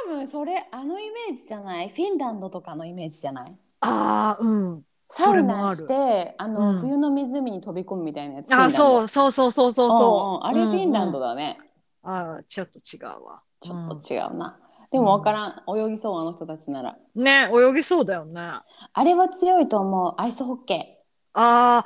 [0.08, 1.90] 多分それあのイメージじゃない？
[1.90, 3.56] フィンランドとかのイメージじゃない？
[3.82, 4.86] ああ、うん。
[5.10, 10.46] サウナしてあの、うん冬の湖に飛び込むみたいなやつあー、うそうそうそうそうそうそう。
[10.46, 11.30] あれフィンランドだ。
[11.30, 11.60] だね、
[12.04, 13.44] ああ、ちょっと違うわ。
[13.62, 14.58] ちょっと違うな、
[14.92, 15.64] でも分からん。
[15.88, 16.98] 泳ぎそうあの人たちなら。
[17.16, 18.40] うんね、泳ぎそうだよね。
[18.42, 20.16] ああれは強いと思う。
[20.18, 21.04] アイスホッケ
[21.34, 21.86] あ、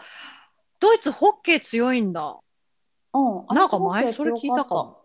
[0.80, 2.40] ドイツホッケー強いんだ。
[3.14, 4.98] ーうんなんか前それ聞いたか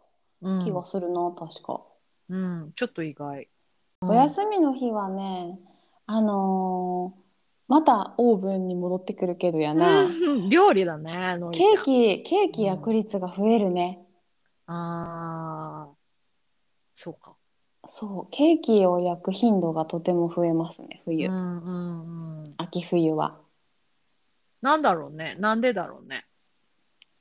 [0.59, 0.75] 気ん。
[0.75, 1.83] がするな確か、
[2.29, 3.49] うん、ちょっと意外。
[4.03, 5.59] お休みの日はね
[6.07, 7.21] あのー
[7.69, 10.09] またオーブンに戻ってくるけどやな、う
[10.47, 14.05] ん料理だね、ケーキケーキ焼く率が増えるね、
[14.67, 15.97] ああ、
[16.95, 17.37] そうか。
[17.93, 22.55] そうケーキを焼く頻度がとても増えますね冬、うんうんうん。
[22.57, 23.37] 秋冬は
[24.63, 25.37] なんだろうね。
[25.41, 26.25] なんでだろうね。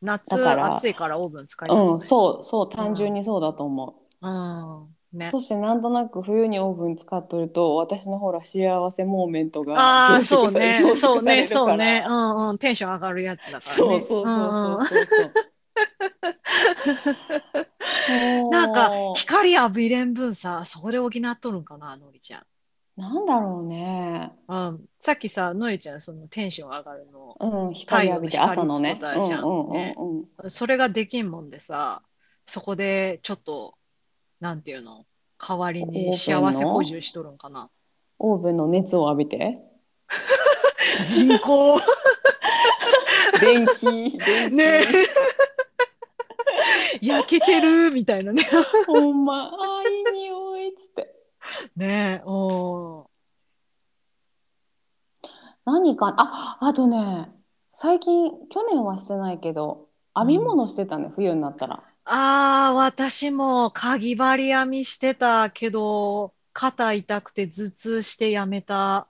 [0.02, 4.30] 夏だから暑いからオーブン使いたい、うんそうそう単純にそうだと思う、う
[5.18, 5.18] ん。
[5.18, 5.32] ね。
[5.32, 10.76] そしてなんとなく冬にオーブン使っとると私のほら幸せモーメントがああ、凝そうね。
[10.96, 11.48] そうね。
[11.48, 12.06] そうね。
[12.08, 12.58] うんうん。
[12.60, 13.76] テンション上がるやつだからね。
[13.76, 15.30] そうそうそうそうそうそう
[17.54, 17.69] そう
[18.50, 22.44] なんか光浴びれん分さ、そこで補っとるんかな、のりちゃん。
[23.00, 24.34] なんだろうね。
[24.48, 28.96] うん、さっきさ、のりちゃん、そのテンション上がるの、うん光浴びて朝のね。
[28.96, 30.50] 光っつったじゃんうんうんねうんうん。
[30.50, 32.02] それができんもんでさ、
[32.46, 33.76] そこでちょっと、
[34.42, 35.06] なんていうの、
[35.38, 37.70] 代わりに幸せ補充しとるんかな。
[38.20, 39.60] オーブンの熱を浴びて？
[41.04, 41.80] 人工。
[43.40, 44.56] 電気電気。
[44.56, 44.82] ね
[47.02, 48.44] 焼けてるみたいなね。
[48.88, 51.16] ほんまあーいい匂いっつって
[51.76, 53.10] ねえ、おー
[55.66, 57.30] 何か、あ、あとね、
[57.74, 61.84] 最近、去年はしてないけど、編み物してたね、冬になったら。
[62.06, 69.08] ああ、私もかぎ針編みしてたけど、肩痛くて頭痛してやめた。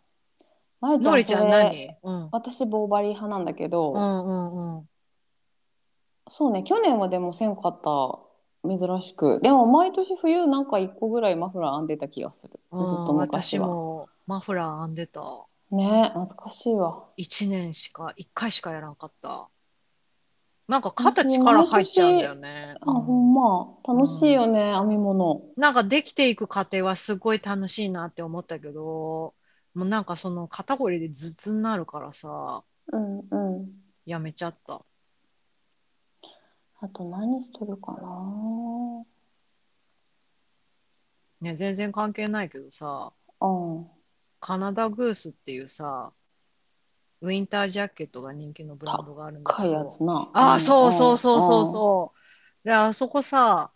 [0.81, 1.95] まゆちゃん、ちゃん何？
[2.03, 2.29] うん。
[2.31, 4.89] 私、棒針派なんだけうど、んうんうん。
[6.29, 8.19] そうね、去年はでもせんかった。
[8.67, 9.39] 珍しく。
[9.41, 12.51] でも、毎年冬なんか一個ぐらいマフラー編んでた気がする。
[12.53, 13.67] ずっとうん、私昔は。
[13.67, 15.21] もマフラー編んでた。
[15.71, 17.05] ね懐かしいわ。
[17.15, 19.47] 一年しか、一回しかやらんかった。
[20.67, 22.75] なんか肩力入っちゃうんだよね。
[22.81, 23.77] あ、うんほんま。
[23.87, 25.41] 楽しいよね、編み物。
[25.57, 29.33] なんかできていく過程はすごい楽しいなって思ったけど、
[29.73, 33.71] もうなんかその肩こりで頭痛になるからさ、うんうん。
[34.05, 34.81] やめちゃった。
[36.81, 39.03] あと何しとるかな？
[41.41, 43.11] ね、全然関係ないけどさ、
[43.41, 43.87] うん。
[44.39, 46.11] カナダグースっていうさ、
[47.21, 49.89] ウィンタージャケットが人気のブランドがあるんだけ高いやど。
[49.89, 50.29] つな。
[50.33, 52.13] ああ、んそうそうそうそううそ
[52.63, 52.67] う。
[52.67, 53.71] で、あそこさ、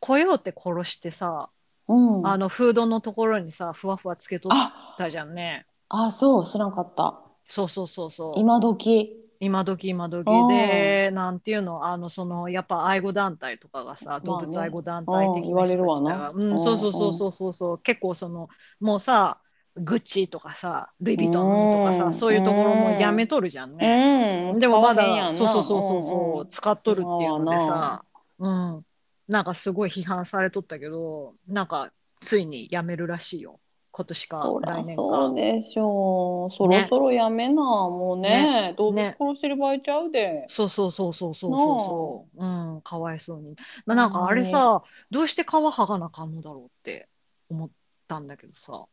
[0.00, 1.50] コヨーテ殺してさ、
[1.88, 2.18] ん。
[2.18, 2.26] うん。
[2.26, 5.66] あのフードのところにさ、ふわふわつけとっあ、たじゃんね。
[5.88, 7.18] あ、そう、知らんかった。
[7.46, 8.40] そうそうそうそう。
[8.40, 9.22] 今時。
[9.40, 10.26] 今時今時。
[10.26, 17.52] うんで、なんていうの、あの、その、やっぱ愛護団体とかがさ、動物愛護団体的な人たちが、うん、うんそうそうそうそうそう。
[17.52, 18.48] そう、結構その、
[18.80, 19.40] もうさ、
[19.76, 22.12] グッチとかさ、ルイ・ヴィトンとかさ、うん。
[22.12, 24.50] そういうところもやめとるじゃんね。
[24.52, 24.58] うん。
[24.58, 28.04] でもまだ、そうそうそうそうそう、使っとるっていうのでさ、
[28.38, 28.84] うん、
[29.28, 33.60] なんかすごい批判されとったけど、なんかついにやめるらしいよ。
[33.96, 35.34] 今年か来年そうか。
[35.34, 36.54] でしょう。
[36.54, 38.74] そろそろやめな、もうね。
[38.76, 40.44] 動物ね殺してる場合ちゃうで。
[40.48, 42.44] そうそうそうそうそうそうそう。
[42.44, 43.56] うん、かわいそうに。
[43.86, 47.08] まあ、なんかあれさ、どうして皮剥がなあかんのだろうって
[47.48, 47.70] 思っ
[48.06, 48.84] たんだけどさ、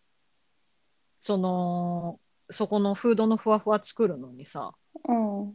[1.20, 2.18] その、
[2.50, 4.72] そこのフードのふわふわ作るのにさ、
[5.06, 5.54] うん。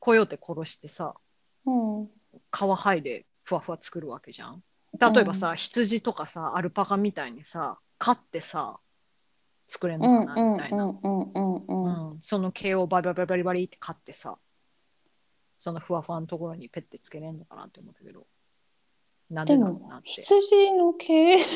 [0.00, 1.14] コヨーテ殺してさ、
[1.64, 2.06] うん。
[2.06, 2.10] 皮
[2.50, 4.62] 剥いでふわふわ作るわけじゃん。
[5.00, 8.78] 例えばさ、羊とかさ、アルパカみたいにさ、飼ってさ、
[9.66, 10.84] 作れんうんのかなみたいな。
[10.84, 12.12] うんうんうんうん。
[12.12, 12.18] うん。
[12.20, 14.38] その毛をバリバリバリバリって飼ってさ、
[15.58, 18.26] そのふわふわのところにペッてつけれんのかなって思ったけど、
[19.30, 20.10] なんででだろうなもって。
[20.22, 21.38] 羊の毛。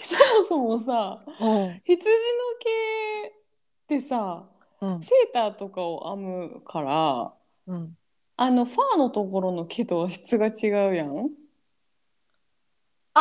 [0.00, 1.80] そもそもさうん。
[1.84, 2.10] 羊の
[2.58, 4.48] 毛ってさ
[4.80, 5.02] うん。
[5.02, 7.34] セーターとかを編むから
[7.66, 7.96] うん、
[8.36, 11.30] あのファーのところの毛とは質が違うやん。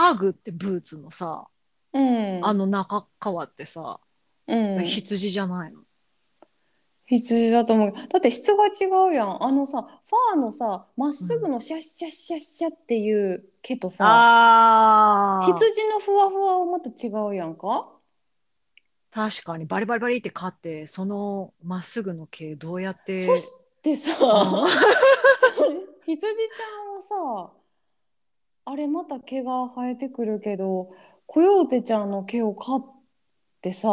[0.02, 1.48] アーグってブーツのさ、
[1.94, 2.40] うん。
[2.44, 4.00] あの中側ってさ、
[4.48, 5.82] うん、羊じゃないの？
[7.08, 7.92] 羊だと思う。
[7.92, 9.44] だって質が違うやん。
[9.44, 17.90] あのさ、ファーのさ、まっすぐのシャッシャッシャッシャッっていう毛とさ、ああ羊のふわふわはまた違うやんか？
[19.12, 23.50] 確かにバリバリバリって飼ってそのまっすぐの毛どうやってそし
[23.82, 24.68] てさ、うん
[26.06, 26.32] 羊ちゃ
[26.92, 27.52] んはさ、
[28.72, 30.92] あれまた毛が生えてくるけど、
[31.26, 32.86] コヨーテちゃんの毛を飼っ
[33.62, 33.90] てさ、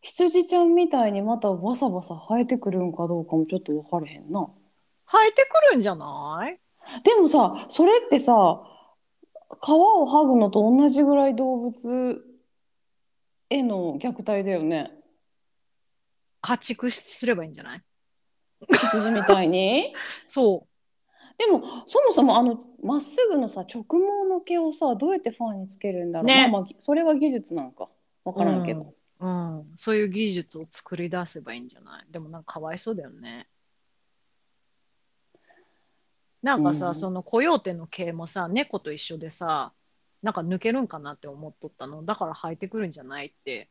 [0.00, 4.48] 羊ちゃんみたいにまたバサバサ生えてくるんかどうかもちょっと分からへんな。
[5.06, 6.58] 生えてくるんじゃない？
[7.04, 8.62] でもさ、それってさ、
[9.60, 12.24] 皮を剥ぐのと同じぐらい動物
[13.50, 14.90] への虐待だよね。
[16.40, 17.82] 家畜すればいいんじゃない？
[18.70, 19.92] 羊みたいに？
[20.26, 20.66] そ
[21.46, 23.96] でも、そもそもあの、まっすぐのさ、直毛
[24.28, 26.26] の毛をさ、どうやってファンにつけるんだろう。
[26.26, 26.48] ね。
[26.50, 27.88] まあまあ、それは技術なんか。
[28.24, 28.94] わうからんけど。
[29.18, 32.06] うん、うん、そういう技術を作り出せばいいんじゃない？
[32.12, 33.48] でもなんかかわいそうだよね。
[36.42, 36.94] なんかさ、うん。
[36.94, 39.72] そのコヨーテの毛もさ猫と一緒でさ
[40.22, 42.04] なんか抜けるんかなって思っとったの。
[42.04, 43.68] だから生えてくるんじゃないって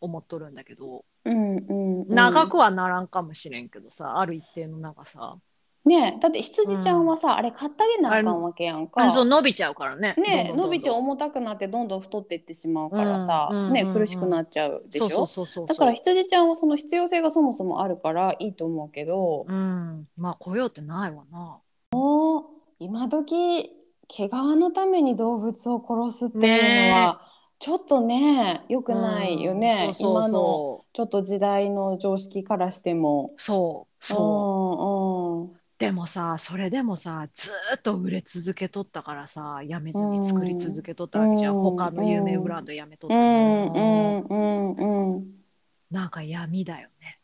[0.00, 2.08] 思っとるんだけど、うんうん、うん。
[2.08, 5.38] 長くはならんかもしれんけどさある一定の長さ
[5.84, 9.02] ねえ、だって羊ちゃんはさ、あれ、買ってあげなあかんわけやんか。
[9.02, 10.14] あそう伸びちゃうからね。
[10.16, 13.88] ね伸びて重たくなってどんどん太っていってしまうからさ、ねうんうんうん。
[13.88, 15.10] うん苦しくなっちゃうでしょ？
[15.10, 20.06] そうそうそうそうだから羊ちゃんはその必要性がそもそもあるからいいと思うけど、うん。
[20.16, 21.58] まあコヨーテないわな。
[22.78, 23.76] 今時
[24.06, 27.22] 毛皮のために動物を殺すっていうのは、
[27.58, 33.32] ちょっとね良くないよね、うんそうそう今のそうちょっと時代の常識からしても。
[33.36, 34.20] そうそう。
[34.20, 34.91] うんうん
[35.82, 45.24] でもさそれでもさずーっと売れ続けとったからさやめずに作り続けとったわけじゃん、うん他の有名ブランドやめとったうのんうんうんうん。
[45.90, 47.18] なんか闇だよね。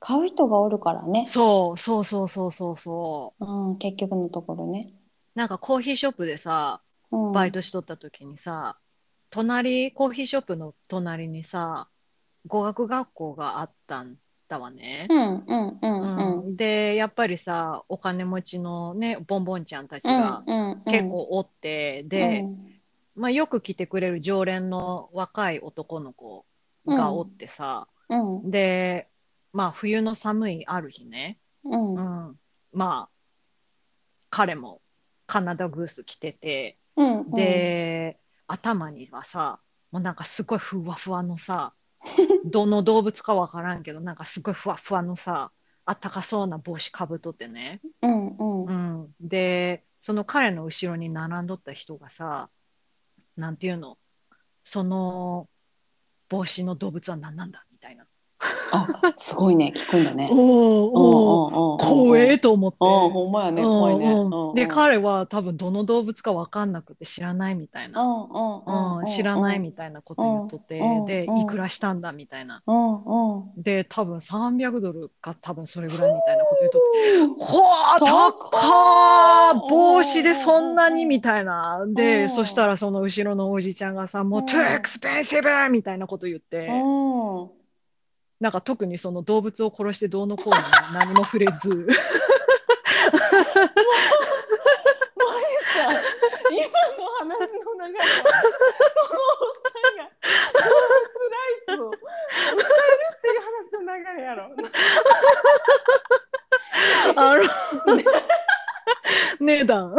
[0.00, 3.44] 買う人がおるからね、そうそうそうそうそうそう。
[3.44, 4.94] うん、結局のところね。
[5.34, 6.80] なんかコーヒーショップでさ
[7.10, 7.32] うん。
[7.32, 8.78] バイトしとった時にさ、
[9.30, 11.88] 隣、コーヒーショップの隣にさ、
[12.46, 14.16] 語学学校があったん
[14.48, 15.06] だわね。
[15.10, 16.38] うんうんうんうん。
[16.40, 16.56] うん。
[16.56, 20.42] で、やっぱりさ、お金持ちのね、ボンボンちゃんたちが
[20.86, 22.50] 結構おって、で、
[23.14, 26.46] まあ、よく来てくれる常連の若い男の子
[26.86, 28.36] がおってさ、うん。
[28.44, 28.50] うん。
[28.50, 29.10] で、
[29.52, 31.94] まあ、冬の寒いある日ね、うん。
[31.94, 32.30] ううん。
[32.32, 32.40] ん、
[32.72, 33.14] まあ、
[34.30, 34.82] 彼も
[35.26, 37.34] カナダグース着てて、うん。
[37.34, 39.60] で、頭にはさ、
[39.90, 41.74] もうなんかすごいふわふわのさ、
[42.44, 45.52] どの動物かわからんけど、なんかすごいふわふわのさ、
[45.84, 47.80] あったかそうな帽子かぶっとってね。
[48.02, 48.72] うんうんう
[49.04, 52.50] ん、で、その彼の後ろに並んどった人がさ、
[53.36, 53.98] なんていうの、
[54.64, 55.48] その
[56.28, 57.64] 帽子の動物は何なんだ？
[58.70, 58.86] あ
[59.16, 59.72] すごいね。
[59.74, 60.28] 聞くんだね。
[60.30, 62.76] おーお怖えと思って。
[62.80, 63.62] あほんまやね。
[63.62, 64.14] 怖いね。
[64.54, 68.02] で、彼は多分どの動物か分かんなくて知らないみたいな。
[68.02, 70.78] うん、知らないみたいなこと言っとって。
[70.78, 72.62] うん、で、うんいくらしたんだみたいな。
[73.56, 79.68] で、多分300ドルか多分それぐらいみたいなこと言っとって、ほあ、高っ。
[79.68, 81.80] 帽子でそんなにみたいな。
[81.82, 82.30] うで、ん。
[82.30, 84.44] そしたらその後ろのおじちゃんがさ、もううん。
[84.46, 85.70] too expensive!
[85.70, 87.57] みたいなこと言って、うん
[88.40, 90.60] なんか特にその動物を殺してどうのこうの
[90.98, 91.88] 何も触れず、
[95.68, 95.90] さ
[96.50, 96.62] 今
[96.96, 100.06] の話の流れはそのおっさんが
[100.54, 104.38] 動物ライツを訴えるっていう話の流れやろ。
[107.16, 107.42] あの、
[109.40, 109.96] 値段。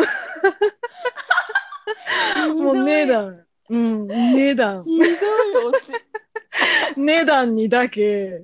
[2.56, 3.46] もう値段。
[3.70, 4.82] うん、値段。
[4.84, 5.10] ひどい
[5.66, 5.94] オチ。
[6.98, 8.44] 値段にだけ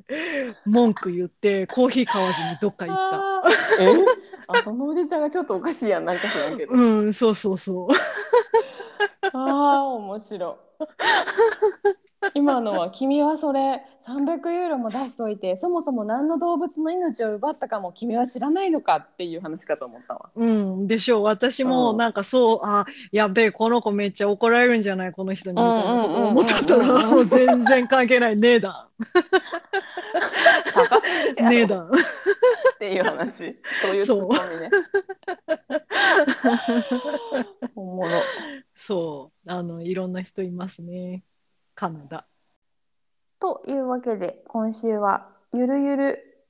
[0.65, 3.83] 文句言ってコーヒー買わずにどっか行った。
[3.83, 4.05] え
[4.47, 6.73] あそのおじちゃんがちょっとおかしいやんなんか知らんけど。
[6.73, 7.87] うん、そうそうそう。
[9.33, 10.83] ああ面白い。
[12.33, 20.29] 今のは君はそれ300ユーロも出しといてそもそも何の動物の命を奪ったかも君は知らないのかっていう話かと思ったわ。
[20.35, 21.23] うん、でしょう。
[21.23, 28.37] 私もうんなんかそう、あ、やべえ、この子めっちゃ怒られるんじゃない、この人にみたいなことを思っとったら、もう全然関係ない。
[28.37, 28.73] 値段。
[30.73, 31.87] 高すぎるやろ値段。
[31.87, 31.91] っ
[32.77, 33.59] ていう話。
[33.81, 34.69] そういうツッコミね。
[37.75, 38.09] おもろ。
[38.75, 39.51] そう。
[39.51, 41.23] あの、いろんな人いますね。
[41.73, 42.27] カナダ。
[43.45, 46.47] というわけで今週はゆるゆる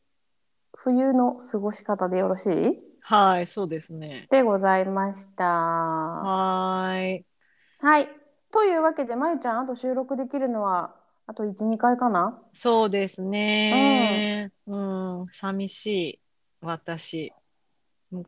[0.74, 2.80] 冬の過ごし方でよろしい？
[3.02, 4.30] はい、そうですね。
[4.32, 5.44] でございました。
[5.44, 7.18] ははーい。
[7.18, 7.26] い。
[8.50, 10.96] というわけでまゆちゃんあと収録できるのは
[11.28, 12.42] あと1、2回かな？
[12.54, 14.54] そうですね。
[14.66, 16.20] うん、寂しい。
[16.62, 17.34] 私。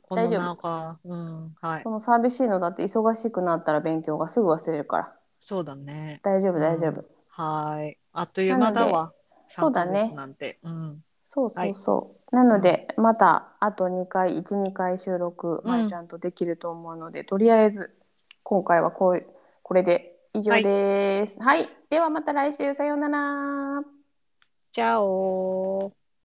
[0.01, 0.41] この大丈夫？
[0.41, 1.89] なんか、うん、はいそ。
[1.89, 6.19] の寂しいのだって忙しくなったら勉強がすぐ忘れるからそうだね。
[6.21, 7.05] 大丈夫大丈夫。
[7.37, 7.99] はい。
[8.13, 9.13] あっという間だわ。
[9.47, 10.59] そうだね3ヶ月なんて。
[10.63, 11.03] うん。
[11.29, 12.35] そうそうそう。
[12.35, 17.91] なので、またあと2回、1、2回収録、まゆちゃんとできると思うので、とりあえず
[18.41, 19.25] 今回はこう
[19.61, 21.39] これで以上です。
[21.39, 23.83] はい、ではまた来週、さようなら。
[24.71, 25.96] チャオ